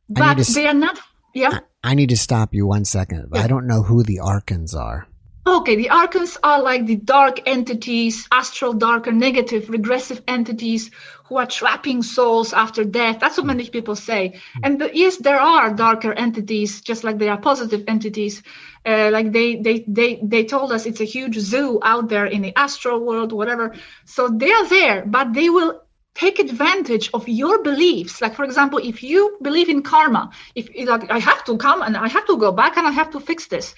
but 0.09 0.35
to, 0.35 0.53
they 0.53 0.67
are 0.67 0.75
not. 0.75 0.99
Yeah. 1.35 1.61
I 1.87 1.95
need 1.95 2.09
to 2.09 2.17
stop 2.17 2.53
you 2.53 2.67
one 2.67 2.85
second. 2.85 3.29
Yeah. 3.33 3.43
I 3.43 3.47
don't 3.47 3.69
know 3.69 3.85
who 3.85 4.03
the 4.03 4.19
archons 4.19 4.75
are. 4.75 5.07
Okay, 5.47 5.77
the 5.77 5.91
archons 5.91 6.37
are 6.43 6.61
like 6.61 6.85
the 6.87 6.97
dark 6.97 7.47
entities, 7.47 8.27
astral 8.33 8.73
dark 8.73 9.07
or 9.07 9.13
negative, 9.13 9.71
regressive 9.71 10.21
entities 10.27 10.91
who 11.27 11.37
are 11.37 11.47
trapping 11.47 12.03
souls 12.03 12.53
after 12.53 12.83
death. 12.83 13.21
That's 13.21 13.37
what 13.37 13.47
many 13.47 13.69
people 13.71 13.95
say. 13.95 14.41
And 14.65 14.81
the, 14.81 14.91
yes, 14.93 15.19
there 15.19 15.39
are 15.39 15.73
darker 15.73 16.13
entities, 16.13 16.81
just 16.81 17.05
like 17.05 17.19
there 17.19 17.31
are 17.31 17.41
positive 17.41 17.85
entities. 17.87 18.43
Uh, 18.85 19.11
like 19.13 19.31
they, 19.31 19.55
they, 19.55 19.85
they, 19.87 20.19
they 20.21 20.45
told 20.45 20.73
us 20.73 20.87
it's 20.87 21.01
a 21.01 21.05
huge 21.05 21.39
zoo 21.39 21.79
out 21.85 22.09
there 22.09 22.27
in 22.27 22.43
the 22.43 22.53
astral 22.59 22.99
world, 22.99 23.31
whatever. 23.33 23.77
So 24.07 24.29
they 24.29 24.51
are 24.51 24.69
there, 24.69 25.07
but 25.07 25.33
they 25.33 25.51
will 25.51 25.86
take 26.17 26.39
advantage 26.39 27.11
of 27.13 27.29
your 27.29 27.63
beliefs. 27.63 28.21
Like 28.21 28.35
for 28.35 28.45
example 28.45 28.79
if 28.83 29.03
you 29.03 29.37
believe 29.43 29.69
in 29.69 29.83
karma 29.83 30.31
if 30.55 30.69
like 30.89 31.11
i 31.11 31.19
have 31.19 31.45
to 31.45 31.57
come 31.57 31.83
and 31.83 31.97
i 31.97 32.09
have 32.09 32.27
to 32.27 32.37
go 32.37 32.51
back 32.53 32.77
and 32.77 32.87
i 32.87 32.91
have 32.91 33.11
to 33.11 33.21
fix 33.21 33.47
this. 33.47 33.75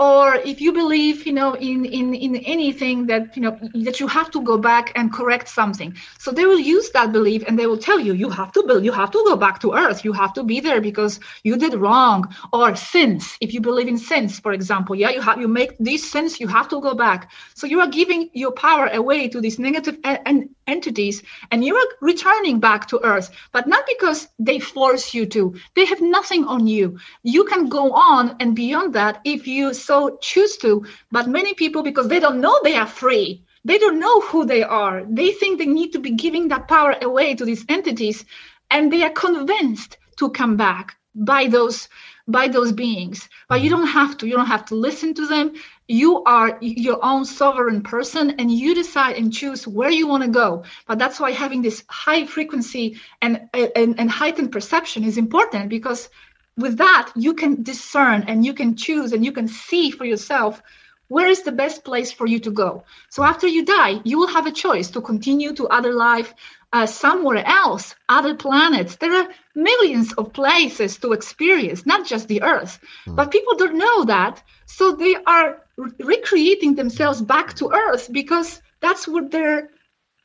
Or 0.00 0.36
if 0.36 0.60
you 0.60 0.72
believe 0.72 1.26
you 1.26 1.32
know 1.32 1.54
in 1.54 1.84
in 1.84 2.14
in 2.14 2.36
anything 2.36 3.06
that 3.06 3.36
you 3.36 3.42
know 3.42 3.58
that 3.86 3.98
you 3.98 4.06
have 4.06 4.30
to 4.30 4.40
go 4.50 4.56
back 4.56 4.92
and 4.94 5.12
correct 5.12 5.48
something. 5.48 5.96
So 6.20 6.30
they 6.30 6.46
will 6.46 6.60
use 6.60 6.90
that 6.90 7.10
belief 7.10 7.42
and 7.48 7.58
they 7.58 7.66
will 7.66 7.82
tell 7.88 7.98
you 7.98 8.12
you 8.14 8.30
have 8.30 8.52
to 8.52 8.62
build 8.68 8.84
you 8.84 8.92
have 8.92 9.10
to 9.10 9.24
go 9.26 9.34
back 9.36 9.58
to 9.62 9.72
earth. 9.74 10.04
You 10.04 10.12
have 10.12 10.32
to 10.34 10.44
be 10.44 10.60
there 10.60 10.80
because 10.80 11.18
you 11.42 11.56
did 11.56 11.74
wrong. 11.74 12.32
Or 12.52 12.76
sins. 12.76 13.36
If 13.40 13.52
you 13.54 13.60
believe 13.60 13.88
in 13.88 13.98
sins 13.98 14.38
for 14.38 14.52
example 14.52 14.94
yeah 14.94 15.10
you 15.10 15.20
have 15.20 15.40
you 15.40 15.48
make 15.48 15.72
these 15.80 16.08
sins 16.08 16.38
you 16.38 16.46
have 16.46 16.68
to 16.68 16.80
go 16.80 16.94
back. 16.94 17.20
So 17.54 17.66
you 17.66 17.80
are 17.80 17.88
giving 18.00 18.30
your 18.34 18.52
power 18.52 18.86
away 19.00 19.20
to 19.30 19.40
these 19.40 19.58
negative 19.58 19.98
and 20.04 20.48
entities 20.68 21.22
and 21.50 21.64
you 21.64 21.74
are 21.74 21.86
returning 22.00 22.60
back 22.60 22.86
to 22.88 23.04
earth. 23.04 23.30
But 23.52 23.66
not 23.66 23.84
because 23.86 24.28
they 24.38 24.58
force 24.58 25.14
you 25.14 25.26
to. 25.26 25.54
They 25.74 25.86
have 25.86 26.00
nothing 26.00 26.44
on 26.44 26.66
you. 26.66 26.98
You 27.22 27.44
can 27.44 27.68
go 27.68 27.92
on 27.92 28.36
and 28.38 28.54
beyond 28.54 28.94
that 28.94 29.20
if 29.24 29.48
you 29.48 29.74
so 29.74 30.18
choose 30.20 30.56
to. 30.58 30.86
But 31.10 31.26
many 31.28 31.54
people 31.54 31.82
because 31.82 32.08
they 32.08 32.20
don't 32.20 32.40
know 32.40 32.60
they 32.62 32.76
are 32.76 32.86
free. 32.86 33.42
They 33.64 33.78
don't 33.78 33.98
know 33.98 34.20
who 34.20 34.44
they 34.44 34.62
are. 34.62 35.04
They 35.08 35.32
think 35.32 35.58
they 35.58 35.66
need 35.66 35.92
to 35.92 35.98
be 35.98 36.12
giving 36.12 36.48
that 36.48 36.68
power 36.68 36.94
away 37.02 37.34
to 37.34 37.44
these 37.44 37.64
entities 37.68 38.24
and 38.70 38.92
they 38.92 39.02
are 39.02 39.10
convinced 39.10 39.98
to 40.18 40.30
come 40.30 40.56
back 40.56 40.96
by 41.14 41.48
those 41.48 41.88
by 42.28 42.46
those 42.48 42.72
beings. 42.72 43.28
But 43.48 43.62
you 43.62 43.70
mm-hmm. 43.70 43.80
don't 43.80 43.88
have 43.88 44.18
to. 44.18 44.26
You 44.26 44.36
don't 44.36 44.46
have 44.46 44.66
to 44.66 44.74
listen 44.74 45.14
to 45.14 45.26
them 45.26 45.54
you 45.88 46.22
are 46.24 46.58
your 46.60 47.02
own 47.02 47.24
sovereign 47.24 47.82
person 47.82 48.32
and 48.38 48.52
you 48.52 48.74
decide 48.74 49.16
and 49.16 49.32
choose 49.32 49.66
where 49.66 49.90
you 49.90 50.06
want 50.06 50.22
to 50.22 50.28
go. 50.28 50.64
But 50.86 50.98
that's 50.98 51.18
why 51.18 51.32
having 51.32 51.62
this 51.62 51.82
high 51.88 52.26
frequency 52.26 53.00
and, 53.22 53.48
and 53.54 53.98
and 53.98 54.10
heightened 54.10 54.52
perception 54.52 55.02
is 55.04 55.16
important 55.16 55.70
because 55.70 56.10
with 56.58 56.76
that 56.78 57.10
you 57.16 57.32
can 57.34 57.62
discern 57.62 58.24
and 58.28 58.44
you 58.44 58.52
can 58.52 58.76
choose 58.76 59.12
and 59.14 59.24
you 59.24 59.32
can 59.32 59.48
see 59.48 59.90
for 59.90 60.04
yourself 60.04 60.62
where 61.08 61.28
is 61.28 61.42
the 61.42 61.52
best 61.52 61.84
place 61.84 62.12
for 62.12 62.26
you 62.26 62.38
to 62.40 62.50
go. 62.50 62.84
So 63.08 63.24
after 63.24 63.46
you 63.46 63.64
die 63.64 64.00
you 64.04 64.18
will 64.18 64.28
have 64.28 64.46
a 64.46 64.52
choice 64.52 64.90
to 64.90 65.00
continue 65.00 65.54
to 65.54 65.68
other 65.68 65.94
life 65.94 66.34
uh, 66.70 66.84
somewhere 66.84 67.42
else 67.46 67.94
other 68.10 68.34
planets. 68.34 68.96
There 68.96 69.14
are 69.14 69.28
millions 69.54 70.12
of 70.12 70.34
places 70.34 70.98
to 70.98 71.12
experience 71.12 71.86
not 71.86 72.06
just 72.06 72.28
the 72.28 72.42
earth. 72.42 72.78
Mm. 73.06 73.16
but 73.16 73.30
people 73.30 73.56
don't 73.56 73.78
know 73.78 74.04
that 74.04 74.42
so 74.66 74.92
they 74.92 75.16
are 75.26 75.48
re- 75.50 75.67
recreating 75.98 76.74
themselves 76.74 77.22
back 77.22 77.54
to 77.54 77.70
earth 77.72 78.08
because 78.12 78.60
that's 78.80 79.06
what 79.06 79.30
their 79.30 79.70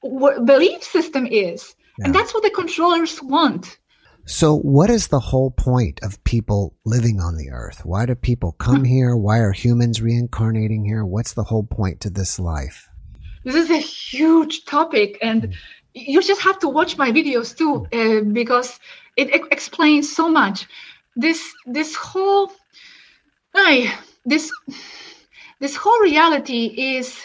what 0.02 0.46
belief 0.46 0.84
system 0.84 1.26
is 1.28 1.76
yeah. 2.00 2.06
and 2.06 2.16
that's 2.16 2.34
what 2.34 2.44
the 2.44 2.50
controllers 2.50 3.22
want 3.22 3.78
so, 4.26 4.58
what 4.58 4.90
is 4.90 5.08
the 5.08 5.20
whole 5.20 5.52
point 5.52 6.00
of 6.02 6.24
people 6.24 6.78
living 6.86 7.20
on 7.20 7.36
the 7.36 7.50
earth? 7.52 7.82
Why 7.84 8.06
do 8.06 8.16
people 8.16 8.54
come 8.54 8.80
hmm. 8.80 8.86
here? 8.86 9.18
Why 9.18 9.40
are 9.40 9.52
humans 9.52 10.02
reincarnating 10.02 10.86
here? 10.86 11.04
What's 11.04 11.34
the 11.34 11.44
whole 11.44 11.64
point 11.64 12.00
to 12.02 12.10
this 12.10 12.40
life? 12.40 12.88
This 13.44 13.56
is 13.56 13.70
a 13.70 13.78
huge 13.78 14.64
topic, 14.64 15.18
and 15.22 15.54
you 15.94 16.22
just 16.22 16.42
have 16.42 16.58
to 16.60 16.70
watch 16.70 16.98
my 16.98 17.12
videos 17.12 17.56
too, 17.58 17.86
uh, 17.92 18.22
because 18.32 18.80
it, 19.18 19.30
it, 19.36 19.42
explains 19.52 20.16
so 20.16 20.30
much. 20.30 20.68
This 21.18 21.44
this 21.66 21.94
whole, 21.94 22.54
ay, 23.54 23.94
this 24.24 24.50
this 25.64 25.78
whole 25.78 26.02
reality 26.02 26.66
is 26.98 27.18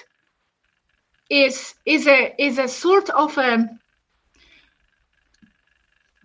is 1.29 1.75
is 1.85 2.07
a 2.07 2.21
is 2.39 2.59
a 2.59 2.69
sort 2.69 3.11
of 3.11 3.37
a 3.37 3.69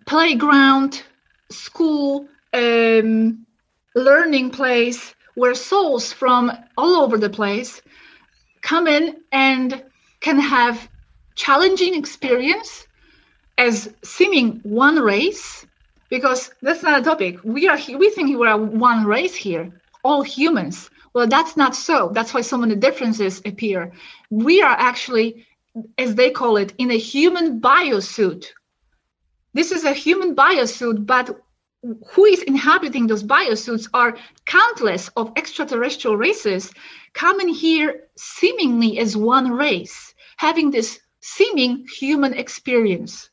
playground, 0.06 1.02
school, 1.50 2.28
um, 2.52 3.44
learning 3.96 4.50
place 4.50 5.12
where 5.34 5.56
souls 5.56 6.12
from 6.12 6.52
all 6.76 7.02
over 7.02 7.18
the 7.18 7.30
place 7.30 7.82
come 8.62 8.86
in 8.86 9.16
and 9.32 9.82
can 10.20 10.38
have 10.38 10.88
challenging 11.34 11.96
experience 11.96 12.86
as 13.58 13.92
seeming 14.04 14.60
one 14.62 15.00
race 15.00 15.66
because 16.10 16.52
that's 16.62 16.84
not 16.84 17.00
a 17.00 17.02
topic. 17.02 17.38
We 17.42 17.66
are 17.66 17.78
we 17.98 18.10
think 18.10 18.38
we 18.38 18.46
are 18.46 18.56
one 18.56 19.04
race 19.04 19.34
here 19.34 19.72
all 20.04 20.22
humans. 20.22 20.90
Well 21.14 21.26
that's 21.26 21.56
not 21.56 21.74
so. 21.74 22.10
That's 22.12 22.34
why 22.34 22.42
so 22.42 22.58
many 22.58 22.76
differences 22.76 23.40
appear. 23.44 23.92
We 24.30 24.62
are 24.62 24.76
actually 24.78 25.46
as 25.98 26.14
they 26.14 26.30
call 26.30 26.56
it 26.56 26.72
in 26.78 26.90
a 26.90 26.98
human 26.98 27.60
biosuit. 27.60 28.46
This 29.54 29.72
is 29.72 29.84
a 29.84 29.92
human 29.92 30.34
biosuit, 30.34 31.06
but 31.06 31.40
who 32.08 32.24
is 32.24 32.42
inhabiting 32.42 33.06
those 33.06 33.22
biosuits 33.22 33.88
are 33.92 34.16
countless 34.46 35.08
of 35.16 35.32
extraterrestrial 35.36 36.16
races 36.16 36.72
coming 37.12 37.48
here 37.48 38.04
seemingly 38.16 38.98
as 38.98 39.16
one 39.16 39.50
race, 39.50 40.14
having 40.36 40.70
this 40.70 40.98
seeming 41.20 41.86
human 41.98 42.34
experience. 42.34 43.30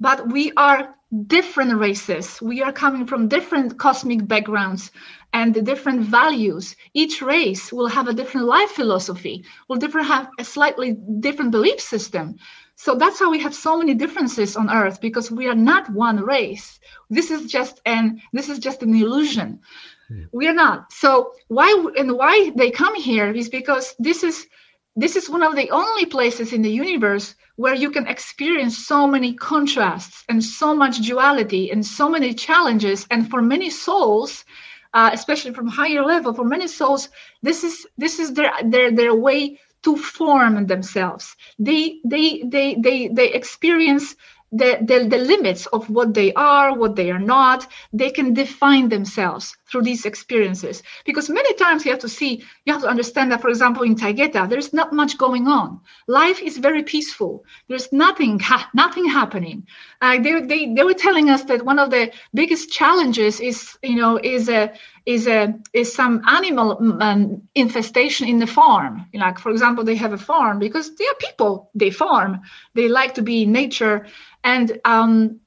But 0.00 0.28
we 0.28 0.52
are 0.56 0.94
different 1.26 1.74
races. 1.78 2.40
We 2.42 2.62
are 2.62 2.72
coming 2.72 3.06
from 3.06 3.28
different 3.28 3.78
cosmic 3.78 4.26
backgrounds 4.26 4.90
and 5.32 5.54
the 5.54 5.62
different 5.62 6.02
values. 6.02 6.76
Each 6.94 7.22
race 7.22 7.72
will 7.72 7.88
have 7.88 8.08
a 8.08 8.12
different 8.12 8.46
life 8.46 8.70
philosophy, 8.70 9.44
will 9.68 9.78
different 9.78 10.08
have 10.08 10.28
a 10.38 10.44
slightly 10.44 10.92
different 11.20 11.50
belief 11.50 11.80
system. 11.80 12.36
So 12.76 12.94
that's 12.94 13.18
how 13.18 13.30
we 13.30 13.40
have 13.40 13.54
so 13.54 13.76
many 13.76 13.94
differences 13.94 14.56
on 14.56 14.70
Earth 14.70 15.00
because 15.00 15.30
we 15.30 15.48
are 15.48 15.54
not 15.54 15.90
one 15.90 16.20
race. 16.20 16.78
This 17.10 17.30
is 17.30 17.50
just 17.50 17.80
an 17.84 18.22
this 18.32 18.48
is 18.48 18.60
just 18.60 18.82
an 18.82 18.94
illusion. 18.94 19.60
Hmm. 20.06 20.24
We 20.30 20.46
are 20.46 20.54
not. 20.54 20.92
So 20.92 21.32
why 21.48 21.70
and 21.98 22.12
why 22.12 22.52
they 22.54 22.70
come 22.70 22.94
here 22.94 23.32
is 23.32 23.48
because 23.48 23.94
this 23.98 24.22
is 24.22 24.46
this 25.02 25.16
is 25.16 25.30
one 25.30 25.42
of 25.42 25.54
the 25.56 25.70
only 25.70 26.06
places 26.06 26.52
in 26.52 26.62
the 26.62 26.70
universe 26.86 27.34
where 27.56 27.74
you 27.74 27.90
can 27.90 28.06
experience 28.06 28.86
so 28.86 29.06
many 29.06 29.34
contrasts 29.34 30.24
and 30.28 30.42
so 30.42 30.74
much 30.74 30.98
duality 30.98 31.70
and 31.70 31.84
so 31.84 32.08
many 32.08 32.34
challenges 32.34 33.06
and 33.10 33.30
for 33.30 33.40
many 33.42 33.70
souls 33.70 34.44
uh, 34.94 35.10
especially 35.12 35.52
from 35.52 35.68
higher 35.68 36.02
level 36.02 36.32
for 36.34 36.44
many 36.44 36.66
souls 36.66 37.08
this 37.42 37.62
is 37.64 37.86
this 37.96 38.18
is 38.18 38.32
their 38.34 38.52
their 38.64 38.90
their 38.90 39.14
way 39.14 39.58
to 39.82 39.96
form 39.96 40.66
themselves. 40.66 41.36
They 41.58 42.00
they 42.04 42.42
they 42.44 42.74
they 42.74 43.08
they 43.08 43.32
experience 43.32 44.16
the, 44.50 44.78
the, 44.80 45.06
the 45.08 45.18
limits 45.18 45.66
of 45.66 45.90
what 45.90 46.14
they 46.14 46.32
are, 46.32 46.76
what 46.76 46.96
they 46.96 47.10
are 47.10 47.18
not. 47.18 47.66
They 47.92 48.10
can 48.10 48.32
define 48.32 48.88
themselves 48.88 49.56
through 49.70 49.82
these 49.82 50.06
experiences. 50.06 50.82
Because 51.04 51.28
many 51.30 51.54
times 51.54 51.84
you 51.84 51.90
have 51.90 52.00
to 52.00 52.08
see, 52.08 52.44
you 52.64 52.72
have 52.72 52.82
to 52.82 52.88
understand 52.88 53.32
that, 53.32 53.40
for 53.40 53.48
example, 53.48 53.82
in 53.82 53.94
Taygeta, 53.96 54.48
there's 54.48 54.72
not 54.72 54.92
much 54.92 55.18
going 55.18 55.46
on. 55.46 55.80
Life 56.06 56.42
is 56.42 56.58
very 56.58 56.82
peaceful. 56.82 57.44
There's 57.68 57.92
nothing, 57.92 58.40
ha- 58.40 58.70
nothing 58.74 59.06
happening. 59.06 59.66
Uh, 60.00 60.20
they, 60.20 60.40
they, 60.40 60.74
they 60.74 60.84
were 60.84 60.94
telling 60.94 61.30
us 61.30 61.44
that 61.44 61.64
one 61.64 61.78
of 61.78 61.90
the 61.90 62.12
biggest 62.34 62.70
challenges 62.70 63.40
is, 63.40 63.78
you 63.82 63.96
know, 63.96 64.18
is 64.22 64.48
a, 64.48 64.72
is 65.08 65.26
a 65.26 65.54
is 65.72 65.94
some 65.94 66.22
animal 66.28 66.76
um, 67.00 67.42
infestation 67.54 68.28
in 68.28 68.38
the 68.38 68.46
farm. 68.46 69.06
Like 69.14 69.38
for 69.38 69.50
example, 69.50 69.82
they 69.84 69.96
have 69.96 70.12
a 70.12 70.18
farm 70.18 70.58
because 70.58 70.94
they 70.96 71.06
are 71.06 71.14
people. 71.18 71.70
They 71.74 71.90
farm. 71.90 72.42
They 72.74 72.88
like 72.88 73.14
to 73.14 73.22
be 73.22 73.44
in 73.44 73.52
nature, 73.52 74.06
and 74.44 74.78
um, 74.84 75.40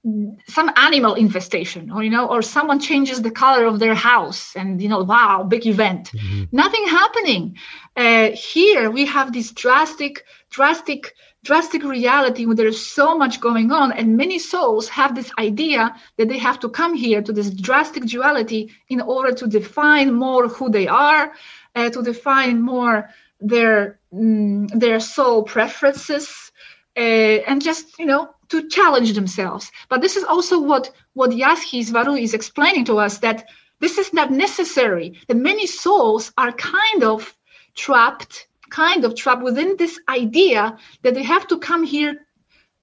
some 0.47 0.71
animal 0.75 1.13
infestation, 1.13 1.91
or 1.91 2.03
you 2.03 2.09
know, 2.09 2.27
or 2.27 2.41
someone 2.41 2.79
changes 2.79 3.21
the 3.21 3.29
color 3.29 3.65
of 3.65 3.77
their 3.77 3.93
house, 3.93 4.10
and 4.55 4.81
you 4.81 4.89
know, 4.89 5.03
wow, 5.03 5.43
big 5.43 5.65
event. 5.65 6.11
Mm-hmm. 6.11 6.43
Nothing 6.51 6.85
happening. 6.87 7.57
Uh, 7.95 8.29
here 8.31 8.89
we 8.91 9.05
have 9.05 9.33
this 9.33 9.51
drastic, 9.51 10.25
drastic 10.49 11.13
drastic 11.43 11.83
reality 11.83 12.45
where 12.45 12.55
there's 12.55 12.85
so 12.85 13.17
much 13.17 13.41
going 13.41 13.71
on 13.71 13.91
and 13.91 14.15
many 14.15 14.37
souls 14.37 14.89
have 14.89 15.15
this 15.15 15.31
idea 15.39 15.95
that 16.17 16.29
they 16.29 16.37
have 16.37 16.59
to 16.59 16.69
come 16.69 16.93
here 16.93 17.21
to 17.21 17.33
this 17.33 17.49
drastic 17.49 18.05
duality 18.05 18.71
in 18.89 19.01
order 19.01 19.33
to 19.33 19.47
define 19.47 20.13
more 20.13 20.47
who 20.47 20.69
they 20.69 20.87
are 20.87 21.33
uh, 21.75 21.89
to 21.89 22.03
define 22.03 22.61
more 22.61 23.09
their 23.39 23.99
mm, 24.13 24.69
their 24.79 24.99
soul 24.99 25.41
preferences 25.43 26.51
uh, 26.95 26.99
and 26.99 27.61
just 27.63 27.97
you 27.97 28.05
know 28.05 28.29
to 28.49 28.69
challenge 28.69 29.13
themselves 29.13 29.71
but 29.89 30.01
this 30.01 30.17
is 30.17 30.23
also 30.23 30.61
what 30.61 30.91
what 31.13 31.31
Yazhi 31.31 31.83
Swaruu 31.83 32.21
is 32.21 32.35
explaining 32.35 32.85
to 32.85 32.99
us 32.99 33.17
that 33.19 33.47
this 33.81 33.97
is 33.97 34.13
not 34.13 34.31
necessary 34.31 35.19
that 35.27 35.35
many 35.35 35.67
souls 35.67 36.31
are 36.37 36.51
kind 36.53 37.03
of 37.03 37.35
trapped 37.75 38.47
kind 38.69 39.03
of 39.05 39.15
trapped 39.15 39.43
within 39.43 39.75
this 39.77 39.99
idea 40.07 40.77
that 41.03 41.13
they 41.13 41.23
have 41.23 41.45
to 41.47 41.59
come 41.59 41.83
here 41.83 42.25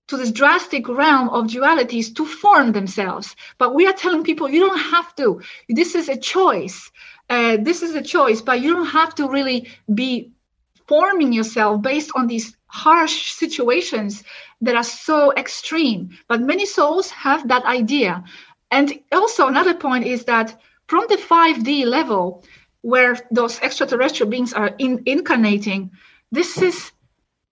to 0.08 0.16
this 0.16 0.30
drastic 0.30 0.88
realm 0.88 1.28
of 1.30 1.46
dualities 1.46 2.14
to 2.14 2.24
form 2.24 2.72
themselves. 2.72 3.36
But 3.58 3.74
we 3.74 3.86
are 3.86 3.92
telling 3.92 4.22
people 4.24 4.48
you 4.48 4.66
don't 4.66 4.78
have 4.78 5.14
to. 5.16 5.40
This 5.68 5.94
is 5.94 6.08
a 6.08 6.16
choice. 6.16 6.90
Uh, 7.28 7.58
this 7.60 7.82
is 7.82 7.94
a 7.94 8.02
choice, 8.02 8.40
but 8.40 8.60
you 8.60 8.74
don't 8.74 8.86
have 8.86 9.14
to 9.16 9.28
really 9.28 9.68
be 9.92 10.32
forming 10.86 11.32
yourself 11.32 11.82
based 11.82 12.10
on 12.14 12.26
these 12.26 12.56
harsh 12.66 13.32
situations 13.32 14.24
that 14.62 14.76
are 14.76 14.84
so 14.84 15.32
extreme. 15.36 16.16
But 16.26 16.40
many 16.40 16.64
souls 16.64 17.10
have 17.10 17.48
that 17.48 17.64
idea. 17.64 18.24
And 18.70 18.98
also, 19.12 19.46
another 19.46 19.74
point 19.74 20.06
is 20.06 20.24
that 20.24 20.58
from 20.88 21.04
the 21.08 21.16
5D 21.16 21.84
level, 21.86 22.44
where 22.80 23.16
those 23.30 23.60
extraterrestrial 23.60 24.30
beings 24.30 24.52
are 24.52 24.74
in, 24.78 25.02
incarnating, 25.06 25.90
this 26.32 26.60
is 26.60 26.92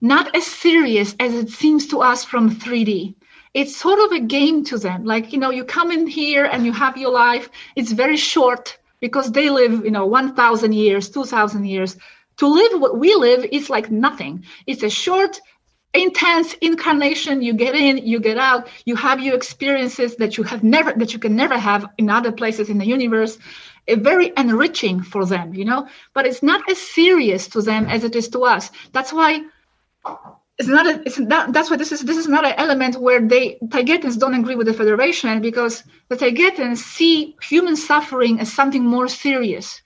not 0.01 0.35
as 0.35 0.47
serious 0.47 1.15
as 1.21 1.35
it 1.35 1.51
seems 1.51 1.89
to 1.89 2.01
us 2.01 2.25
from 2.25 2.51
3D. 2.51 3.15
It's 3.55 3.77
sort 3.77 3.99
of 4.01 4.13
a 4.13 4.21
game 4.21 4.65
to 4.65 4.79
them. 4.79 5.05
Like, 5.05 5.33
you 5.33 5.39
know, 5.39 5.51
you 5.51 5.65
come 5.65 5.91
in 5.91 6.07
here 6.07 6.45
and 6.45 6.67
you 6.67 6.73
have 6.73 6.97
your 6.97 7.11
life. 7.11 7.49
It's 7.75 7.93
very 7.93 8.17
short 8.17 8.79
because 9.01 9.33
they 9.33 9.51
live, 9.51 9.85
you 9.85 9.91
know, 9.91 10.07
1,000 10.07 10.73
years, 10.73 11.11
2,000 11.11 11.65
years. 11.65 11.97
To 12.39 12.47
live 12.47 12.81
what 12.81 12.99
we 12.99 13.15
live 13.15 13.47
is 13.51 13.71
like 13.71 13.91
nothing. 13.91 14.45
It's 14.67 14.83
a 14.83 14.91
short, 14.91 15.41
intense 15.97 16.55
incarnation. 16.55 17.43
You 17.43 17.55
get 17.55 17.75
in, 17.75 17.99
you 17.99 18.21
get 18.21 18.39
out, 18.39 18.69
you 18.85 18.97
have 18.97 19.21
your 19.21 19.35
experiences 19.35 20.17
that 20.17 20.37
you 20.37 20.45
have 20.45 20.63
never, 20.63 20.93
that 20.93 21.13
you 21.13 21.19
can 21.19 21.37
never 21.37 21.59
have 21.59 21.87
in 21.99 22.11
other 22.11 22.33
places 22.33 22.69
in 22.69 22.79
the 22.79 22.87
universe 22.87 23.39
very 23.89 24.33
enriching 24.37 25.03
for 25.03 25.25
them, 25.25 25.55
you 25.55 25.65
know, 25.65 25.87
but 26.13 26.27
it's 26.27 26.43
not 26.43 26.69
as 26.69 26.79
serious 26.79 27.49
to 27.49 27.63
them 27.63 27.87
as 27.87 28.05
it 28.05 28.17
is 28.17 28.29
to 28.31 28.41
us. 28.41 28.71
That's 28.93 29.13
why 29.13 29.43
it's 30.59 30.69
not 30.69 30.87
a, 30.87 31.03
it's 31.07 31.19
not, 31.19 31.53
that's 31.53 31.71
why 31.71 31.77
this 31.77 31.93
is 31.93 32.01
this 32.01 32.17
is 32.17 32.29
not 32.29 32.45
an 32.45 32.55
element 32.57 32.97
where 32.97 33.21
they 33.21 33.59
Taygetans 33.63 34.19
don't 34.19 34.35
agree 34.35 34.57
with 34.57 34.67
the 34.67 34.75
Federation 34.75 35.41
because 35.41 35.85
the 36.09 36.17
Taygetans 36.17 36.79
see 36.79 37.37
human 37.43 37.77
suffering 37.77 38.41
as 38.41 38.53
something 38.53 38.85
more 38.85 39.09
serious, 39.09 39.83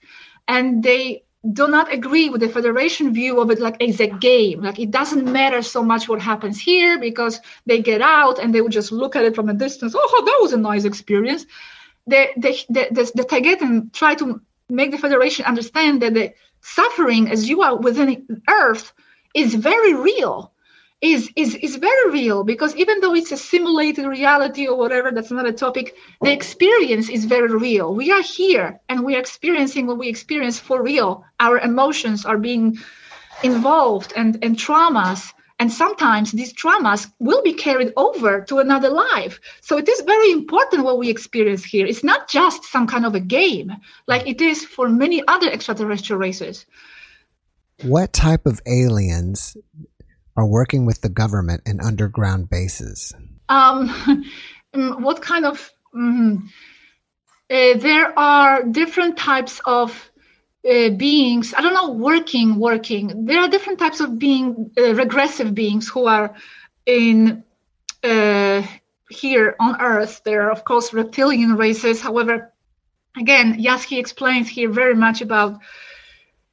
and 0.47 0.81
they 0.81 1.23
do 1.49 1.67
not 1.67 1.91
agree 1.91 2.29
with 2.29 2.41
the 2.41 2.49
Federation 2.49 3.13
view 3.13 3.39
of 3.39 3.49
it 3.49 3.59
like 3.59 3.81
as 3.81 3.99
a 3.99 4.07
game. 4.07 4.61
Like 4.61 4.79
it 4.79 4.91
doesn't 4.91 5.31
matter 5.31 5.61
so 5.61 5.83
much 5.83 6.07
what 6.07 6.21
happens 6.21 6.59
here 6.59 6.99
because 6.99 7.39
they 7.65 7.81
get 7.81 8.01
out 8.01 8.37
and 8.39 8.53
they 8.53 8.61
would 8.61 8.71
just 8.71 8.91
look 8.91 9.15
at 9.15 9.25
it 9.25 9.35
from 9.35 9.49
a 9.49 9.53
distance. 9.53 9.95
Oh, 9.97 10.23
that 10.25 10.39
was 10.41 10.53
a 10.53 10.57
nice 10.57 10.85
experience 10.85 11.45
the 12.07 12.27
the 12.37 12.65
the, 12.69 12.87
the, 12.91 13.11
the 13.15 13.23
Taygetan 13.23 13.93
try 13.93 14.15
to 14.15 14.41
make 14.69 14.91
the 14.91 14.97
Federation 14.97 15.45
understand 15.45 16.01
that 16.01 16.13
the 16.13 16.33
suffering 16.61 17.29
as 17.29 17.49
you 17.49 17.61
are 17.61 17.77
within 17.77 18.43
Earth 18.49 18.93
is 19.33 19.55
very 19.55 19.93
real. 19.93 20.50
Is, 21.01 21.31
is 21.35 21.55
is 21.55 21.77
very 21.77 22.11
real 22.11 22.43
because 22.43 22.75
even 22.75 22.99
though 22.99 23.15
it's 23.15 23.31
a 23.31 23.37
simulated 23.37 24.05
reality 24.05 24.67
or 24.67 24.77
whatever, 24.77 25.09
that's 25.11 25.31
not 25.31 25.47
a 25.47 25.51
topic. 25.51 25.95
The 26.21 26.31
experience 26.31 27.09
is 27.09 27.25
very 27.25 27.51
real. 27.55 27.95
We 27.95 28.11
are 28.11 28.21
here 28.21 28.79
and 28.87 29.03
we 29.03 29.15
are 29.15 29.19
experiencing 29.19 29.87
what 29.87 29.97
we 29.97 30.09
experience 30.09 30.59
for 30.59 30.83
real. 30.83 31.25
Our 31.39 31.57
emotions 31.57 32.23
are 32.23 32.37
being 32.37 32.77
involved 33.41 34.13
and, 34.15 34.43
and 34.43 34.55
traumas 34.55 35.33
and 35.61 35.71
sometimes 35.71 36.31
these 36.31 36.53
traumas 36.53 37.11
will 37.19 37.43
be 37.43 37.53
carried 37.53 37.93
over 37.95 38.41
to 38.41 38.57
another 38.57 38.89
life. 38.89 39.39
So 39.61 39.77
it 39.77 39.87
is 39.87 40.01
very 40.01 40.31
important 40.31 40.83
what 40.83 40.97
we 40.97 41.07
experience 41.07 41.63
here. 41.63 41.85
It's 41.85 42.03
not 42.03 42.27
just 42.27 42.63
some 42.65 42.87
kind 42.87 43.05
of 43.05 43.13
a 43.13 43.19
game 43.19 43.71
like 44.07 44.27
it 44.27 44.41
is 44.41 44.65
for 44.65 44.89
many 44.89 45.21
other 45.27 45.51
extraterrestrial 45.51 46.19
races. 46.19 46.65
What 47.83 48.11
type 48.11 48.47
of 48.47 48.59
aliens 48.65 49.55
are 50.35 50.45
working 50.45 50.85
with 50.85 51.01
the 51.01 51.09
government 51.09 51.61
in 51.65 51.79
underground 51.79 52.49
bases? 52.49 53.13
Um, 53.49 53.89
what 54.73 55.21
kind 55.21 55.45
of. 55.45 55.71
Mm, 55.93 56.47
uh, 57.51 57.77
there 57.77 58.17
are 58.17 58.63
different 58.63 59.17
types 59.17 59.59
of 59.65 60.09
uh, 60.69 60.89
beings 60.91 61.53
i 61.57 61.61
don't 61.61 61.73
know 61.73 61.91
working 61.91 62.57
working 62.57 63.25
there 63.25 63.41
are 63.41 63.49
different 63.49 63.79
types 63.79 63.99
of 63.99 64.17
being 64.17 64.71
uh, 64.77 64.93
regressive 64.93 65.53
beings 65.53 65.89
who 65.89 66.05
are 66.05 66.33
in 66.85 67.43
uh, 68.03 68.61
here 69.09 69.55
on 69.59 69.81
earth 69.81 70.21
there 70.23 70.43
are 70.43 70.51
of 70.51 70.63
course 70.63 70.93
reptilian 70.93 71.55
races 71.57 71.99
however 71.99 72.53
again 73.17 73.61
Yazhi 73.61 73.99
explains 73.99 74.47
here 74.47 74.69
very 74.69 74.95
much 74.95 75.21
about 75.21 75.59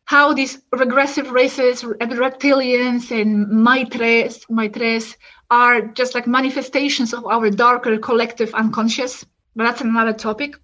how 0.09 0.33
these 0.33 0.59
regressive 0.73 1.31
races 1.31 1.83
reptilians 1.83 3.11
and 3.11 3.31
maitres 3.67 4.47
maitres 4.49 5.17
are 5.51 5.83
just 6.01 6.15
like 6.15 6.27
manifestations 6.27 7.13
of 7.13 7.27
our 7.27 7.51
darker 7.51 7.99
collective 7.99 8.55
unconscious 8.55 9.25
but 9.55 9.65
that's 9.65 9.83
another 9.83 10.15
topic 10.15 10.55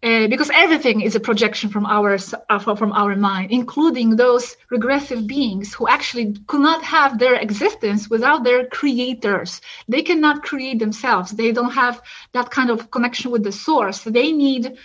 uh, 0.00 0.28
because 0.28 0.48
everything 0.54 1.00
is 1.00 1.16
a 1.16 1.20
projection 1.28 1.68
from 1.70 1.84
our 1.84 2.16
uh, 2.50 2.58
from 2.76 2.92
our 2.92 3.16
mind, 3.16 3.50
including 3.50 4.14
those 4.14 4.56
regressive 4.70 5.26
beings 5.26 5.74
who 5.74 5.88
actually 5.88 6.36
could 6.46 6.60
not 6.60 6.84
have 6.84 7.18
their 7.18 7.34
existence 7.34 8.08
without 8.08 8.44
their 8.44 8.66
creators. 8.66 9.60
They 9.88 10.02
cannot 10.02 10.44
create 10.44 10.78
themselves. 10.78 11.32
They 11.32 11.50
don't 11.50 11.72
have 11.72 12.00
that 12.32 12.48
kind 12.52 12.70
of 12.70 12.92
connection 12.92 13.32
with 13.32 13.42
the 13.42 13.50
source. 13.50 14.04
They 14.04 14.30
need 14.30 14.78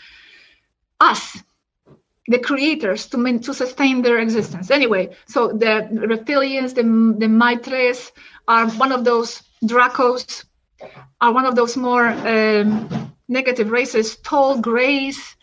us, 0.99 1.43
the 2.27 2.39
creators, 2.39 3.07
to 3.07 3.39
to 3.39 3.53
sustain 3.53 4.01
their 4.01 4.19
existence. 4.19 4.71
Anyway, 4.71 5.15
so 5.27 5.49
the 5.49 5.87
reptilians, 5.91 6.73
the 6.73 6.83
the 7.19 7.27
maitres, 7.27 8.11
are 8.47 8.67
one 8.71 8.91
of 8.91 9.03
those 9.03 9.41
dracos, 9.63 10.45
are 11.19 11.33
one 11.33 11.45
of 11.45 11.55
those 11.55 11.75
more. 11.77 12.07
Um, 12.07 13.13
negative 13.27 13.71
races, 13.71 14.17
tall 14.17 14.59
grays 14.59 15.35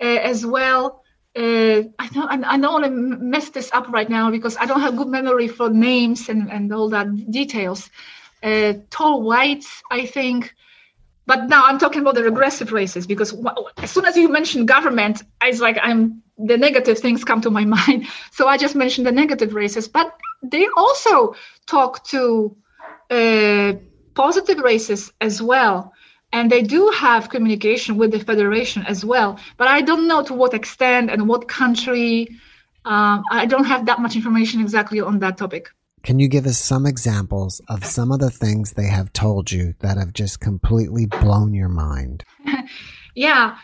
uh, 0.00 0.04
as 0.04 0.44
well. 0.44 1.04
Uh, 1.36 1.84
I 1.98 2.08
don't, 2.12 2.44
I 2.44 2.58
don't 2.58 2.72
want 2.72 2.84
to 2.84 2.90
mess 2.90 3.50
this 3.50 3.70
up 3.72 3.88
right 3.88 4.08
now 4.08 4.30
because 4.30 4.56
I 4.56 4.66
don't 4.66 4.80
have 4.80 4.96
good 4.96 5.08
memory 5.08 5.48
for 5.48 5.70
names 5.70 6.28
and, 6.28 6.50
and 6.50 6.72
all 6.72 6.88
that 6.90 7.30
details. 7.30 7.90
Uh, 8.42 8.74
tall 8.90 9.22
whites, 9.22 9.82
I 9.90 10.06
think. 10.06 10.54
But 11.28 11.50
now 11.50 11.66
I'm 11.66 11.78
talking 11.78 12.00
about 12.00 12.14
the 12.14 12.22
regressive 12.22 12.72
races 12.72 13.06
because 13.06 13.36
as 13.76 13.90
soon 13.90 14.06
as 14.06 14.16
you 14.16 14.30
mention 14.30 14.64
government, 14.64 15.22
it's 15.42 15.60
like 15.60 15.78
I'm 15.82 16.22
the 16.38 16.56
negative 16.56 16.98
things 17.00 17.22
come 17.22 17.42
to 17.42 17.50
my 17.50 17.64
mind. 17.76 18.06
So 18.32 18.48
I 18.48 18.56
just 18.56 18.74
mentioned 18.74 19.06
the 19.06 19.12
negative 19.12 19.52
races, 19.52 19.88
but 19.88 20.10
they 20.42 20.66
also 20.74 21.34
talk 21.66 22.02
to 22.14 22.56
uh, 23.10 23.74
positive 24.14 24.58
races 24.60 25.12
as 25.20 25.42
well. 25.42 25.92
And 26.32 26.50
they 26.50 26.62
do 26.62 26.88
have 26.94 27.28
communication 27.28 27.98
with 27.98 28.10
the 28.12 28.20
federation 28.20 28.86
as 28.86 29.04
well. 29.04 29.38
But 29.58 29.68
i 29.68 29.82
don't 29.82 30.08
know 30.08 30.22
to 30.22 30.34
what 30.34 30.54
extent 30.54 31.10
and 31.10 31.28
what 31.28 31.46
country 31.46 32.10
um, 32.86 33.22
i 33.30 33.44
don't 33.44 33.68
have 33.72 33.84
that 33.84 33.98
much 34.04 34.16
information 34.16 34.62
exactly 34.62 35.00
on 35.00 35.18
that 35.18 35.36
topic 35.36 35.64
can 36.02 36.18
you 36.18 36.28
give 36.28 36.46
us 36.46 36.58
some 36.58 36.86
examples 36.86 37.60
of 37.68 37.84
some 37.84 38.12
of 38.12 38.20
the 38.20 38.30
things 38.30 38.72
they 38.72 38.86
have 38.86 39.12
told 39.12 39.50
you 39.50 39.74
that 39.80 39.96
have 39.96 40.12
just 40.12 40.40
completely 40.40 41.06
blown 41.06 41.54
your 41.54 41.68
mind 41.68 42.24
yeah 43.14 43.56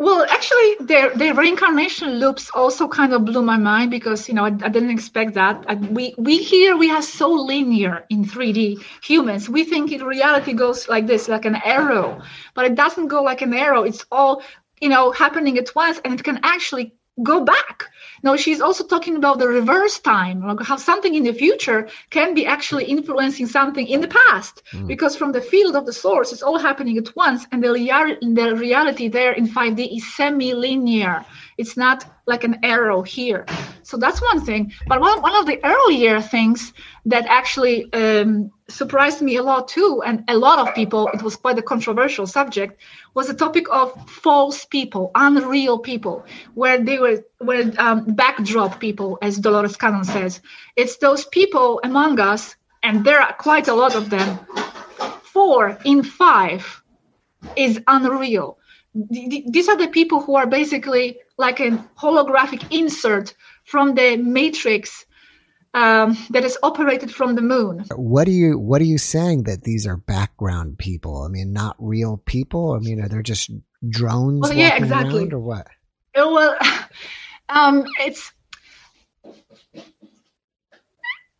well, 0.00 0.24
actually, 0.30 0.76
their 0.86 1.14
their 1.14 1.34
reincarnation 1.34 2.20
loops 2.20 2.50
also 2.54 2.88
kind 2.88 3.12
of 3.12 3.26
blew 3.26 3.42
my 3.42 3.58
mind 3.58 3.90
because 3.90 4.28
you 4.28 4.34
know 4.34 4.46
I, 4.46 4.52
I 4.64 4.70
didn't 4.70 4.88
expect 4.88 5.34
that. 5.34 5.62
I, 5.68 5.74
we 5.74 6.14
we 6.16 6.38
here 6.38 6.74
we 6.74 6.90
are 6.90 7.02
so 7.02 7.28
linear 7.30 8.06
in 8.08 8.24
3D 8.24 8.82
humans. 9.04 9.50
We 9.50 9.64
think 9.64 9.92
in 9.92 10.02
reality 10.02 10.54
goes 10.54 10.88
like 10.88 11.06
this, 11.06 11.28
like 11.28 11.44
an 11.44 11.56
arrow, 11.56 12.22
but 12.54 12.64
it 12.64 12.76
doesn't 12.76 13.08
go 13.08 13.22
like 13.22 13.42
an 13.42 13.52
arrow. 13.52 13.82
It's 13.82 14.06
all 14.10 14.42
you 14.80 14.88
know 14.88 15.12
happening 15.12 15.58
at 15.58 15.74
once, 15.74 16.00
and 16.02 16.14
it 16.14 16.24
can 16.24 16.40
actually 16.44 16.94
go 17.22 17.44
back. 17.44 17.86
No, 18.22 18.36
she's 18.36 18.60
also 18.60 18.86
talking 18.86 19.16
about 19.16 19.38
the 19.38 19.48
reverse 19.48 19.98
time, 19.98 20.46
like 20.46 20.60
how 20.66 20.76
something 20.76 21.14
in 21.14 21.22
the 21.22 21.32
future 21.32 21.88
can 22.10 22.34
be 22.34 22.44
actually 22.46 22.84
influencing 22.84 23.46
something 23.46 23.86
in 23.86 24.00
the 24.02 24.08
past, 24.08 24.62
mm. 24.72 24.86
because 24.86 25.16
from 25.16 25.32
the 25.32 25.40
field 25.40 25.74
of 25.74 25.86
the 25.86 25.92
source, 25.92 26.32
it's 26.32 26.42
all 26.42 26.58
happening 26.58 26.98
at 26.98 27.16
once, 27.16 27.46
and 27.50 27.64
the, 27.64 27.72
rea- 27.72 28.18
the 28.20 28.54
reality 28.56 29.08
there 29.08 29.32
in 29.32 29.48
5D 29.48 29.96
is 29.96 30.14
semi-linear. 30.14 31.24
It's 31.60 31.76
not 31.76 31.98
like 32.26 32.42
an 32.44 32.56
arrow 32.62 33.02
here. 33.02 33.44
So 33.82 33.96
that's 33.98 34.20
one 34.30 34.40
thing. 34.48 34.72
But 34.86 35.00
one, 35.00 35.20
one 35.20 35.36
of 35.36 35.46
the 35.46 35.58
earlier 35.64 36.20
things 36.20 36.72
that 37.06 37.26
actually 37.26 37.92
um, 37.92 38.50
surprised 38.68 39.20
me 39.20 39.36
a 39.36 39.42
lot 39.42 39.68
too, 39.68 40.02
and 40.06 40.24
a 40.28 40.36
lot 40.36 40.58
of 40.58 40.74
people, 40.74 41.08
it 41.08 41.22
was 41.22 41.36
quite 41.36 41.58
a 41.58 41.62
controversial 41.62 42.26
subject, 42.26 42.80
was 43.14 43.26
the 43.26 43.34
topic 43.34 43.66
of 43.70 43.86
false 44.08 44.64
people, 44.64 45.10
unreal 45.14 45.78
people, 45.78 46.24
where 46.54 46.78
they 46.82 46.98
were 46.98 47.18
were 47.40 47.64
um, 47.78 47.98
backdrop 48.22 48.80
people, 48.80 49.18
as 49.20 49.38
Dolores 49.38 49.76
Cannon 49.76 50.04
says. 50.04 50.40
It's 50.76 50.96
those 50.96 51.24
people 51.26 51.80
among 51.84 52.20
us, 52.20 52.56
and 52.82 53.04
there 53.04 53.20
are 53.20 53.34
quite 53.34 53.68
a 53.68 53.74
lot 53.74 53.94
of 53.94 54.08
them. 54.08 54.38
Four 55.34 55.78
in 55.84 56.02
five 56.02 56.82
is 57.56 57.80
unreal. 57.86 58.58
These 58.94 59.68
are 59.68 59.76
the 59.76 59.88
people 59.88 60.20
who 60.20 60.34
are 60.34 60.46
basically 60.46 61.18
like 61.40 61.58
a 61.58 61.70
holographic 61.98 62.62
insert 62.70 63.34
from 63.64 63.94
the 63.94 64.16
matrix 64.16 65.06
um, 65.72 66.16
that 66.30 66.44
is 66.44 66.58
operated 66.62 67.12
from 67.12 67.34
the 67.34 67.42
moon. 67.42 67.84
What 67.94 68.28
are 68.28 68.32
you 68.32 68.58
What 68.58 68.80
are 68.82 68.90
you 68.92 68.98
saying 68.98 69.44
that 69.44 69.62
these 69.62 69.86
are 69.86 69.96
background 69.96 70.78
people? 70.78 71.22
I 71.22 71.28
mean, 71.28 71.52
not 71.52 71.76
real 71.78 72.18
people. 72.18 72.72
I 72.72 72.78
mean, 72.78 73.00
are 73.00 73.08
they 73.08 73.22
just 73.22 73.50
drones? 73.88 74.42
Well, 74.42 74.52
yeah, 74.52 74.76
exactly. 74.76 75.30
or 75.32 75.40
what? 75.40 75.66
Oh, 76.14 76.34
well, 76.34 76.56
um, 77.48 77.86
it's 78.00 78.32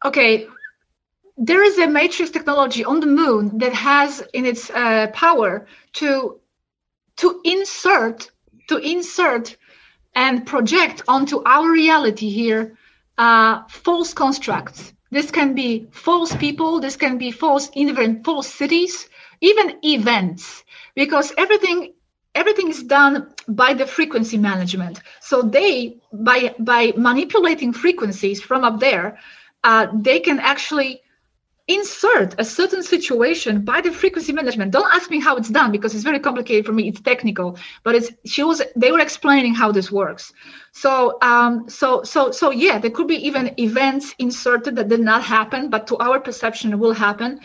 okay. 0.05 0.47
There 1.37 1.65
is 1.65 1.79
a 1.79 1.89
matrix 1.89 2.31
technology 2.31 2.85
on 2.85 3.01
the 3.01 3.07
moon 3.07 3.59
that 3.59 3.73
has 3.73 4.23
in 4.33 4.47
its 4.47 4.71
uh, 4.71 5.09
power 5.13 5.67
to 5.95 6.41
to 7.17 7.41
insert 7.45 8.31
to 8.69 8.77
insert 8.77 9.57
and 10.15 10.47
project 10.47 11.03
onto 11.09 11.43
our 11.45 11.71
reality 11.71 12.31
here 12.31 12.77
uh, 13.19 13.63
false 13.69 14.15
constructs. 14.15 14.93
This 15.11 15.31
can 15.31 15.55
be 15.55 15.89
false 15.91 16.35
people, 16.37 16.81
this 16.81 16.97
can 16.97 17.19
be 17.19 17.31
false, 17.31 17.69
even 17.75 18.23
false 18.23 18.49
cities, 18.53 19.09
even 19.41 19.79
events, 19.85 20.65
because 20.95 21.33
everything 21.37 21.93
everything 22.35 22.69
is 22.69 22.85
done 22.85 23.35
by 23.49 23.75
the 23.75 23.87
frequency 23.87 24.39
management. 24.39 25.01
So 25.21 25.43
they, 25.43 25.97
by 26.13 26.55
by 26.59 26.93
manipulating 26.97 27.73
frequencies 27.73 28.41
from 28.41 28.65
up 28.65 28.79
there, 28.79 29.19
uh, 29.65 29.89
they 29.93 30.21
can 30.21 30.39
actually 30.39 31.03
insert 31.71 32.35
a 32.39 32.45
certain 32.45 32.83
situation 32.83 33.65
by 33.65 33.81
the 33.81 33.93
frequency 33.93 34.33
management. 34.33 34.73
Don't 34.73 34.93
ask 34.93 35.11
me 35.11 35.21
how 35.21 35.37
it's 35.37 35.49
done 35.49 35.71
because 35.71 35.95
it's 35.95 36.03
very 36.11 36.19
complicated 36.19 36.67
for 36.67 36.73
me. 36.73 36.89
It's 36.89 37.01
technical. 37.01 37.59
But 37.85 37.95
it's 37.95 38.11
she 38.25 38.43
was 38.43 38.61
they 38.77 38.91
were 38.91 39.01
explaining 39.09 39.55
how 39.55 39.71
this 39.73 39.91
works. 39.93 40.33
So 40.73 41.19
um 41.23 41.69
so 41.69 42.03
so 42.03 42.31
so 42.33 42.51
yeah 42.51 42.79
there 42.79 42.91
could 42.91 43.09
be 43.15 43.27
even 43.29 43.55
events 43.59 44.15
inserted 44.19 44.77
that 44.77 44.89
did 44.89 45.05
not 45.13 45.23
happen 45.23 45.71
but 45.71 45.87
to 45.89 45.97
our 45.99 46.19
perception 46.19 46.79
will 46.79 46.97
happen. 47.07 47.41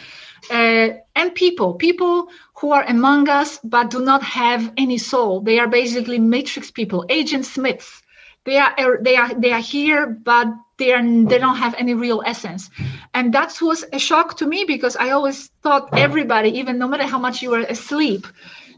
Uh, 0.49 0.89
and 1.15 1.33
people 1.33 1.73
people 1.87 2.27
who 2.59 2.71
are 2.71 2.85
among 2.87 3.29
us 3.29 3.59
but 3.63 3.89
do 3.89 3.99
not 4.11 4.23
have 4.23 4.71
any 4.77 4.97
soul. 4.97 5.41
They 5.41 5.59
are 5.59 5.67
basically 5.67 6.19
matrix 6.19 6.71
people 6.71 7.05
agent 7.09 7.45
smiths 7.45 8.01
they 8.45 8.57
are 8.57 8.99
they 9.01 9.15
are 9.15 9.33
they 9.33 9.51
are 9.51 9.65
here 9.73 10.05
but 10.05 10.47
they 10.77 10.91
are 10.93 11.01
they 11.01 11.37
don't 11.37 11.57
have 11.57 11.75
any 11.77 11.93
real 11.93 12.21
essence. 12.25 12.69
And 13.13 13.33
that 13.33 13.57
was 13.61 13.85
a 13.93 13.99
shock 13.99 14.37
to 14.37 14.45
me 14.45 14.65
because 14.65 14.95
i 14.97 15.11
always 15.11 15.47
thought 15.63 15.89
everybody 15.97 16.49
even 16.59 16.77
no 16.77 16.87
matter 16.87 17.05
how 17.05 17.19
much 17.19 17.41
you 17.41 17.49
were 17.51 17.65
asleep 17.75 18.27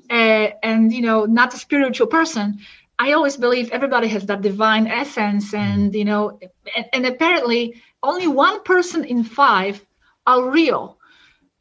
uh, 0.10 0.48
and 0.64 0.94
you 0.94 1.02
know 1.02 1.26
not 1.26 1.54
a 1.54 1.58
spiritual 1.58 2.08
person 2.08 2.60
i 3.00 3.12
always 3.14 3.36
believe 3.36 3.72
everybody 3.72 4.08
has 4.08 4.26
that 4.28 4.42
divine 4.42 4.88
essence 4.88 5.54
and 5.54 5.96
you 5.96 6.06
know 6.06 6.40
and, 6.76 6.86
and 6.94 7.06
apparently 7.06 7.82
only 8.04 8.28
one 8.28 8.64
person 8.64 9.04
in 9.04 9.24
five 9.24 9.84
are 10.26 10.50
real. 10.50 10.98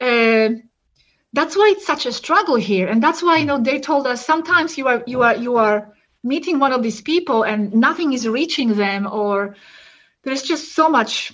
Uh, 0.01 0.51
that's 1.33 1.57
why 1.57 1.73
it's 1.75 1.87
such 1.87 2.07
a 2.07 2.13
struggle 2.13 2.57
here. 2.57 2.89
And 2.89 3.03
that's 3.03 3.23
why 3.23 3.39
you 3.39 3.47
know 3.47 3.59
they 3.59 3.81
told 3.81 4.07
us 4.07 4.25
sometimes 4.25 4.77
you 4.79 4.89
are 4.89 5.03
you 5.07 5.23
are 5.23 5.37
you 5.37 5.57
are 5.57 5.93
meeting 6.23 6.59
one 6.59 6.73
of 6.73 6.83
these 6.83 7.01
people 7.01 7.45
and 7.45 7.75
nothing 7.75 8.13
is 8.13 8.27
reaching 8.29 8.75
them 8.75 9.07
or 9.07 9.55
there's 10.27 10.43
just 10.43 10.75
so 10.75 10.89
much 10.89 11.33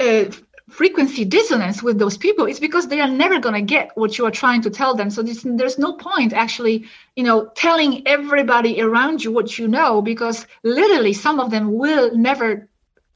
uh, 0.00 0.24
frequency 0.68 1.24
dissonance 1.24 1.82
with 1.82 1.98
those 1.98 2.18
people 2.18 2.46
it's 2.46 2.58
because 2.58 2.88
they 2.88 3.00
are 3.00 3.08
never 3.08 3.38
going 3.38 3.54
to 3.54 3.62
get 3.62 3.90
what 3.94 4.18
you 4.18 4.26
are 4.26 4.30
trying 4.30 4.62
to 4.62 4.70
tell 4.70 4.94
them 4.94 5.10
so 5.10 5.22
this, 5.22 5.42
there's 5.44 5.78
no 5.78 5.92
point 5.94 6.32
actually 6.32 6.86
you 7.16 7.22
know 7.22 7.46
telling 7.54 8.06
everybody 8.06 8.80
around 8.80 9.22
you 9.22 9.30
what 9.32 9.58
you 9.58 9.68
know 9.68 10.02
because 10.02 10.46
literally 10.62 11.12
some 11.12 11.38
of 11.40 11.50
them 11.50 11.72
will 11.72 12.16
never 12.16 12.68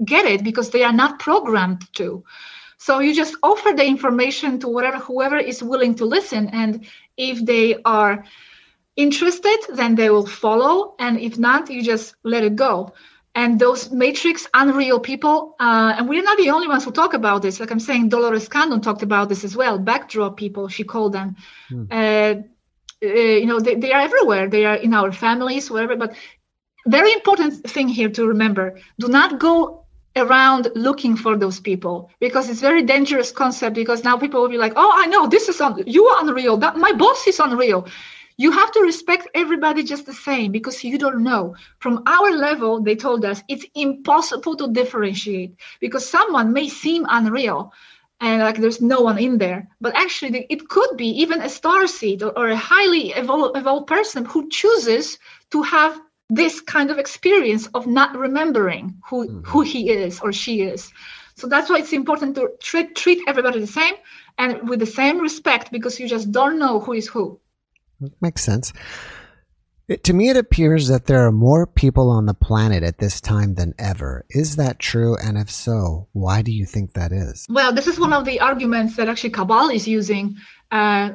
get 0.05 0.25
it 0.27 0.45
because 0.45 0.71
they 0.71 0.85
are 0.85 0.93
not 0.93 1.19
programmed 1.19 1.83
to 1.95 2.25
so 2.77 3.01
you 3.01 3.15
just 3.15 3.35
offer 3.43 3.73
the 3.75 3.85
information 3.85 4.61
to 4.61 4.69
whatever 4.69 4.99
whoever 4.99 5.37
is 5.37 5.63
willing 5.63 5.95
to 5.97 6.05
listen 6.05 6.49
and 6.49 6.87
if 7.17 7.45
they 7.45 7.77
are 7.85 8.25
interested, 8.99 9.59
then 9.73 9.95
they 9.95 10.11
will 10.11 10.27
follow. 10.27 10.95
And 10.99 11.19
if 11.21 11.39
not, 11.39 11.71
you 11.71 11.83
just 11.83 12.15
let 12.25 12.45
it 12.45 12.57
go. 12.57 12.93
And 13.39 13.61
those 13.61 13.93
matrix 13.93 14.49
unreal 14.53 14.99
people, 14.99 15.55
uh, 15.61 15.95
and 15.97 16.09
we're 16.09 16.25
not 16.25 16.39
the 16.39 16.51
only 16.51 16.67
ones 16.67 16.85
who 16.85 16.91
talk 16.91 17.15
about 17.15 17.41
this. 17.41 17.61
Like 17.61 17.71
I'm 17.71 17.79
saying, 17.89 18.09
Dolores 18.09 18.49
Cannon 18.49 18.81
talked 18.81 19.05
about 19.05 19.29
this 19.29 19.45
as 19.45 19.55
well. 19.55 19.79
Backdrop 19.79 20.37
people, 20.37 20.67
she 20.67 20.83
called 20.83 21.13
them. 21.13 21.37
Hmm. 21.69 21.85
Uh, 21.89 22.35
uh, 23.01 23.37
you 23.43 23.47
know, 23.47 23.61
they, 23.61 23.77
they 23.77 23.93
are 23.93 24.01
everywhere. 24.01 24.49
They 24.49 24.65
are 24.65 24.75
in 24.75 24.93
our 24.93 25.13
families, 25.13 25.71
whatever. 25.71 25.95
But 25.95 26.17
very 26.85 27.13
important 27.13 27.53
thing 27.75 27.87
here 27.87 28.09
to 28.09 28.27
remember: 28.27 28.81
do 28.99 29.07
not 29.07 29.39
go 29.39 29.85
around 30.17 30.73
looking 30.75 31.15
for 31.17 31.37
those 31.37 31.61
people 31.61 32.11
because 32.19 32.51
it's 32.51 32.61
very 32.61 32.83
dangerous 32.83 33.31
concept 33.31 33.77
because 33.77 34.03
now 34.03 34.17
people 34.17 34.41
will 34.43 34.49
be 34.49 34.59
like 34.59 34.73
oh 34.75 34.93
i 34.97 35.07
know 35.07 35.29
this 35.29 35.49
is 35.49 35.61
un- 35.61 35.85
you 35.87 36.07
are 36.07 36.23
unreal 36.23 36.57
that 36.57 36.77
my 36.77 36.93
boss 36.93 37.27
is 37.29 37.39
unreal 37.39 37.87
you 38.39 38.53
have 38.53 38.71
to 38.73 38.81
respect 38.81 39.29
everybody 39.35 39.83
just 39.83 40.07
the 40.07 40.15
same 40.15 40.53
because 40.53 40.83
you 40.85 40.97
don't 40.97 41.25
know. 41.25 41.57
From 41.81 42.05
our 42.07 42.31
level, 42.31 42.81
they 42.81 42.95
told 42.95 43.25
us 43.25 43.43
it's 43.49 43.67
impossible 43.75 44.57
to 44.57 44.73
differentiate 44.73 45.57
because 45.81 46.09
someone 46.09 46.53
may 46.53 46.69
seem 46.69 47.05
unreal 47.09 47.73
and 48.21 48.43
like 48.43 48.57
there's 48.59 48.81
no 48.81 49.01
one 49.01 49.19
in 49.19 49.39
there 49.39 49.69
but 49.81 49.95
actually 49.95 50.47
it 50.51 50.69
could 50.69 50.97
be 50.97 51.09
even 51.23 51.41
a 51.41 51.49
star 51.49 51.87
seed 51.87 52.23
or, 52.23 52.37
or 52.37 52.49
a 52.49 52.57
highly 52.57 53.11
evolved, 53.11 53.57
evolved 53.57 53.87
person 53.87 54.25
who 54.25 54.49
chooses 54.49 55.19
to 55.51 55.63
have 55.63 56.01
this 56.29 56.61
kind 56.61 56.91
of 56.91 56.99
experience 56.99 57.69
of 57.75 57.87
not 57.87 58.17
remembering 58.17 59.01
who 59.09 59.27
mm-hmm. 59.27 59.41
who 59.43 59.63
he 59.63 59.91
is 59.91 60.21
or 60.21 60.33
she 60.33 60.63
is 60.63 60.93
so 61.37 61.47
that's 61.47 61.71
why 61.71 61.79
it's 61.79 61.93
important 61.93 62.35
to 62.35 62.51
treat, 62.61 62.97
treat 62.97 63.23
everybody 63.29 63.61
the 63.61 63.67
same 63.67 63.95
and 64.37 64.69
with 64.69 64.81
the 64.81 64.87
same 64.87 65.21
respect 65.21 65.71
because 65.71 66.01
you 66.01 66.09
just 66.09 66.33
don't 66.33 66.59
know 66.59 66.81
who 66.81 66.95
is 66.95 67.07
who 67.07 67.39
Makes 68.21 68.45
sense. 68.45 68.73
It, 69.89 70.05
to 70.05 70.13
me, 70.13 70.29
it 70.29 70.37
appears 70.37 70.89
that 70.89 71.07
there 71.07 71.27
are 71.27 71.33
more 71.33 71.67
people 71.67 72.11
on 72.11 72.27
the 72.27 72.35
planet 72.35 72.83
at 72.83 72.99
this 72.99 73.23
time 73.23 73.55
than 73.55 73.73
ever. 73.79 74.27
Is 74.29 74.57
that 74.57 74.79
true? 74.79 75.17
And 75.17 75.39
if 75.39 75.51
so, 75.51 76.09
why 76.13 76.43
do 76.43 76.53
you 76.53 76.67
think 76.67 76.93
that 76.93 77.11
is? 77.11 77.47
Well, 77.49 77.73
this 77.73 77.87
is 77.87 77.99
one 77.99 78.13
of 78.13 78.27
the 78.27 78.41
arguments 78.41 78.97
that 78.97 79.09
actually 79.09 79.31
Cabal 79.31 79.71
is 79.71 79.89
using 79.89 80.37
uh, 80.71 81.13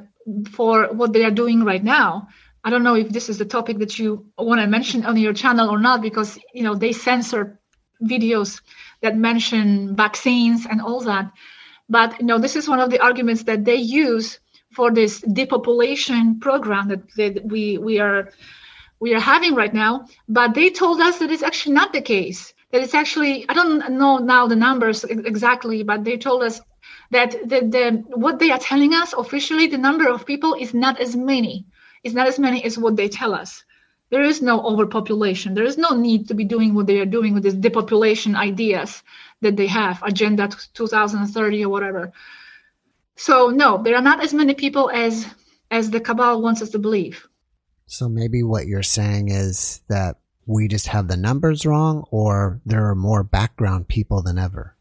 for 0.51 0.88
what 0.88 1.13
they 1.13 1.23
are 1.23 1.31
doing 1.31 1.63
right 1.63 1.84
now. 1.84 2.27
I 2.63 2.71
don't 2.71 2.84
know 2.84 2.95
if 2.95 3.09
this 3.09 3.29
is 3.29 3.38
the 3.38 3.45
topic 3.45 3.77
that 3.79 3.99
you 3.99 4.25
want 4.38 4.61
to 4.61 4.67
mention 4.67 5.05
on 5.05 5.17
your 5.17 5.34
channel 5.34 5.69
or 5.69 5.79
not, 5.79 6.01
because 6.01 6.39
you 6.53 6.63
know 6.63 6.75
they 6.75 6.93
censor 6.93 7.59
videos 8.01 8.61
that 9.01 9.15
mention 9.17 9.95
vaccines 9.95 10.65
and 10.65 10.81
all 10.81 11.01
that. 11.01 11.31
But 11.89 12.19
you 12.19 12.25
know, 12.25 12.39
this 12.39 12.55
is 12.55 12.67
one 12.67 12.79
of 12.79 12.89
the 12.89 12.99
arguments 12.99 13.43
that 13.43 13.65
they 13.65 13.75
use 13.75 14.39
for 14.76 14.91
this 14.91 15.21
depopulation 15.21 16.39
program 16.39 16.88
that, 16.89 17.01
that 17.15 17.45
we 17.45 17.78
we 17.78 17.99
are 17.99 18.30
we 18.99 19.13
are 19.13 19.19
having 19.19 19.55
right 19.55 19.74
now 19.74 20.05
but 20.28 20.53
they 20.53 20.69
told 20.69 20.99
us 21.01 21.19
that 21.19 21.32
it's 21.32 21.43
actually 21.43 21.76
not 21.76 21.93
the 21.93 22.01
case 22.01 22.53
that 22.71 22.82
it's 22.82 22.95
actually 22.95 23.45
i 23.49 23.53
don't 23.53 23.91
know 23.91 24.17
now 24.17 24.47
the 24.47 24.55
numbers 24.55 25.03
exactly 25.03 25.84
but 25.84 26.03
they 26.03 26.17
told 26.17 26.43
us 26.43 26.61
that 27.11 27.32
the, 27.49 27.59
the 27.76 28.03
what 28.15 28.39
they 28.39 28.51
are 28.51 28.59
telling 28.59 28.93
us 28.93 29.13
officially 29.13 29.67
the 29.67 29.78
number 29.78 30.07
of 30.09 30.26
people 30.26 30.53
is 30.55 30.74
not 30.74 30.99
as 30.99 31.15
many 31.15 31.65
it's 32.03 32.15
not 32.15 32.28
as 32.28 32.39
many 32.39 32.63
as 32.65 32.78
what 32.78 32.95
they 32.95 33.09
tell 33.09 33.34
us 33.34 33.63
There 34.13 34.21
is 34.21 34.43
no 34.43 34.61
overpopulation. 34.61 35.55
There 35.55 35.63
is 35.63 35.78
no 35.78 35.89
need 35.89 36.28
to 36.28 36.36
be 36.36 36.43
doing 36.45 36.76
what 36.76 36.86
they 36.86 36.99
are 36.99 37.05
doing 37.17 37.34
with 37.34 37.41
these 37.41 37.55
depopulation 37.55 38.36
ideas 38.36 39.01
that 39.41 39.57
they 39.57 39.65
have, 39.65 40.03
Agenda 40.03 40.47
2030 40.74 41.65
or 41.65 41.69
whatever. 41.69 42.13
So 43.16 43.49
no, 43.49 43.82
there 43.84 43.95
are 43.95 44.01
not 44.01 44.24
as 44.24 44.34
many 44.34 44.53
people 44.53 44.89
as 44.89 45.26
as 45.70 45.89
the 45.89 45.99
cabal 45.99 46.41
wants 46.41 46.61
us 46.61 46.70
to 46.72 46.80
believe. 46.80 47.28
So 47.86 48.09
maybe 48.09 48.43
what 48.43 48.66
you're 48.68 48.84
saying 48.84 49.30
is 49.30 49.82
that 49.88 50.18
we 50.45 50.68
just 50.68 50.88
have 50.88 51.07
the 51.07 51.18
numbers 51.18 51.66
wrong, 51.66 52.05
or 52.11 52.59
there 52.66 52.89
are 52.89 52.95
more 52.95 53.24
background 53.24 53.88
people 53.88 54.22
than 54.22 54.38
ever. 54.38 54.76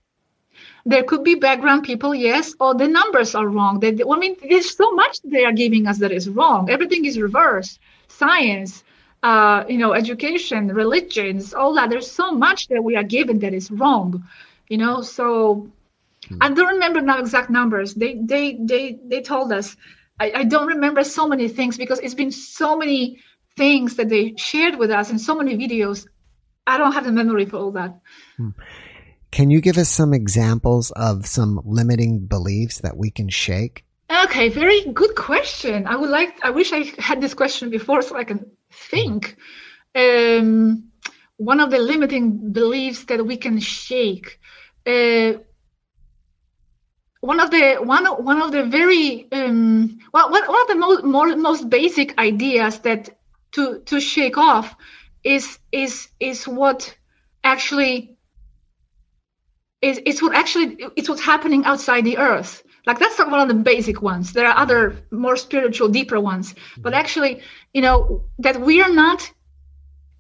There 0.85 1.05
could 1.05 1.23
be 1.23 1.37
background 1.37 1.85
people, 1.85 2.15
yes, 2.15 2.55
or 2.59 2.75
the 2.75 2.89
numbers 2.89 3.35
are 3.35 3.47
wrong. 3.47 3.79
They, 3.81 3.91
I 3.91 4.19
mean, 4.19 4.37
there's 4.43 4.77
so 4.77 4.93
much 4.93 5.21
they 5.23 5.45
are 5.45 5.53
giving 5.53 5.87
us 5.87 5.99
that 5.99 6.11
is 6.11 6.29
wrong. 6.29 6.69
Everything 6.69 7.05
is 7.05 7.19
reversed. 7.21 7.79
Science, 8.09 8.83
uh, 9.23 9.65
you 9.69 9.79
know, 9.79 9.93
education, 9.93 10.69
religions, 10.69 11.55
all 11.55 11.75
that. 11.75 11.91
There's 11.91 12.11
so 12.11 12.33
much 12.33 12.69
that 12.69 12.83
we 12.83 12.97
are 12.97 13.05
given 13.05 13.39
that 13.41 13.55
is 13.55 13.71
wrong, 13.71 14.25
you 14.69 14.79
know. 14.79 15.03
So. 15.03 15.71
I 16.41 16.51
don't 16.51 16.75
remember 16.75 17.01
now 17.01 17.19
exact 17.19 17.51
numbers. 17.51 17.95
They 17.95 18.19
they 18.23 18.59
they 18.61 18.99
they 19.05 19.23
told 19.23 19.53
us. 19.53 19.77
I, 20.21 20.33
I 20.37 20.45
don't 20.45 20.69
remember 20.69 21.03
so 21.05 21.27
many 21.27 21.49
things 21.49 21.77
because 21.77 21.99
it's 21.99 22.15
been 22.15 22.31
so 22.31 22.77
many 22.77 23.19
things 23.57 23.97
that 23.97 24.09
they 24.09 24.35
shared 24.37 24.77
with 24.79 24.91
us 24.91 25.11
and 25.11 25.21
so 25.21 25.35
many 25.35 25.57
videos. 25.57 26.07
I 26.67 26.79
don't 26.79 26.93
have 26.93 27.05
the 27.05 27.13
memory 27.13 27.47
for 27.47 27.57
all 27.57 27.73
that. 27.73 27.99
Hmm. 28.37 28.51
Can 29.33 29.51
you 29.51 29.61
give 29.61 29.79
us 29.79 29.89
some 29.89 30.13
examples 30.13 30.91
of 30.93 31.27
some 31.27 31.61
limiting 31.65 32.27
beliefs 32.27 32.83
that 32.83 32.97
we 32.97 33.11
can 33.11 33.31
shake? 33.31 33.85
Okay, 34.25 34.51
very 34.51 34.85
good 34.93 35.17
question. 35.17 35.87
I 35.87 35.97
would 35.97 36.11
like, 36.11 36.39
I 36.45 36.51
wish 36.51 36.73
I 36.73 36.85
had 36.99 37.23
this 37.23 37.33
question 37.33 37.71
before 37.71 38.03
so 38.03 38.15
I 38.15 38.25
can 38.25 38.51
think. 38.71 39.37
Um, 39.95 40.91
one 41.39 41.61
of 41.61 41.71
the 41.71 41.79
limiting 41.79 42.53
beliefs 42.53 43.05
that 43.05 43.25
we 43.25 43.39
can 43.39 43.59
shake. 43.59 44.39
Uh, 44.87 45.41
one 47.23 47.39
of 47.39 47.53
the 47.53 47.77
one 47.77 48.05
one 48.05 48.43
of 48.43 48.51
the 48.51 48.65
very 48.65 49.29
um, 49.31 50.01
well 50.13 50.29
one, 50.29 50.45
one 50.45 50.61
of 50.63 50.69
the 50.69 50.75
most 50.75 51.05
more, 51.05 51.37
most 51.37 51.71
basic 51.71 52.19
ideas 52.19 52.81
that 52.81 53.17
to 53.53 53.79
to 53.87 54.01
shake 54.01 54.37
off 54.37 54.75
is 55.23 55.59
is 55.71 56.09
is 56.19 56.49
what 56.49 56.97
actually 57.45 58.17
is 59.81 60.01
it's 60.05 60.21
what 60.21 60.35
actually 60.35 60.77
it's 60.97 61.09
what's 61.09 61.23
happening 61.23 61.65
outside 61.65 62.05
the 62.05 62.19
earth. 62.19 62.65
Like 62.87 62.99
that's 62.99 63.19
not 63.21 63.31
one 63.31 63.39
of 63.39 63.47
the 63.47 63.63
basic 63.63 64.03
ones. 64.03 64.33
There 64.33 64.49
are 64.49 64.59
other 64.59 64.97
more 65.13 65.37
spiritual 65.37 65.89
deeper 65.89 66.19
ones. 66.21 66.57
But 66.77 66.93
actually 66.93 67.41
you 67.73 67.83
know 67.83 68.25
that 68.41 68.61
we 68.61 68.83
are 68.83 68.93
not 68.93 69.31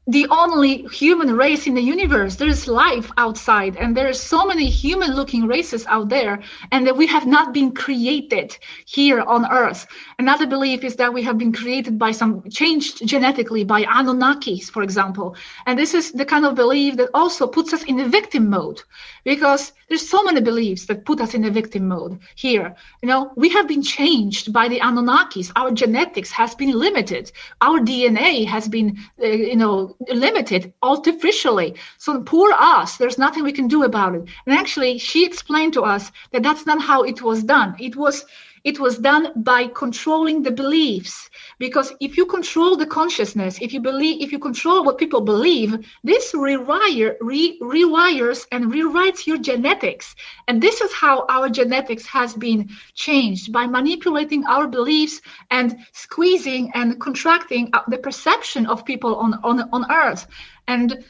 the 0.09 0.26
only 0.30 0.82
human 0.88 1.36
race 1.36 1.68
in 1.68 1.74
the 1.74 1.80
universe. 1.80 2.34
There 2.34 2.48
is 2.48 2.66
life 2.66 3.11
outside, 3.16 3.76
and 3.76 3.96
there 3.96 4.09
are 4.09 4.12
so 4.12 4.44
many 4.44 4.68
human 4.68 5.14
looking 5.14 5.46
races 5.46 5.86
out 5.86 6.09
there, 6.09 6.40
and 6.72 6.86
that 6.86 6.96
we 6.96 7.07
have 7.07 7.26
not 7.26 7.55
been 7.55 7.72
created 7.72 8.57
here 8.84 9.20
on 9.20 9.50
Earth. 9.50 9.86
Another 10.18 10.46
belief 10.46 10.82
is 10.82 10.96
that 10.96 11.14
we 11.14 11.22
have 11.22 11.38
been 11.38 11.53
created 11.53 11.98
by 12.00 12.11
some 12.11 12.42
changed 12.50 13.07
genetically 13.07 13.62
by 13.62 13.84
Anunnakis, 13.84 14.70
for 14.70 14.82
example. 14.82 15.36
And 15.66 15.78
this 15.78 15.94
is 15.94 16.11
the 16.11 16.24
kind 16.24 16.44
of 16.44 16.57
belief 16.57 16.96
that 16.96 17.11
also 17.14 17.46
puts 17.46 17.72
us 17.72 17.84
in 17.84 17.96
the 17.96 18.09
victim 18.09 18.50
mode 18.50 18.82
because 19.24 19.72
there's 19.88 20.09
so 20.09 20.22
many 20.22 20.40
beliefs 20.40 20.86
that 20.86 21.05
put 21.05 21.20
us 21.20 21.34
in 21.34 21.42
the 21.42 21.50
victim 21.50 21.86
mode 21.86 22.18
here. 22.34 22.74
You 23.03 23.09
know, 23.09 23.32
we 23.36 23.50
have 23.50 23.68
been 23.68 23.82
changed 23.82 24.53
by 24.53 24.68
the 24.68 24.80
Anunnakis. 24.80 25.53
Our 25.55 25.70
genetics 25.70 26.30
has 26.32 26.55
been 26.55 26.72
limited. 26.72 27.30
Our 27.61 27.78
DNA 27.78 28.46
has 28.46 28.68
been, 28.68 28.98
uh, 29.22 29.26
you 29.26 29.57
know, 29.57 29.91
limited 30.09 30.72
artificially. 30.82 31.74
So 31.99 32.20
poor 32.22 32.53
us, 32.53 32.97
there's 32.97 33.18
nothing 33.18 33.45
we 33.45 33.53
can 33.53 33.68
do 33.68 33.82
about 33.84 34.14
it. 34.14 34.24
And 34.47 34.57
actually, 34.57 34.99
she 34.99 35.24
explained 35.24 35.72
to 35.74 35.82
us 35.82 36.12
that 36.32 36.43
that's 36.43 36.66
not 36.66 36.80
how 36.80 37.03
it 37.03 37.22
was 37.22 37.43
done. 37.43 37.76
It 37.78 37.97
was 37.97 38.24
it 38.65 38.79
was 38.79 38.99
done 38.99 39.33
by 39.37 39.67
controlling 39.67 40.43
the 40.43 40.51
beliefs. 40.51 41.29
Because 41.59 41.93
if 42.01 42.17
you 42.17 42.27
control 42.27 42.77
the 42.77 42.87
consciousness, 42.87 43.59
if 43.61 43.73
you 43.73 43.81
believe, 43.81 44.23
if 44.23 44.33
you 44.33 44.39
control 44.39 44.85
what 44.85 44.99
people 44.99 45.21
believe, 45.21 45.77
this 46.05 46.33
rewire, 46.33 47.17
re, 47.21 47.59
rewires 47.61 48.47
and 48.53 48.73
rewrites 48.73 49.27
your 49.27 49.39
genetics. 49.39 50.15
And 50.49 50.63
this 50.63 50.81
is 50.81 50.93
how 50.93 51.27
our 51.29 51.49
genetics 51.49 52.07
has 52.07 52.35
been 52.35 52.69
changed 52.95 53.53
by 53.53 53.67
manipulating 53.67 54.45
our 54.47 54.69
beliefs 54.69 55.21
and 55.51 55.77
squeezing 55.93 56.71
and 56.75 57.01
contracting 57.01 57.71
uh, 57.73 57.81
the 57.89 57.99
perception 57.99 58.67
of 58.67 58.85
people 58.85 59.17
on, 59.17 59.35
on, 59.43 59.69
on 59.73 59.91
earth. 59.91 60.27
And 60.69 61.05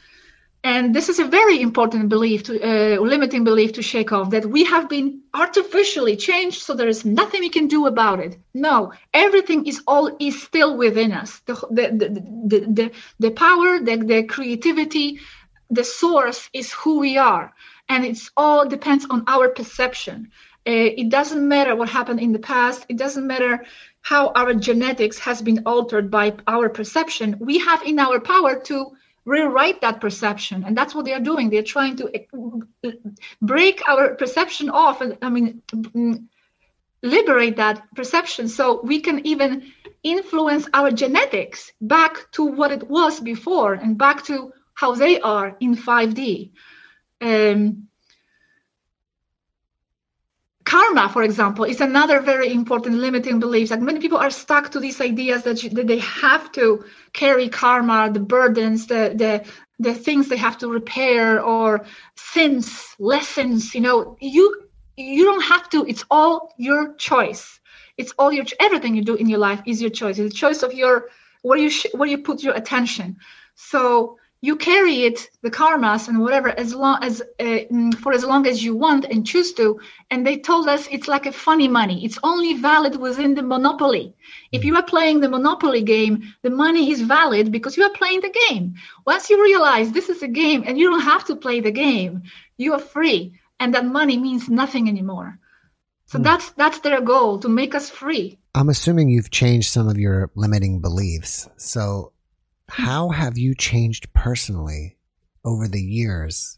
and 0.63 0.95
this 0.95 1.09
is 1.09 1.19
a 1.19 1.25
very 1.25 1.61
important 1.61 2.07
belief, 2.07 2.43
to, 2.43 2.53
uh, 2.61 2.99
limiting 3.01 3.43
belief 3.43 3.73
to 3.73 3.81
shake 3.81 4.13
off 4.13 4.29
that 4.29 4.45
we 4.45 4.63
have 4.63 4.87
been 4.87 5.21
artificially 5.33 6.15
changed, 6.15 6.61
so 6.61 6.73
there 6.73 6.87
is 6.87 7.03
nothing 7.03 7.41
we 7.41 7.49
can 7.49 7.67
do 7.67 7.85
about 7.85 8.19
it. 8.19 8.37
No, 8.53 8.93
everything 9.13 9.65
is 9.67 9.81
all 9.87 10.15
is 10.19 10.41
still 10.41 10.77
within 10.77 11.11
us. 11.11 11.39
The 11.45 11.55
the 11.69 11.85
the 11.99 12.09
the, 12.47 12.59
the, 12.77 12.91
the 13.19 13.31
power, 13.31 13.79
the, 13.79 13.97
the 13.97 14.23
creativity, 14.23 15.19
the 15.69 15.83
source 15.83 16.49
is 16.53 16.71
who 16.71 16.99
we 16.99 17.17
are, 17.17 17.53
and 17.89 18.05
it's 18.05 18.31
all 18.37 18.65
depends 18.65 19.05
on 19.09 19.23
our 19.27 19.49
perception. 19.49 20.31
Uh, 20.65 20.95
it 21.01 21.09
doesn't 21.09 21.45
matter 21.45 21.75
what 21.75 21.89
happened 21.89 22.21
in 22.21 22.31
the 22.31 22.39
past. 22.39 22.85
It 22.87 22.97
doesn't 22.97 23.27
matter 23.27 23.65
how 24.01 24.31
our 24.33 24.53
genetics 24.53 25.19
has 25.19 25.41
been 25.41 25.63
altered 25.65 26.09
by 26.09 26.35
our 26.47 26.69
perception. 26.69 27.35
We 27.39 27.59
have 27.59 27.83
in 27.83 27.99
our 27.99 28.19
power 28.21 28.59
to 28.61 28.95
rewrite 29.25 29.81
that 29.81 30.01
perception. 30.01 30.63
And 30.65 30.77
that's 30.77 30.93
what 30.93 31.05
they 31.05 31.13
are 31.13 31.19
doing. 31.19 31.49
They're 31.49 31.63
trying 31.63 31.97
to 31.97 32.09
eh, 32.13 32.91
break 33.41 33.81
our 33.87 34.15
perception 34.15 34.69
off 34.69 35.01
and 35.01 35.17
i 35.21 35.29
mean 35.29 35.61
liberate 37.01 37.57
that 37.57 37.83
perception 37.95 38.47
so 38.47 38.81
we 38.81 38.99
can 39.01 39.25
even 39.27 39.71
influence 40.03 40.67
our 40.73 40.91
genetics 40.91 41.71
back 41.81 42.31
to 42.31 42.43
what 42.45 42.71
it 42.71 42.89
was 42.89 43.19
before 43.19 43.73
and 43.73 43.97
back 43.97 44.23
to 44.25 44.51
how 44.73 44.95
they 44.95 45.19
are 45.19 45.55
in 45.59 45.75
5d 45.75 46.51
um, 47.21 47.87
karma, 50.73 51.07
for 51.09 51.23
example, 51.23 51.65
is 51.65 51.81
another 51.81 52.19
very 52.19 52.51
important 52.51 52.95
limiting 52.95 53.39
belief. 53.39 53.69
Like 53.69 53.81
many 53.81 53.99
people 53.99 54.17
are 54.17 54.31
stuck 54.31 54.71
to 54.71 54.79
these 54.79 54.99
ideas 55.01 55.43
that, 55.43 55.61
you, 55.63 55.69
that 55.71 55.87
they 55.87 55.99
have 55.99 56.51
to 56.53 56.83
carry 57.13 57.47
karma, 57.49 58.09
the 58.11 58.19
burdens, 58.19 58.87
the 58.87 59.03
the 59.23 59.33
the 59.79 59.93
things 59.93 60.29
they 60.29 60.37
have 60.47 60.57
to 60.59 60.67
repair, 60.67 61.41
or 61.43 61.85
sins, 62.15 62.95
lessons. 62.99 63.75
You 63.75 63.81
know, 63.81 64.17
you 64.19 64.45
you 64.97 65.23
don't 65.25 65.43
have 65.53 65.69
to. 65.73 65.85
It's 65.91 66.05
all 66.09 66.53
your 66.57 66.95
choice. 66.95 67.59
It's 67.97 68.13
all 68.17 68.31
your 68.31 68.45
everything 68.59 68.95
you 68.95 69.03
do 69.03 69.15
in 69.15 69.29
your 69.29 69.43
life 69.49 69.61
is 69.67 69.79
your 69.81 69.91
choice. 70.01 70.17
It's 70.17 70.33
the 70.33 70.39
choice 70.45 70.63
of 70.63 70.73
your 70.73 71.09
where 71.43 71.59
you 71.59 71.69
sh- 71.69 71.93
where 71.93 72.09
you 72.09 72.17
put 72.17 72.41
your 72.41 72.55
attention. 72.55 73.17
So 73.55 74.17
you 74.43 74.57
carry 74.57 75.03
it 75.03 75.29
the 75.41 75.49
karmas 75.49 76.09
and 76.09 76.19
whatever 76.19 76.49
as 76.49 76.75
long 76.75 76.97
as 77.01 77.21
uh, 77.39 77.43
mm, 77.43 77.95
for 77.99 78.11
as 78.11 78.25
long 78.25 78.45
as 78.45 78.61
you 78.61 78.75
want 78.75 79.05
and 79.05 79.25
choose 79.25 79.53
to. 79.53 79.79
And 80.11 80.27
they 80.27 80.37
told 80.37 80.67
us 80.67 80.85
it's 80.91 81.07
like 81.07 81.25
a 81.25 81.31
funny 81.31 81.69
money. 81.69 82.03
It's 82.03 82.19
only 82.23 82.53
valid 82.55 82.97
within 82.97 83.35
the 83.35 83.41
monopoly. 83.41 84.13
If 84.51 84.65
you 84.65 84.75
are 84.75 84.83
playing 84.83 85.21
the 85.21 85.29
monopoly 85.29 85.81
game 85.81 86.33
the 86.41 86.49
money 86.49 86.91
is 86.91 87.01
valid 87.01 87.53
because 87.53 87.77
you 87.77 87.83
are 87.83 87.99
playing 88.01 88.19
the 88.19 88.35
game. 88.49 88.75
Once 89.07 89.29
you 89.29 89.41
realize 89.41 89.91
this 89.91 90.09
is 90.09 90.21
a 90.23 90.27
game 90.27 90.63
and 90.67 90.77
you 90.77 90.89
don't 90.89 91.09
have 91.13 91.25
to 91.25 91.35
play 91.37 91.61
the 91.61 91.71
game 91.71 92.23
you 92.57 92.73
are 92.73 92.79
free. 92.79 93.39
And 93.59 93.73
that 93.75 93.85
money 93.85 94.17
means 94.17 94.49
nothing 94.49 94.89
anymore. 94.89 95.39
So 96.07 96.17
hmm. 96.17 96.23
that's 96.23 96.51
that's 96.51 96.79
their 96.79 97.01
goal 97.01 97.39
to 97.39 97.49
make 97.49 97.75
us 97.75 97.89
free. 97.89 98.39
I'm 98.55 98.69
assuming 98.69 99.09
you've 99.09 99.31
changed 99.31 99.69
some 99.69 99.87
of 99.87 99.97
your 99.97 100.31
limiting 100.35 100.81
beliefs. 100.81 101.47
So 101.57 102.12
how 102.69 103.09
have 103.09 103.37
you 103.37 103.55
changed 103.55 104.13
personally 104.13 104.97
over 105.45 105.67
the 105.67 105.81
years 105.81 106.57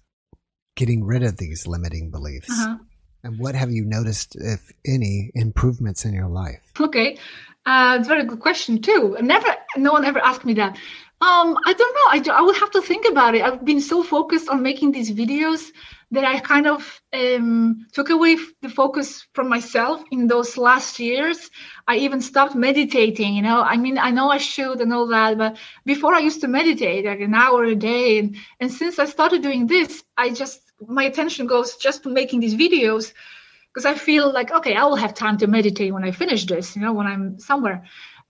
getting 0.75 1.03
rid 1.03 1.23
of 1.23 1.37
these 1.37 1.67
limiting 1.67 2.11
beliefs? 2.11 2.49
Uh-huh. 2.49 2.77
And 3.23 3.39
what 3.39 3.55
have 3.55 3.71
you 3.71 3.83
noticed, 3.85 4.35
if 4.35 4.71
any, 4.85 5.31
improvements 5.33 6.05
in 6.05 6.13
your 6.13 6.27
life? 6.27 6.61
Okay, 6.79 7.17
uh, 7.65 7.97
it's 7.97 8.07
a 8.07 8.09
very 8.09 8.23
good 8.23 8.39
question 8.39 8.81
too. 8.81 9.17
Never, 9.19 9.47
no 9.77 9.91
one 9.91 10.05
ever 10.05 10.19
asked 10.19 10.45
me 10.45 10.53
that. 10.53 10.77
Um, 11.21 11.57
I 11.65 11.73
don't 11.73 12.25
know. 12.27 12.33
I, 12.33 12.37
I 12.37 12.41
would 12.41 12.57
have 12.57 12.71
to 12.71 12.81
think 12.81 13.07
about 13.09 13.33
it. 13.33 13.41
I've 13.41 13.65
been 13.65 13.81
so 13.81 14.03
focused 14.03 14.49
on 14.49 14.61
making 14.61 14.91
these 14.91 15.11
videos 15.11 15.71
that 16.11 16.23
I 16.23 16.39
kind 16.39 16.67
of 16.67 17.01
um, 17.13 17.87
took 17.91 18.09
away 18.09 18.37
the 18.61 18.69
focus 18.69 19.27
from 19.33 19.49
myself 19.49 20.03
in 20.11 20.27
those 20.27 20.57
last 20.57 20.99
years. 20.99 21.49
I 21.87 21.97
even 21.97 22.21
stopped 22.21 22.55
meditating. 22.55 23.35
You 23.35 23.41
know, 23.41 23.61
I 23.61 23.77
mean, 23.77 23.97
I 23.97 24.11
know 24.11 24.29
I 24.29 24.37
should 24.37 24.81
and 24.81 24.93
all 24.93 25.07
that, 25.07 25.37
but 25.37 25.57
before 25.85 26.13
I 26.13 26.19
used 26.19 26.41
to 26.41 26.47
meditate 26.47 27.05
like 27.05 27.19
an 27.19 27.33
hour 27.33 27.63
a 27.63 27.75
day, 27.75 28.19
and 28.19 28.35
and 28.59 28.71
since 28.71 28.99
I 28.99 29.05
started 29.05 29.41
doing 29.41 29.67
this, 29.67 30.03
I 30.17 30.29
just 30.29 30.61
my 30.87 31.03
attention 31.03 31.47
goes 31.47 31.75
just 31.77 32.03
to 32.03 32.09
making 32.09 32.39
these 32.41 32.55
videos 32.55 33.13
because 33.73 33.85
I 33.85 33.95
feel 33.95 34.31
like 34.31 34.51
okay, 34.51 34.75
I 34.75 34.85
will 34.85 34.95
have 34.95 35.13
time 35.13 35.37
to 35.39 35.47
meditate 35.47 35.93
when 35.93 36.03
I 36.03 36.11
finish 36.11 36.45
this. 36.45 36.75
You 36.75 36.81
know, 36.81 36.93
when 36.93 37.07
I'm 37.07 37.39
somewhere. 37.39 37.83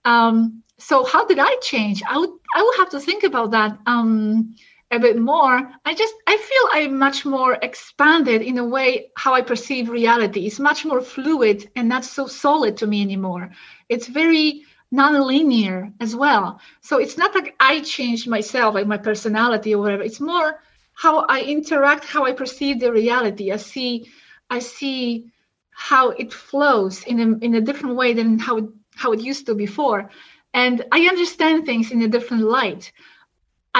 Um, 0.04 0.62
so 0.78 1.04
how 1.04 1.26
did 1.26 1.38
I 1.38 1.56
change? 1.62 2.02
I 2.08 2.18
would 2.18 2.30
I 2.54 2.62
would 2.62 2.76
have 2.78 2.90
to 2.90 3.00
think 3.00 3.24
about 3.24 3.50
that 3.52 3.78
um, 3.86 4.54
a 4.96 5.00
bit 5.00 5.18
more. 5.18 5.56
I 5.84 5.94
just 5.94 6.14
I 6.26 6.36
feel 6.36 6.64
I'm 6.72 6.98
much 6.98 7.24
more 7.24 7.54
expanded 7.62 8.42
in 8.42 8.58
a 8.58 8.64
way 8.64 9.10
how 9.16 9.34
I 9.34 9.42
perceive 9.42 9.88
reality. 9.88 10.46
It's 10.46 10.58
much 10.58 10.84
more 10.84 11.00
fluid 11.00 11.70
and 11.76 11.88
not 11.88 12.04
so 12.04 12.26
solid 12.26 12.76
to 12.78 12.86
me 12.86 13.02
anymore. 13.02 13.50
It's 13.88 14.08
very 14.08 14.64
non-linear 14.90 15.92
as 16.00 16.14
well. 16.14 16.60
So 16.80 16.98
it's 16.98 17.18
not 17.18 17.34
like 17.34 17.54
I 17.60 17.80
changed 17.80 18.28
myself, 18.28 18.74
like 18.74 18.86
my 18.86 18.98
personality 18.98 19.74
or 19.74 19.82
whatever. 19.82 20.02
It's 20.02 20.20
more 20.20 20.60
how 20.94 21.26
I 21.26 21.42
interact, 21.42 22.04
how 22.04 22.24
I 22.24 22.32
perceive 22.32 22.80
the 22.80 22.92
reality. 22.92 23.52
I 23.52 23.58
see 23.58 24.10
I 24.50 24.60
see 24.60 25.30
how 25.76 26.10
it 26.10 26.32
flows 26.32 27.04
in 27.04 27.20
a 27.20 27.44
in 27.44 27.54
a 27.54 27.60
different 27.60 27.96
way 27.96 28.14
than 28.14 28.38
how 28.38 28.56
it, 28.56 28.64
how 28.94 29.12
it 29.12 29.20
used 29.20 29.44
to 29.46 29.54
before 29.54 30.10
and 30.54 30.84
i 30.90 31.00
understand 31.06 31.66
things 31.66 31.92
in 31.92 32.00
a 32.02 32.08
different 32.08 32.42
light 32.42 32.90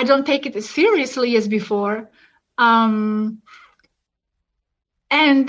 i 0.00 0.04
don't 0.04 0.26
take 0.26 0.46
it 0.46 0.56
as 0.56 0.68
seriously 0.68 1.36
as 1.36 1.48
before 1.48 2.10
um, 2.58 3.42
and 5.10 5.46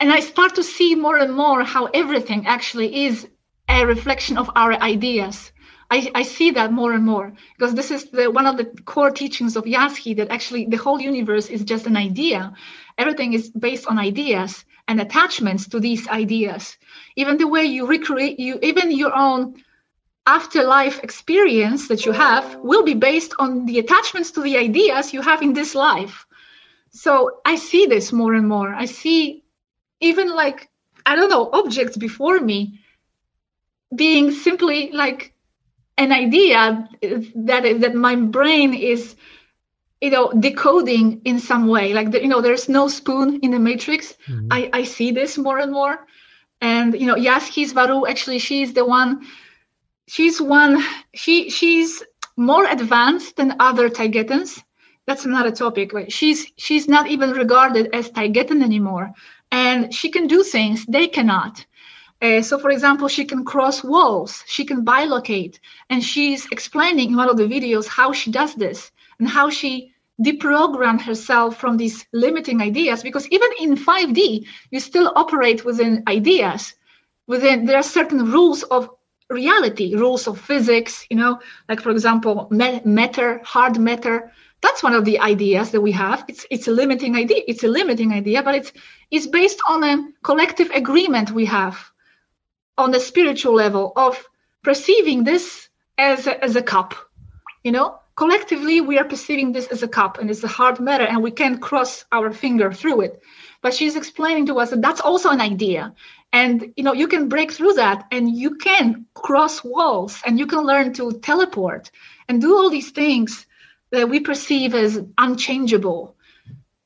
and 0.00 0.12
i 0.12 0.20
start 0.20 0.54
to 0.54 0.62
see 0.62 0.94
more 0.94 1.18
and 1.18 1.34
more 1.34 1.62
how 1.64 1.86
everything 2.02 2.46
actually 2.46 3.04
is 3.06 3.28
a 3.68 3.84
reflection 3.84 4.38
of 4.38 4.50
our 4.54 4.72
ideas 4.72 5.52
I, 5.90 6.10
I 6.14 6.22
see 6.22 6.50
that 6.52 6.72
more 6.72 6.92
and 6.92 7.04
more 7.04 7.32
because 7.56 7.74
this 7.74 7.90
is 7.90 8.10
the, 8.10 8.30
one 8.30 8.46
of 8.46 8.56
the 8.56 8.64
core 8.64 9.10
teachings 9.10 9.56
of 9.56 9.64
Yazhi 9.64 10.16
that 10.16 10.30
actually 10.30 10.66
the 10.66 10.76
whole 10.76 11.00
universe 11.00 11.48
is 11.48 11.62
just 11.62 11.86
an 11.86 11.96
idea. 11.96 12.54
Everything 12.98 13.34
is 13.34 13.50
based 13.50 13.86
on 13.86 13.98
ideas 13.98 14.64
and 14.88 15.00
attachments 15.00 15.68
to 15.68 15.80
these 15.80 16.08
ideas. 16.08 16.76
Even 17.14 17.36
the 17.36 17.46
way 17.46 17.64
you 17.64 17.86
recreate 17.86 18.40
you, 18.40 18.58
even 18.62 18.90
your 18.90 19.14
own 19.14 19.62
afterlife 20.26 21.02
experience 21.02 21.88
that 21.88 22.04
you 22.04 22.12
have 22.12 22.56
will 22.56 22.82
be 22.82 22.94
based 22.94 23.32
on 23.38 23.66
the 23.66 23.78
attachments 23.78 24.32
to 24.32 24.40
the 24.42 24.56
ideas 24.56 25.12
you 25.12 25.22
have 25.22 25.42
in 25.42 25.52
this 25.52 25.74
life. 25.74 26.26
So 26.90 27.40
I 27.44 27.56
see 27.56 27.86
this 27.86 28.12
more 28.12 28.34
and 28.34 28.48
more. 28.48 28.74
I 28.74 28.86
see 28.86 29.44
even 30.00 30.30
like, 30.34 30.68
I 31.04 31.14
don't 31.14 31.30
know, 31.30 31.48
objects 31.52 31.96
before 31.96 32.40
me 32.40 32.80
being 33.94 34.32
simply 34.32 34.90
like 34.92 35.32
an 35.96 36.12
idea 36.12 36.88
that 37.00 37.80
that 37.80 37.94
my 37.94 38.16
brain 38.16 38.74
is 38.74 39.14
you 40.00 40.10
know 40.10 40.32
decoding 40.32 41.22
in 41.24 41.38
some 41.38 41.68
way 41.68 41.94
like 41.94 42.10
the, 42.10 42.20
you 42.20 42.28
know 42.28 42.40
there's 42.40 42.68
no 42.68 42.88
spoon 42.88 43.40
in 43.42 43.50
the 43.50 43.58
matrix 43.58 44.14
mm-hmm. 44.28 44.48
i 44.50 44.68
i 44.72 44.84
see 44.84 45.10
this 45.10 45.38
more 45.38 45.58
and 45.58 45.72
more 45.72 46.06
and 46.60 47.00
you 47.00 47.06
know 47.06 47.14
Yazhi 47.14 47.70
Swaruu 47.70 48.08
actually 48.08 48.38
she's 48.38 48.74
the 48.74 48.84
one 48.84 49.26
she's 50.06 50.40
one 50.40 50.82
she 51.14 51.50
she's 51.50 52.02
more 52.36 52.64
advanced 52.66 53.36
than 53.36 53.56
other 53.60 53.88
Taygetans 53.88 54.62
that's 55.06 55.24
another 55.24 55.52
topic 55.52 55.92
right? 55.92 56.12
She's 56.12 56.52
she's 56.56 56.88
not 56.88 57.08
even 57.08 57.30
regarded 57.30 57.94
as 57.94 58.10
Taygetan 58.10 58.62
anymore. 58.62 59.12
And 59.52 59.94
she 59.94 60.10
can 60.10 60.26
do 60.26 60.42
things 60.42 60.84
they 60.86 61.06
cannot. 61.06 61.64
Uh, 62.20 62.42
so, 62.42 62.58
for 62.58 62.70
example, 62.70 63.08
she 63.08 63.24
can 63.24 63.44
cross 63.44 63.84
walls, 63.84 64.42
she 64.46 64.64
can 64.64 64.84
bilocate, 64.84 65.60
and 65.90 66.02
she's 66.02 66.46
explaining 66.50 67.10
in 67.10 67.16
one 67.16 67.28
of 67.28 67.36
the 67.36 67.46
videos 67.46 67.86
how 67.86 68.12
she 68.12 68.32
does 68.32 68.54
this 68.54 68.90
and 69.18 69.28
how 69.28 69.48
she 69.50 69.92
deprogrammed 70.24 71.02
herself 71.02 71.60
from 71.60 71.76
these 71.76 72.06
limiting 72.12 72.60
ideas. 72.62 73.02
Because 73.02 73.28
even 73.28 73.50
in 73.60 73.76
5D, 73.76 74.46
you 74.70 74.80
still 74.80 75.12
operate 75.14 75.64
within 75.64 76.02
ideas. 76.08 76.74
Within 77.28 77.66
there 77.66 77.76
are 77.76 77.82
certain 77.82 78.32
rules 78.32 78.62
of 78.64 78.88
reality, 79.28 79.94
rules 79.94 80.26
of 80.26 80.40
physics. 80.40 81.06
You 81.10 81.16
know, 81.16 81.40
like 81.68 81.80
for 81.80 81.90
example, 81.90 82.48
matter, 82.50 83.40
hard 83.44 83.78
matter. 83.78 84.32
That's 84.62 84.82
one 84.82 84.94
of 84.94 85.04
the 85.04 85.20
ideas 85.20 85.70
that 85.70 85.80
we 85.80 85.92
have. 85.92 86.24
It's 86.28 86.46
it's 86.50 86.68
a 86.68 86.72
limiting 86.72 87.16
idea. 87.16 87.42
It's 87.46 87.64
a 87.64 87.68
limiting 87.68 88.12
idea, 88.12 88.42
but 88.42 88.54
it's 88.54 88.72
it's 89.10 89.26
based 89.26 89.60
on 89.68 89.84
a 89.84 90.08
collective 90.22 90.70
agreement 90.70 91.30
we 91.30 91.46
have 91.46 91.78
on 92.78 92.90
the 92.90 93.00
spiritual 93.00 93.54
level 93.54 93.92
of 93.96 94.22
perceiving 94.62 95.24
this 95.24 95.68
as 95.98 96.26
a, 96.26 96.44
as 96.44 96.56
a 96.56 96.62
cup 96.62 96.94
you 97.66 97.72
know 97.72 97.98
collectively 98.14 98.80
we 98.80 98.98
are 98.98 99.04
perceiving 99.04 99.52
this 99.52 99.66
as 99.66 99.82
a 99.82 99.88
cup 99.88 100.18
and 100.18 100.30
it's 100.30 100.44
a 100.44 100.56
hard 100.58 100.78
matter 100.78 101.04
and 101.04 101.22
we 101.22 101.32
can 101.32 101.58
cross 101.58 102.04
our 102.12 102.32
finger 102.32 102.72
through 102.72 103.00
it 103.00 103.20
but 103.66 103.74
she's 103.74 103.96
explaining 103.96 104.46
to 104.46 104.60
us 104.60 104.70
that 104.70 104.80
that's 104.80 105.00
also 105.00 105.30
an 105.30 105.40
idea 105.40 105.92
and 106.32 106.72
you 106.76 106.84
know 106.84 106.92
you 106.92 107.08
can 107.08 107.28
break 107.28 107.50
through 107.50 107.72
that 107.72 108.06
and 108.12 108.30
you 108.42 108.54
can 108.54 109.04
cross 109.14 109.64
walls 109.64 110.22
and 110.24 110.38
you 110.38 110.46
can 110.46 110.62
learn 110.64 110.92
to 110.92 111.10
teleport 111.18 111.90
and 112.28 112.40
do 112.40 112.54
all 112.54 112.70
these 112.70 112.92
things 112.92 113.44
that 113.90 114.08
we 114.08 114.20
perceive 114.20 114.72
as 114.72 115.02
unchangeable 115.18 116.14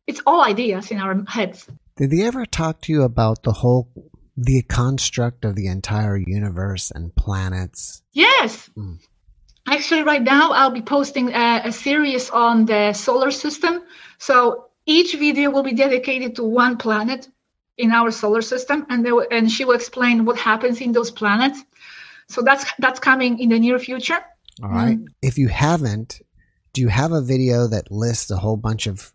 it's 0.06 0.22
all 0.26 0.42
ideas 0.42 0.90
in 0.90 0.96
our 0.96 1.22
heads 1.28 1.68
did 1.98 2.10
they 2.10 2.22
ever 2.22 2.46
talk 2.46 2.80
to 2.80 2.94
you 2.94 3.02
about 3.02 3.42
the 3.42 3.52
whole 3.52 3.92
the 4.38 4.62
construct 4.62 5.44
of 5.44 5.54
the 5.54 5.66
entire 5.66 6.16
universe 6.16 6.90
and 6.90 7.14
planets. 7.14 8.02
Yes. 8.12 8.70
Mm. 8.74 8.96
Actually, 9.66 10.04
right 10.04 10.22
now 10.22 10.52
I'll 10.52 10.70
be 10.70 10.80
posting 10.80 11.34
a, 11.34 11.60
a, 11.66 11.72
series 11.72 12.30
on 12.30 12.64
the 12.64 12.94
solar 12.94 13.30
system. 13.30 13.82
So 14.16 14.69
each 14.86 15.14
video 15.14 15.50
will 15.50 15.62
be 15.62 15.74
dedicated 15.74 16.36
to 16.36 16.44
one 16.44 16.76
planet 16.76 17.28
in 17.76 17.92
our 17.92 18.10
solar 18.10 18.42
system, 18.42 18.86
and 18.90 19.04
will, 19.04 19.26
and 19.30 19.50
she 19.50 19.64
will 19.64 19.74
explain 19.74 20.24
what 20.24 20.38
happens 20.38 20.80
in 20.80 20.92
those 20.92 21.10
planets. 21.10 21.62
So 22.28 22.42
that's 22.42 22.64
that's 22.78 23.00
coming 23.00 23.38
in 23.38 23.48
the 23.48 23.58
near 23.58 23.78
future. 23.78 24.18
All 24.62 24.68
right. 24.68 24.98
Mm. 24.98 25.06
If 25.22 25.38
you 25.38 25.48
haven't, 25.48 26.20
do 26.72 26.80
you 26.80 26.88
have 26.88 27.12
a 27.12 27.22
video 27.22 27.66
that 27.68 27.90
lists 27.90 28.30
a 28.30 28.36
whole 28.36 28.56
bunch 28.56 28.86
of 28.86 29.12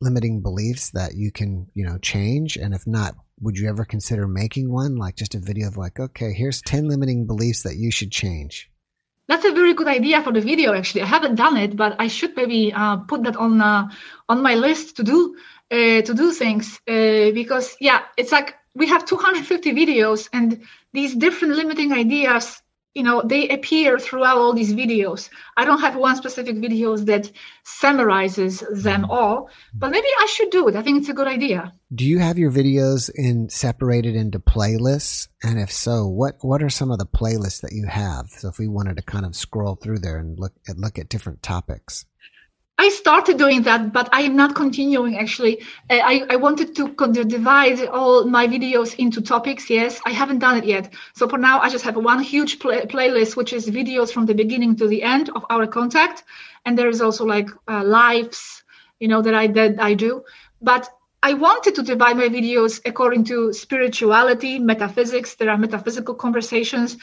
limiting 0.00 0.42
beliefs 0.42 0.90
that 0.90 1.14
you 1.14 1.30
can, 1.30 1.68
you 1.74 1.84
know, 1.84 1.98
change? 1.98 2.56
And 2.56 2.74
if 2.74 2.86
not, 2.86 3.14
would 3.40 3.58
you 3.58 3.68
ever 3.68 3.84
consider 3.84 4.26
making 4.26 4.70
one 4.70 4.96
like 4.96 5.16
just 5.16 5.34
a 5.34 5.38
video 5.38 5.68
of 5.68 5.76
like 5.76 6.00
okay 6.00 6.32
here's 6.32 6.62
10 6.62 6.88
limiting 6.88 7.26
beliefs 7.26 7.62
that 7.62 7.76
you 7.76 7.90
should 7.90 8.10
change 8.10 8.70
that's 9.28 9.44
a 9.44 9.52
very 9.52 9.74
good 9.74 9.88
idea 9.88 10.22
for 10.22 10.32
the 10.32 10.40
video 10.40 10.72
actually. 10.72 11.02
I 11.02 11.06
haven't 11.06 11.36
done 11.36 11.56
it 11.56 11.76
but 11.76 11.96
i 11.98 12.08
should 12.08 12.36
maybe 12.36 12.72
uh, 12.72 12.96
put 12.98 13.22
that 13.24 13.36
on 13.36 13.60
uh, 13.60 13.88
on 14.28 14.42
my 14.42 14.54
list 14.54 14.96
to 14.96 15.02
do 15.02 15.36
uh, 15.70 16.02
to 16.02 16.14
do 16.14 16.32
things 16.32 16.80
uh, 16.88 17.30
because 17.32 17.76
yeah 17.80 18.02
it's 18.16 18.32
like 18.32 18.54
we 18.74 18.86
have 18.86 19.04
250 19.04 19.72
videos 19.72 20.28
and 20.32 20.62
these 20.92 21.14
different 21.14 21.54
limiting 21.54 21.92
ideas 21.92 22.62
you 22.96 23.02
know 23.02 23.20
they 23.22 23.48
appear 23.50 23.98
throughout 23.98 24.38
all 24.38 24.54
these 24.54 24.72
videos. 24.72 25.28
I 25.56 25.66
don't 25.66 25.80
have 25.80 25.96
one 25.96 26.16
specific 26.16 26.56
videos 26.56 27.04
that 27.06 27.30
summarizes 27.64 28.60
them 28.60 29.02
mm-hmm. 29.02 29.10
all 29.10 29.50
but 29.74 29.90
maybe 29.90 30.06
i 30.18 30.26
should 30.26 30.50
do 30.50 30.66
it. 30.68 30.76
I 30.76 30.82
think 30.82 31.00
it's 31.00 31.10
a 31.10 31.14
good 31.20 31.28
idea. 31.28 31.74
Do 31.94 32.06
you 32.06 32.18
have 32.18 32.38
your 32.38 32.50
videos 32.50 33.10
in 33.14 33.50
separated 33.50 34.16
into 34.16 34.40
playlists? 34.40 35.28
And 35.42 35.60
if 35.60 35.70
so 35.70 36.08
what 36.08 36.36
what 36.40 36.62
are 36.62 36.70
some 36.70 36.90
of 36.90 36.98
the 36.98 37.06
playlists 37.06 37.60
that 37.60 37.72
you 37.72 37.86
have? 37.86 38.28
So 38.30 38.48
if 38.48 38.58
we 38.58 38.66
wanted 38.66 38.96
to 38.96 39.02
kind 39.02 39.26
of 39.26 39.36
scroll 39.36 39.76
through 39.76 39.98
there 39.98 40.16
and 40.16 40.38
look 40.38 40.54
at 40.66 40.78
look 40.78 40.98
at 40.98 41.10
different 41.10 41.42
topics 41.42 42.06
I 42.78 42.90
started 42.90 43.38
doing 43.38 43.62
that, 43.62 43.92
but 43.92 44.08
I 44.12 44.22
am 44.22 44.36
not 44.36 44.54
continuing 44.54 45.16
actually. 45.16 45.62
Uh, 45.88 45.94
I, 46.02 46.26
I 46.28 46.36
wanted 46.36 46.76
to 46.76 47.24
divide 47.24 47.86
all 47.86 48.26
my 48.26 48.46
videos 48.46 48.94
into 48.98 49.22
topics. 49.22 49.70
Yes, 49.70 49.98
I 50.04 50.10
haven't 50.10 50.40
done 50.40 50.58
it 50.58 50.64
yet. 50.64 50.92
So 51.14 51.26
for 51.26 51.38
now, 51.38 51.60
I 51.60 51.70
just 51.70 51.84
have 51.84 51.96
one 51.96 52.22
huge 52.22 52.58
play- 52.58 52.84
playlist, 52.84 53.34
which 53.34 53.54
is 53.54 53.66
videos 53.70 54.12
from 54.12 54.26
the 54.26 54.34
beginning 54.34 54.76
to 54.76 54.88
the 54.88 55.02
end 55.02 55.30
of 55.30 55.46
our 55.48 55.66
contact. 55.66 56.24
And 56.66 56.78
there 56.78 56.88
is 56.88 57.00
also 57.00 57.24
like 57.24 57.48
uh, 57.66 57.82
lives, 57.82 58.62
you 59.00 59.08
know, 59.08 59.22
that 59.22 59.34
I, 59.34 59.46
that 59.46 59.80
I 59.80 59.94
do. 59.94 60.24
But 60.60 60.86
I 61.22 61.32
wanted 61.32 61.74
to 61.76 61.82
divide 61.82 62.18
my 62.18 62.28
videos 62.28 62.80
according 62.84 63.24
to 63.24 63.54
spirituality, 63.54 64.58
metaphysics. 64.58 65.34
There 65.34 65.48
are 65.48 65.56
metaphysical 65.56 66.14
conversations 66.14 66.98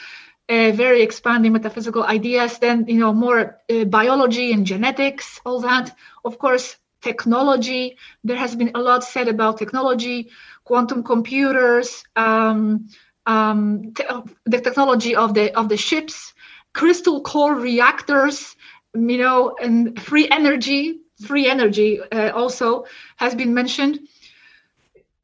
uh, 0.48 0.70
very 0.72 1.02
expanding 1.02 1.52
metaphysical 1.52 2.02
ideas 2.04 2.58
then 2.58 2.84
you 2.88 2.98
know 2.98 3.12
more 3.12 3.58
uh, 3.70 3.84
biology 3.84 4.52
and 4.52 4.66
genetics 4.66 5.40
all 5.44 5.60
that. 5.60 5.94
Of 6.24 6.38
course 6.38 6.76
technology 7.02 7.96
there 8.24 8.36
has 8.36 8.54
been 8.56 8.70
a 8.74 8.80
lot 8.80 9.04
said 9.04 9.28
about 9.28 9.58
technology 9.58 10.30
quantum 10.64 11.02
computers 11.02 12.04
um, 12.16 12.88
um, 13.26 13.92
te- 13.94 14.04
the 14.46 14.60
technology 14.60 15.14
of 15.14 15.34
the 15.34 15.54
of 15.58 15.68
the 15.68 15.76
ships 15.76 16.32
crystal 16.72 17.20
core 17.22 17.54
reactors 17.54 18.56
you 18.94 19.18
know 19.18 19.54
and 19.60 20.00
free 20.00 20.28
energy 20.30 21.00
free 21.26 21.48
energy 21.48 22.00
uh, 22.00 22.30
also 22.34 22.84
has 23.16 23.34
been 23.34 23.54
mentioned. 23.54 24.00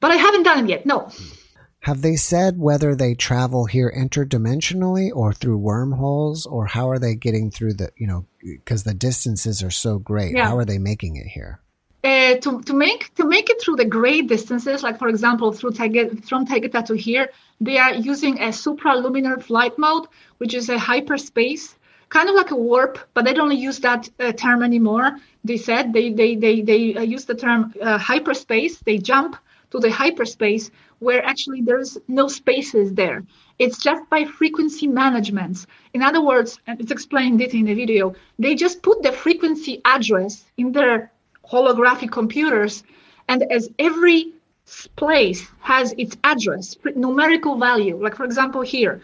But 0.00 0.10
i 0.10 0.16
haven't 0.16 0.42
done 0.44 0.64
it 0.64 0.68
yet 0.68 0.86
no 0.86 1.08
have 1.80 2.02
they 2.02 2.16
said 2.16 2.58
whether 2.58 2.94
they 2.94 3.14
travel 3.14 3.64
here 3.64 3.92
interdimensionally 3.96 5.10
or 5.14 5.32
through 5.32 5.56
wormholes, 5.56 6.44
or 6.46 6.66
how 6.66 6.90
are 6.90 6.98
they 6.98 7.14
getting 7.14 7.50
through 7.50 7.74
the, 7.74 7.90
you 7.96 8.06
know, 8.06 8.26
because 8.42 8.84
the 8.84 8.94
distances 8.94 9.62
are 9.62 9.70
so 9.70 9.98
great? 9.98 10.36
Yeah. 10.36 10.46
How 10.46 10.58
are 10.58 10.66
they 10.66 10.78
making 10.78 11.16
it 11.16 11.26
here? 11.26 11.60
Uh, 12.02 12.36
to, 12.36 12.62
to 12.62 12.72
make 12.72 13.14
to 13.14 13.26
make 13.26 13.50
it 13.50 13.60
through 13.60 13.76
the 13.76 13.84
great 13.84 14.26
distances, 14.26 14.82
like 14.82 14.98
for 14.98 15.08
example, 15.08 15.52
through 15.52 15.70
Taygeta, 15.70 16.24
from 16.26 16.46
Taygeta 16.46 16.84
to 16.86 16.94
here, 16.94 17.28
they 17.60 17.76
are 17.76 17.94
using 17.94 18.38
a 18.40 18.48
supraluminar 18.48 19.42
flight 19.42 19.78
mode, 19.78 20.06
which 20.38 20.54
is 20.54 20.70
a 20.70 20.78
hyperspace, 20.78 21.76
kind 22.08 22.28
of 22.28 22.34
like 22.34 22.50
a 22.52 22.56
warp, 22.56 22.98
but 23.12 23.26
they 23.26 23.34
don't 23.34 23.56
use 23.56 23.80
that 23.80 24.08
uh, 24.18 24.32
term 24.32 24.62
anymore. 24.62 25.18
They 25.44 25.58
said 25.58 25.92
they 25.92 26.10
they 26.10 26.36
they 26.36 26.62
they 26.62 26.94
uh, 26.94 27.02
use 27.02 27.26
the 27.26 27.34
term 27.34 27.74
uh, 27.82 27.98
hyperspace. 27.98 28.78
They 28.78 28.96
jump 28.96 29.36
to 29.70 29.78
the 29.78 29.90
hyperspace 29.90 30.70
where 31.00 31.24
actually 31.24 31.62
there's 31.62 31.98
no 32.06 32.28
spaces 32.28 32.94
there. 32.94 33.24
It's 33.58 33.78
just 33.78 34.08
by 34.08 34.24
frequency 34.24 34.86
management. 34.86 35.66
In 35.92 36.02
other 36.02 36.22
words, 36.22 36.58
and 36.66 36.80
it's 36.80 36.92
explained 36.92 37.40
it 37.40 37.52
in 37.52 37.64
the 37.64 37.74
video, 37.74 38.14
they 38.38 38.54
just 38.54 38.82
put 38.82 39.02
the 39.02 39.12
frequency 39.12 39.80
address 39.84 40.44
in 40.56 40.72
their 40.72 41.10
holographic 41.44 42.12
computers, 42.12 42.84
and 43.28 43.42
as 43.50 43.68
every 43.78 44.32
place 44.96 45.48
has 45.60 45.92
its 45.98 46.16
address, 46.22 46.76
numerical 46.94 47.58
value. 47.58 47.96
Like 48.00 48.14
for 48.14 48.24
example, 48.24 48.60
here, 48.60 49.02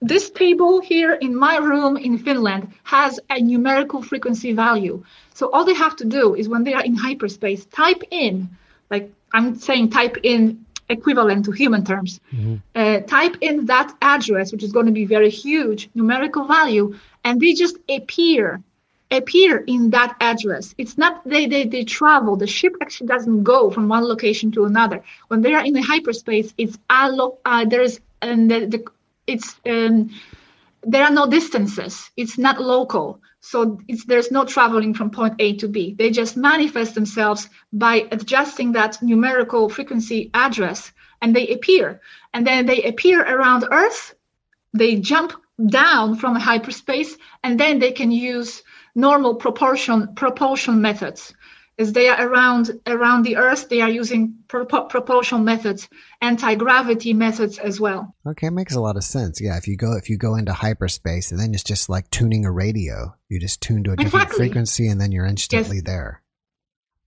this 0.00 0.30
table 0.30 0.80
here 0.80 1.12
in 1.12 1.34
my 1.34 1.56
room 1.56 1.96
in 1.96 2.18
Finland 2.18 2.72
has 2.82 3.20
a 3.30 3.40
numerical 3.40 4.02
frequency 4.02 4.52
value. 4.52 5.02
So 5.34 5.50
all 5.50 5.64
they 5.64 5.74
have 5.74 5.96
to 5.96 6.04
do 6.04 6.34
is 6.34 6.48
when 6.48 6.64
they 6.64 6.74
are 6.74 6.84
in 6.84 6.94
hyperspace, 6.94 7.64
type 7.66 8.02
in, 8.10 8.48
like 8.90 9.12
I'm 9.32 9.56
saying, 9.56 9.90
type 9.90 10.18
in 10.22 10.66
equivalent 10.92 11.44
to 11.46 11.52
human 11.52 11.84
terms, 11.84 12.20
mm-hmm. 12.32 12.56
uh, 12.74 13.00
type 13.00 13.36
in 13.40 13.66
that 13.66 13.88
address, 14.00 14.52
which 14.52 14.62
is 14.62 14.72
going 14.72 14.86
to 14.86 14.92
be 14.92 15.06
very 15.16 15.30
huge 15.30 15.90
numerical 15.94 16.44
value, 16.46 16.86
and 17.24 17.40
they 17.40 17.52
just 17.54 17.76
appear 17.88 18.62
appear 19.10 19.58
in 19.58 19.90
that 19.90 20.16
address. 20.20 20.74
It's 20.78 20.96
not 20.96 21.12
they, 21.32 21.46
they 21.46 21.64
they 21.74 21.84
travel. 21.84 22.36
The 22.36 22.46
ship 22.46 22.74
actually 22.80 23.08
doesn't 23.08 23.42
go 23.42 23.70
from 23.70 23.88
one 23.88 24.04
location 24.04 24.52
to 24.52 24.64
another. 24.64 25.02
When 25.28 25.42
they 25.42 25.54
are 25.54 25.64
in 25.64 25.74
the 25.74 25.82
hyperspace, 25.82 26.54
it's 26.56 26.78
allo 26.88 27.38
uh, 27.44 27.64
there's 27.66 28.00
and 28.20 28.50
the, 28.50 28.58
the 28.66 28.80
it's 29.26 29.48
um, 29.66 30.10
there 30.82 31.04
are 31.04 31.10
no 31.10 31.26
distances. 31.26 32.10
It's 32.16 32.38
not 32.38 32.60
local. 32.60 33.20
So 33.40 33.80
there's 34.06 34.30
no 34.30 34.44
traveling 34.44 34.94
from 34.94 35.10
point 35.10 35.34
A 35.38 35.56
to 35.56 35.68
B. 35.68 35.94
They 35.98 36.10
just 36.10 36.36
manifest 36.36 36.94
themselves 36.94 37.48
by 37.72 38.06
adjusting 38.10 38.72
that 38.72 39.02
numerical 39.02 39.68
frequency 39.68 40.30
address 40.34 40.92
and 41.20 41.34
they 41.34 41.48
appear. 41.48 42.00
And 42.34 42.46
then 42.46 42.66
they 42.66 42.82
appear 42.82 43.22
around 43.22 43.66
Earth. 43.70 44.14
They 44.72 44.96
jump 44.96 45.32
down 45.66 46.16
from 46.16 46.34
hyperspace 46.34 47.16
and 47.42 47.58
then 47.58 47.78
they 47.78 47.92
can 47.92 48.10
use 48.10 48.62
normal 48.94 49.34
proportion 49.36 50.14
propulsion 50.14 50.80
methods 50.80 51.34
they 51.90 52.08
are 52.08 52.28
around 52.28 52.70
around 52.86 53.24
the 53.24 53.36
earth 53.36 53.68
they 53.68 53.80
are 53.80 53.88
using 53.88 54.36
pro- 54.46 54.64
propulsion 54.64 55.44
methods 55.44 55.88
anti-gravity 56.20 57.12
methods 57.14 57.58
as 57.58 57.80
well. 57.80 58.14
Okay 58.26 58.48
it 58.48 58.52
makes 58.52 58.74
a 58.74 58.80
lot 58.80 58.96
of 58.96 59.04
sense. 59.04 59.40
Yeah 59.40 59.56
if 59.56 59.66
you 59.66 59.76
go 59.76 59.96
if 59.96 60.08
you 60.08 60.18
go 60.18 60.36
into 60.36 60.52
hyperspace 60.52 61.32
and 61.32 61.40
then 61.40 61.54
it's 61.54 61.64
just 61.64 61.88
like 61.88 62.08
tuning 62.10 62.44
a 62.44 62.52
radio. 62.52 63.14
You 63.28 63.40
just 63.40 63.60
tune 63.60 63.82
to 63.84 63.92
a 63.92 63.96
different 63.96 64.26
exactly. 64.26 64.46
frequency 64.46 64.88
and 64.88 65.00
then 65.00 65.10
you're 65.10 65.26
instantly 65.26 65.76
yes. 65.76 65.84
there. 65.86 66.22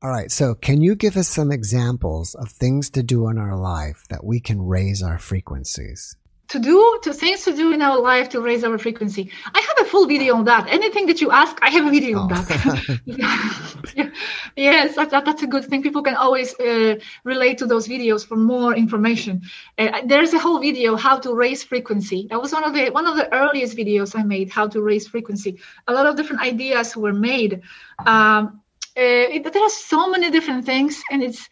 All 0.02 0.10
right 0.10 0.32
so 0.32 0.56
can 0.56 0.82
you 0.82 0.96
give 0.96 1.16
us 1.16 1.30
some 1.30 1.52
examples 1.52 2.36
of 2.36 2.50
things 2.50 2.90
to 2.92 3.04
do 3.04 3.30
in 3.30 3.38
our 3.38 3.58
life 3.58 4.04
that 4.10 4.26
we 4.26 4.40
can 4.40 4.62
raise 4.62 5.02
our 5.04 5.20
frequencies 5.20 6.18
to 6.48 6.60
do 6.60 7.00
to 7.04 7.14
things 7.14 7.44
to 7.44 7.56
do 7.56 7.74
in 7.74 7.82
our 7.82 8.00
life 8.00 8.30
to 8.30 8.42
raise 8.42 8.64
our 8.64 8.78
frequency. 8.78 9.32
I 9.54 9.60
have 9.60 9.86
a 9.86 9.90
full 9.90 10.06
video 10.08 10.36
on 10.36 10.46
that. 10.46 10.68
Anything 10.70 11.06
that 11.08 11.22
you 11.22 11.32
ask 11.32 11.58
i 11.62 11.70
have 11.70 11.86
a 11.86 11.90
video 11.90 12.20
oh. 12.20 12.22
on 12.22 12.28
that. 12.30 14.12
Yes 14.56 14.96
that, 14.96 15.10
that, 15.12 15.26
that's 15.26 15.44
a 15.44 15.48
good 15.48 15.66
thing. 15.66 15.84
People 15.84 16.04
can 16.04 16.16
always 16.16 16.58
uh, 16.60 16.96
relate 17.24 17.58
to 17.60 17.66
those 17.66 17.88
videos 17.88 18.26
for 18.26 18.36
more 18.36 18.74
information. 18.76 19.42
Uh, 19.78 20.02
there's 20.06 20.34
a 20.34 20.40
whole 20.40 20.60
video 20.60 20.96
how 20.96 21.18
to 21.20 21.34
raise 21.34 21.64
frequency. 21.64 22.28
That 22.30 22.42
was 22.42 22.52
one 22.54 22.64
of 22.64 22.74
the 22.74 22.90
one 22.90 23.08
of 23.08 23.16
the 23.16 23.34
earliest 23.34 23.76
videos 23.78 24.18
i 24.18 24.24
made 24.24 24.50
how 24.50 24.68
to 24.68 24.82
raise 24.82 25.08
frequency. 25.08 25.60
A 25.88 25.94
lot 25.94 26.06
of 26.06 26.16
different 26.16 26.42
ideas 26.42 26.96
were 26.96 27.14
made. 27.14 27.62
Um, 28.06 28.62
uh, 28.98 29.28
it, 29.36 29.52
there 29.52 29.64
are 29.64 29.70
so 29.70 30.10
many 30.10 30.32
different 30.32 30.66
things 30.66 31.04
and 31.12 31.22
it's 31.22 31.50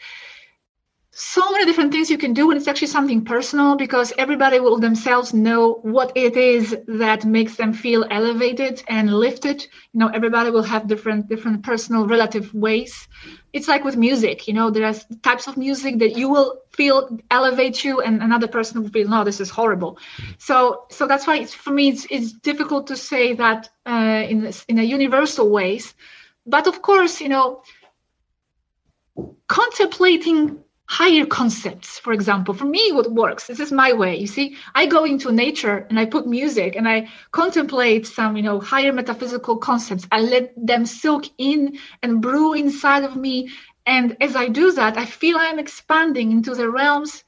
so 1.16 1.52
many 1.52 1.66
different 1.66 1.92
things 1.92 2.10
you 2.10 2.18
can 2.18 2.34
do 2.34 2.50
and 2.50 2.58
it's 2.58 2.68
actually 2.68 2.88
something 2.88 3.24
personal 3.24 3.76
because 3.76 4.12
everybody 4.18 4.60
will 4.60 4.80
themselves 4.80 5.32
know 5.32 5.74
what 5.84 6.12
it 6.16 6.36
is 6.36 6.76
that 6.88 7.24
makes 7.24 7.56
them 7.56 7.72
feel 7.72 8.04
elevated 8.10 8.84
and 8.88 9.14
lifted. 9.14 9.62
You 9.92 10.00
know 10.00 10.08
everybody 10.08 10.50
will 10.50 10.64
have 10.64 10.88
different 10.88 11.30
different 11.30 11.64
personal 11.64 12.08
relative 12.08 12.52
ways. 12.56 13.08
It's 13.54 13.68
like 13.68 13.84
with 13.84 13.96
music 13.96 14.48
you 14.48 14.56
know 14.56 14.72
there's 14.72 15.06
types 15.22 15.48
of 15.48 15.56
music 15.56 16.00
that 16.00 16.18
you 16.18 16.30
will 16.30 16.62
feel 16.72 17.20
elevate 17.30 17.84
you 17.84 18.02
and 18.02 18.24
another 18.24 18.48
person 18.48 18.82
will 18.82 18.90
feel 18.90 19.08
no 19.08 19.24
this 19.24 19.40
is 19.40 19.52
horrible. 19.52 20.00
So 20.40 20.86
so 20.90 21.06
that's 21.06 21.28
why 21.28 21.38
it's, 21.38 21.54
for 21.54 21.72
me 21.72 21.90
it's, 21.90 22.08
it's 22.10 22.32
difficult 22.32 22.88
to 22.88 22.98
say 22.98 23.34
that 23.36 23.70
uh, 23.86 24.26
in 24.28 24.42
this, 24.42 24.66
in 24.68 24.80
a 24.80 24.84
universal 24.84 25.48
ways. 25.52 25.94
But 26.48 26.66
of 26.66 26.82
course 26.82 27.22
you 27.22 27.30
know 27.30 27.62
contemplating 29.48 30.64
higher 30.94 31.26
concepts. 31.26 31.98
For 31.98 32.14
example 32.14 32.54
for 32.54 32.66
me 32.66 32.92
what 32.92 33.12
works 33.12 33.48
this 33.48 33.60
is 33.60 33.72
my 33.72 33.92
way. 34.02 34.14
You 34.24 34.28
see 34.28 34.48
i 34.76 34.86
go 34.86 35.02
into 35.06 35.32
nature 35.46 35.78
and 35.90 36.00
i 36.00 36.06
put 36.06 36.28
music 36.28 36.76
and 36.76 36.88
i 36.88 36.98
contemplate 37.32 38.06
some 38.06 38.38
you 38.38 38.44
know 38.48 38.60
higher 38.60 38.94
metaphysical 38.94 39.58
concepts. 39.58 40.06
I 40.12 40.20
let 40.22 40.46
them 40.56 40.86
soak 40.86 41.26
in 41.50 41.80
and 42.04 42.22
brew 42.22 42.54
inside 42.54 43.04
of 43.06 43.16
me. 43.26 43.36
And 43.96 44.08
as 44.22 44.36
i 44.44 44.48
do 44.62 44.66
that 44.80 44.94
i 45.04 45.06
feel 45.22 45.38
i'm 45.40 45.60
expanding 45.66 46.28
into 46.32 46.54
the 46.60 46.70
realms 46.70 47.24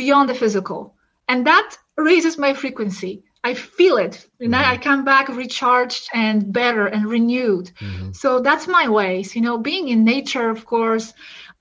beyond 0.00 0.28
the 0.30 0.40
physical. 0.42 0.80
And 1.28 1.46
that 1.46 1.68
raises 1.96 2.38
my 2.38 2.52
frequency. 2.62 3.22
I 3.48 3.52
feel 3.52 3.96
it. 4.06 4.16
And 4.40 4.54
mm-hmm. 4.54 4.72
i 4.72 4.78
come 4.88 5.04
back 5.04 5.28
recharged 5.28 6.04
and 6.14 6.36
better 6.60 6.86
and 6.94 7.02
renewed. 7.16 7.66
Mm-hmm. 7.66 8.12
so 8.22 8.28
that's 8.46 8.66
my 8.78 8.86
ways. 8.98 9.36
You 9.36 9.42
know 9.46 9.56
being 9.58 9.88
in 9.94 10.00
nature 10.16 10.48
of 10.56 10.60
course 10.74 11.12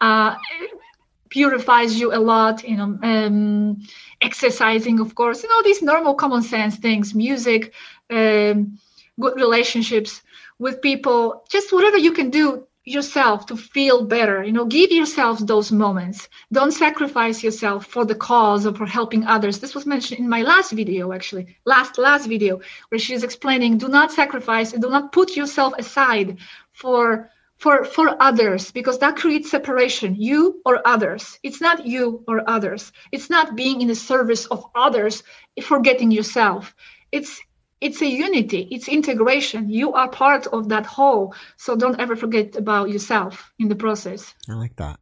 uh, 0.07 0.35
purifies 1.33 1.99
you 1.99 2.13
a 2.13 2.21
lot 2.33 2.63
you 2.63 2.77
know 2.77 2.91
um, 3.11 3.81
exercising 4.21 4.99
of 4.99 5.15
course 5.15 5.41
you 5.43 5.49
know 5.49 5.61
these 5.63 5.81
normal 5.81 6.13
common 6.13 6.43
sense 6.43 6.75
things 6.77 7.15
music 7.15 7.73
um, 8.11 8.77
good 9.19 9.35
relationships 9.35 10.21
with 10.59 10.81
people 10.89 11.43
just 11.49 11.73
whatever 11.73 11.97
you 11.97 12.13
can 12.19 12.29
do 12.29 12.45
yourself 12.85 13.45
to 13.47 13.55
feel 13.55 14.05
better 14.05 14.43
you 14.43 14.51
know 14.51 14.65
give 14.65 14.91
yourself 14.91 15.39
those 15.39 15.71
moments. 15.71 16.27
Don't 16.51 16.73
sacrifice 16.73 17.41
yourself 17.41 17.85
for 17.85 18.03
the 18.05 18.19
cause 18.29 18.67
or 18.67 18.73
for 18.75 18.85
helping 18.85 19.25
others. 19.25 19.59
This 19.59 19.73
was 19.73 19.85
mentioned 19.85 20.19
in 20.19 20.27
my 20.27 20.41
last 20.41 20.71
video 20.71 21.13
actually 21.13 21.45
last 21.65 21.97
last 21.97 22.27
video 22.27 22.59
where 22.89 22.99
she's 22.99 23.23
explaining 23.23 23.77
do 23.77 23.87
not 23.87 24.11
sacrifice 24.11 24.73
and 24.73 24.81
do 24.81 24.89
not 24.89 25.13
put 25.13 25.35
yourself 25.35 25.73
aside 25.77 26.37
for 26.73 27.29
for 27.57 27.85
for 27.85 28.21
others 28.21 28.71
because 28.71 28.99
that 28.99 29.15
creates 29.15 29.51
separation 29.51 30.15
you 30.15 30.61
or 30.65 30.85
others. 30.85 31.39
It's 31.43 31.61
not 31.61 31.85
you 31.85 32.23
or 32.27 32.47
others. 32.49 32.91
It's 33.11 33.29
not 33.29 33.55
being 33.55 33.81
in 33.81 33.87
the 33.87 33.95
service 33.95 34.45
of 34.45 34.65
others 34.75 35.23
forgetting 35.61 36.11
yourself. 36.11 36.75
It's 37.11 37.39
it's 37.79 38.01
a 38.01 38.07
unity. 38.07 38.67
It's 38.71 38.87
integration. 38.87 39.69
You 39.69 39.93
are 39.93 40.09
part 40.09 40.47
of 40.47 40.69
that 40.69 40.85
whole. 40.85 41.35
So 41.57 41.75
don't 41.75 41.99
ever 41.99 42.15
forget 42.15 42.55
about 42.55 42.89
yourself 42.89 43.51
in 43.59 43.67
the 43.67 43.75
process. 43.75 44.33
I 44.49 44.53
like 44.53 44.75
that. 44.77 44.99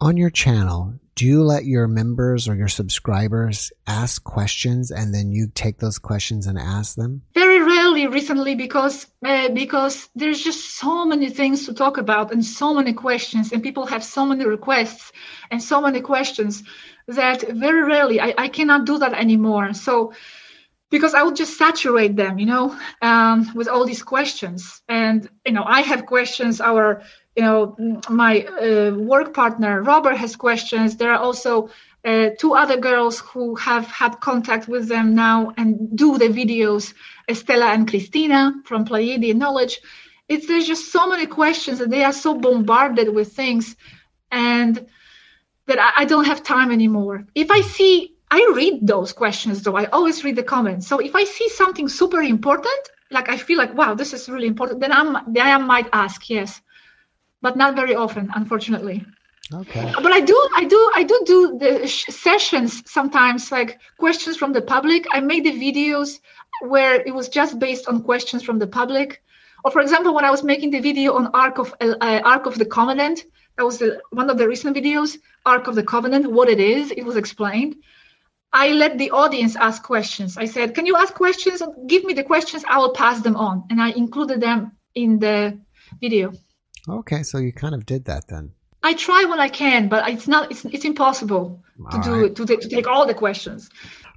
On 0.00 0.16
your 0.16 0.30
channel 0.30 0.94
do 1.14 1.26
you 1.26 1.42
let 1.42 1.66
your 1.66 1.88
members 1.88 2.48
or 2.48 2.54
your 2.54 2.68
subscribers 2.68 3.70
ask 3.86 4.24
questions 4.24 4.90
and 4.90 5.14
then 5.14 5.30
you 5.30 5.48
take 5.54 5.78
those 5.78 5.98
questions 5.98 6.46
and 6.46 6.58
ask 6.58 6.96
them? 6.96 7.22
Very 7.34 7.60
rarely 8.02 8.14
recently 8.14 8.54
because 8.54 9.06
uh, 9.24 9.48
because 9.48 10.08
there's 10.14 10.42
just 10.42 10.78
so 10.78 11.04
many 11.04 11.30
things 11.30 11.66
to 11.66 11.74
talk 11.74 11.98
about 11.98 12.32
and 12.32 12.44
so 12.44 12.74
many 12.74 12.92
questions 12.92 13.52
and 13.52 13.62
people 13.62 13.86
have 13.86 14.02
so 14.02 14.24
many 14.26 14.44
requests 14.44 15.12
and 15.50 15.62
so 15.62 15.80
many 15.80 16.00
questions 16.00 16.62
that 17.08 17.42
very 17.48 17.82
rarely 17.82 18.20
i, 18.20 18.34
I 18.38 18.48
cannot 18.48 18.86
do 18.86 18.98
that 18.98 19.14
anymore 19.14 19.74
so 19.74 20.12
because 20.90 21.14
I 21.14 21.22
would 21.22 21.36
just 21.36 21.56
saturate 21.56 22.16
them, 22.16 22.38
you 22.38 22.44
know, 22.44 22.76
um, 23.00 23.50
with 23.54 23.66
all 23.66 23.86
these 23.86 24.02
questions. 24.02 24.82
And 24.90 25.26
you 25.46 25.52
know, 25.54 25.64
I 25.64 25.80
have 25.80 26.04
questions. 26.04 26.60
Our 26.60 27.00
you 27.34 27.42
know, 27.42 27.74
my 28.10 28.44
uh, 28.44 28.92
work 28.98 29.32
partner 29.32 29.82
Robert 29.82 30.18
has 30.18 30.36
questions. 30.36 30.96
There 30.96 31.10
are 31.10 31.18
also 31.18 31.70
uh, 32.04 32.30
two 32.38 32.54
other 32.54 32.76
girls 32.76 33.20
who 33.20 33.54
have 33.56 33.86
had 33.86 34.20
contact 34.20 34.68
with 34.68 34.88
them 34.88 35.14
now 35.14 35.52
and 35.56 35.96
do 35.96 36.18
the 36.18 36.28
videos, 36.28 36.94
Estella 37.28 37.66
and 37.66 37.88
Christina 37.88 38.54
from 38.64 38.84
Pleiadian 38.84 39.36
Knowledge. 39.36 39.80
It's 40.28 40.46
there's 40.46 40.66
just 40.66 40.90
so 40.90 41.08
many 41.08 41.26
questions 41.26 41.80
and 41.80 41.92
they 41.92 42.04
are 42.04 42.12
so 42.12 42.34
bombarded 42.34 43.14
with 43.14 43.32
things, 43.32 43.76
and 44.30 44.86
that 45.66 45.78
I, 45.78 46.02
I 46.02 46.04
don't 46.04 46.24
have 46.24 46.42
time 46.42 46.72
anymore. 46.72 47.26
If 47.34 47.50
I 47.50 47.60
see, 47.60 48.14
I 48.30 48.52
read 48.54 48.86
those 48.86 49.12
questions 49.12 49.62
though. 49.62 49.76
I 49.76 49.86
always 49.86 50.24
read 50.24 50.36
the 50.36 50.42
comments. 50.42 50.86
So 50.86 50.98
if 50.98 51.14
I 51.14 51.24
see 51.24 51.48
something 51.48 51.88
super 51.88 52.22
important, 52.22 52.82
like 53.10 53.28
I 53.28 53.36
feel 53.36 53.58
like 53.58 53.74
wow, 53.74 53.94
this 53.94 54.12
is 54.12 54.28
really 54.28 54.48
important, 54.48 54.80
then 54.80 54.92
I'm 54.92 55.32
then 55.32 55.46
I 55.46 55.58
might 55.58 55.88
ask 55.92 56.28
yes 56.28 56.60
but 57.42 57.56
not 57.56 57.74
very 57.74 57.94
often, 57.94 58.30
unfortunately. 58.34 59.04
Okay. 59.52 59.92
But 60.02 60.12
I 60.12 60.20
do, 60.20 60.48
I 60.54 60.64
do, 60.64 60.90
I 60.94 61.02
do 61.02 61.22
do 61.26 61.58
the 61.58 61.86
sh- 61.86 62.06
sessions 62.06 62.82
sometimes, 62.90 63.52
like 63.52 63.80
questions 63.98 64.36
from 64.36 64.52
the 64.52 64.62
public. 64.62 65.06
I 65.12 65.20
made 65.20 65.44
the 65.44 65.52
videos 65.52 66.20
where 66.62 67.00
it 67.00 67.14
was 67.14 67.28
just 67.28 67.58
based 67.58 67.88
on 67.88 68.02
questions 68.02 68.42
from 68.42 68.58
the 68.58 68.66
public. 68.66 69.22
Or, 69.64 69.70
for 69.70 69.80
example, 69.80 70.14
when 70.14 70.24
I 70.24 70.30
was 70.30 70.42
making 70.42 70.70
the 70.70 70.80
video 70.80 71.14
on 71.14 71.28
Ark 71.28 71.58
of 71.58 71.74
uh, 71.80 72.20
Ark 72.24 72.46
of 72.46 72.58
the 72.58 72.64
Covenant, 72.64 73.24
that 73.56 73.64
was 73.64 73.78
the, 73.78 74.00
one 74.10 74.30
of 74.30 74.38
the 74.38 74.48
recent 74.48 74.76
videos, 74.76 75.18
Ark 75.46 75.66
of 75.66 75.74
the 75.74 75.84
Covenant, 75.84 76.30
what 76.30 76.48
it 76.48 76.60
is. 76.60 76.90
It 76.90 77.04
was 77.04 77.16
explained. 77.16 77.76
I 78.52 78.72
let 78.72 78.98
the 78.98 79.10
audience 79.10 79.56
ask 79.56 79.82
questions. 79.82 80.36
I 80.36 80.44
said, 80.46 80.74
"Can 80.74 80.84
you 80.84 80.96
ask 80.96 81.14
questions? 81.14 81.60
And 81.62 81.88
give 81.88 82.04
me 82.04 82.12
the 82.12 82.24
questions. 82.24 82.64
I 82.68 82.78
will 82.78 82.92
pass 82.92 83.22
them 83.22 83.36
on," 83.36 83.64
and 83.70 83.80
I 83.80 83.90
included 83.90 84.40
them 84.40 84.72
in 84.94 85.18
the 85.18 85.58
video. 86.00 86.32
Okay, 86.88 87.22
so 87.22 87.38
you 87.38 87.52
kind 87.52 87.74
of 87.74 87.86
did 87.86 88.04
that 88.06 88.28
then. 88.28 88.52
I 88.82 88.94
try 88.94 89.24
when 89.24 89.38
I 89.40 89.48
can, 89.48 89.88
but 89.88 90.08
it's 90.08 90.26
not. 90.28 90.50
It's, 90.50 90.64
it's 90.66 90.84
impossible 90.84 91.60
to 91.90 91.96
All 91.96 92.02
do 92.02 92.22
right. 92.22 92.34
to, 92.36 92.46
to 92.46 92.68
take 92.68 92.86
all 92.86 93.06
the 93.06 93.14
questions. 93.14 93.70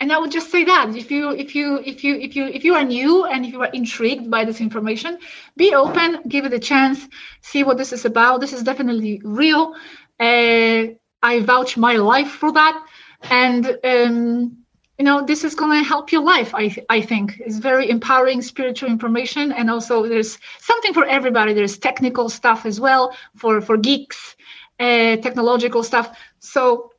and 0.00 0.12
I 0.12 0.18
would 0.18 0.30
just 0.30 0.50
say 0.50 0.64
that 0.64 0.94
if 0.94 1.10
you 1.10 1.30
if 1.30 1.54
you 1.54 1.78
if 1.84 2.04
you 2.04 2.14
if 2.16 2.36
you 2.36 2.46
if 2.46 2.64
you 2.64 2.74
are 2.74 2.84
new 2.84 3.24
and 3.24 3.44
if 3.44 3.52
you 3.52 3.60
are 3.62 3.70
intrigued 3.72 4.30
by 4.30 4.44
this 4.44 4.60
information, 4.60 5.18
be 5.56 5.74
open, 5.74 6.22
give 6.28 6.44
it 6.44 6.52
a 6.52 6.58
chance, 6.58 7.06
see 7.42 7.64
what 7.64 7.78
this 7.78 7.92
is 7.92 8.04
about. 8.04 8.40
This 8.40 8.52
is 8.52 8.62
definitely 8.62 9.20
real. 9.24 9.74
Uh, 10.20 10.94
I 11.22 11.40
vouch 11.40 11.76
my 11.76 11.96
life 11.96 12.30
for 12.30 12.52
that, 12.52 12.86
and 13.22 13.66
um, 13.82 14.58
you 14.98 15.04
know 15.04 15.24
this 15.26 15.42
is 15.42 15.54
going 15.56 15.82
to 15.82 15.88
help 15.88 16.12
your 16.12 16.22
life. 16.22 16.54
I 16.54 16.76
I 16.88 17.00
think 17.00 17.40
it's 17.40 17.58
very 17.58 17.90
empowering 17.90 18.42
spiritual 18.42 18.90
information, 18.90 19.52
and 19.52 19.68
also 19.68 20.06
there's 20.06 20.38
something 20.60 20.94
for 20.94 21.06
everybody. 21.06 21.54
There's 21.54 21.78
technical 21.78 22.28
stuff 22.28 22.66
as 22.66 22.80
well 22.80 23.16
for 23.36 23.60
for 23.60 23.76
geeks, 23.76 24.36
uh, 24.78 25.16
technological 25.16 25.82
stuff. 25.82 26.16
So 26.38 26.92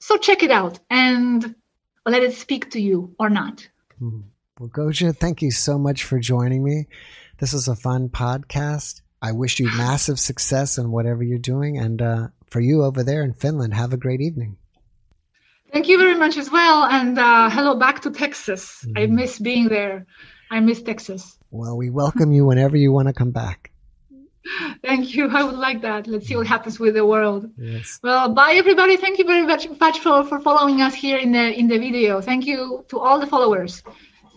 so 0.00 0.16
check 0.16 0.42
it 0.42 0.50
out 0.50 0.78
and 0.90 1.54
let 2.06 2.22
it 2.22 2.32
speak 2.34 2.70
to 2.70 2.80
you 2.80 3.14
or 3.18 3.28
not. 3.28 3.68
Mhm. 4.00 4.22
Well, 4.58 4.68
Gosia, 4.70 5.12
thank 5.12 5.42
you 5.42 5.50
so 5.50 5.78
much 5.78 6.04
for 6.04 6.18
joining 6.18 6.64
me. 6.64 6.86
This 7.38 7.52
is 7.52 7.68
a 7.68 7.76
fun 7.76 8.08
podcast. 8.08 9.02
I 9.20 9.32
wish 9.32 9.58
you 9.58 9.66
massive 9.76 10.18
success 10.18 10.78
in 10.78 10.90
whatever 10.90 11.22
you're 11.22 11.38
doing. 11.38 11.76
And 11.78 12.00
uh, 12.00 12.28
for 12.50 12.60
you 12.60 12.82
over 12.84 13.02
there 13.02 13.22
in 13.22 13.32
Finland, 13.34 13.74
have 13.74 13.92
a 13.92 13.96
great 13.98 14.20
evening. 14.20 14.56
Thank 15.72 15.88
you 15.88 15.98
very 15.98 16.14
much 16.14 16.36
as 16.38 16.50
well, 16.50 16.84
and 16.84 17.18
uh, 17.18 17.50
hello 17.50 17.74
back 17.74 18.00
to 18.02 18.10
Texas. 18.10 18.86
I 18.96 19.00
Mhm. 19.06 19.10
miss 19.10 19.38
being 19.38 19.68
there. 19.68 20.06
I 20.50 20.60
miss 20.60 20.80
Texas. 20.80 21.36
Well, 21.50 21.76
we 21.76 21.90
welcome 21.90 22.32
you 22.32 22.46
whenever 22.46 22.76
you 22.76 22.92
want 22.92 23.08
to 23.08 23.12
come 23.14 23.32
back. 23.32 23.72
Thank 24.82 25.14
you. 25.14 25.28
I 25.28 25.42
would 25.42 25.56
like 25.56 25.82
that. 25.82 26.06
Let's 26.06 26.26
see 26.26 26.36
what 26.36 26.46
happens 26.46 26.78
with 26.78 26.94
the 26.94 27.06
world. 27.06 27.50
Yes. 27.58 27.98
Well, 28.02 28.32
bye 28.32 28.54
everybody. 28.56 28.96
Thank 28.96 29.18
you 29.18 29.24
very 29.24 29.46
much, 29.46 29.68
much 29.80 30.00
for, 30.00 30.24
for 30.24 30.40
following 30.40 30.80
us 30.80 30.94
here 30.94 31.18
in 31.18 31.32
the 31.32 31.52
in 31.52 31.68
the 31.68 31.78
video. 31.78 32.20
Thank 32.20 32.46
you 32.46 32.84
to 32.88 32.98
all 32.98 33.18
the 33.18 33.26
followers. 33.26 33.82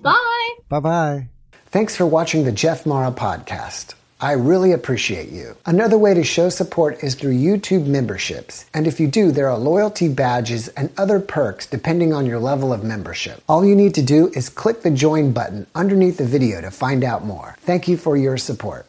Bye. 0.02 0.50
Bye 0.70 0.80
bye. 0.80 1.28
Thanks 1.68 1.96
for 1.96 2.06
watching 2.06 2.46
the 2.46 2.52
Jeff 2.52 2.86
Mara 2.86 3.12
podcast. 3.12 3.94
I 4.22 4.34
really 4.34 4.74
appreciate 4.74 5.30
you. 5.30 5.56
Another 5.66 5.98
way 5.98 6.14
to 6.14 6.26
show 6.26 6.50
support 6.50 7.04
is 7.06 7.16
through 7.16 7.36
YouTube 7.36 7.86
memberships. 7.86 8.66
And 8.74 8.86
if 8.86 9.00
you 9.00 9.08
do, 9.08 9.32
there 9.32 9.50
are 9.50 9.58
loyalty 9.58 10.10
badges 10.10 10.68
and 10.70 10.92
other 10.98 11.22
perks 11.22 11.66
depending 11.66 12.14
on 12.14 12.26
your 12.26 12.40
level 12.40 12.74
of 12.74 12.84
membership. 12.84 13.42
All 13.48 13.64
you 13.64 13.76
need 13.76 13.96
to 13.96 14.02
do 14.02 14.30
is 14.36 14.50
click 14.50 14.82
the 14.82 14.92
join 14.92 15.32
button 15.32 15.68
underneath 15.74 16.18
the 16.18 16.26
video 16.26 16.60
to 16.60 16.70
find 16.70 17.06
out 17.06 17.24
more. 17.24 17.56
Thank 17.62 17.88
you 17.88 17.96
for 17.96 18.18
your 18.18 18.36
support. 18.36 18.89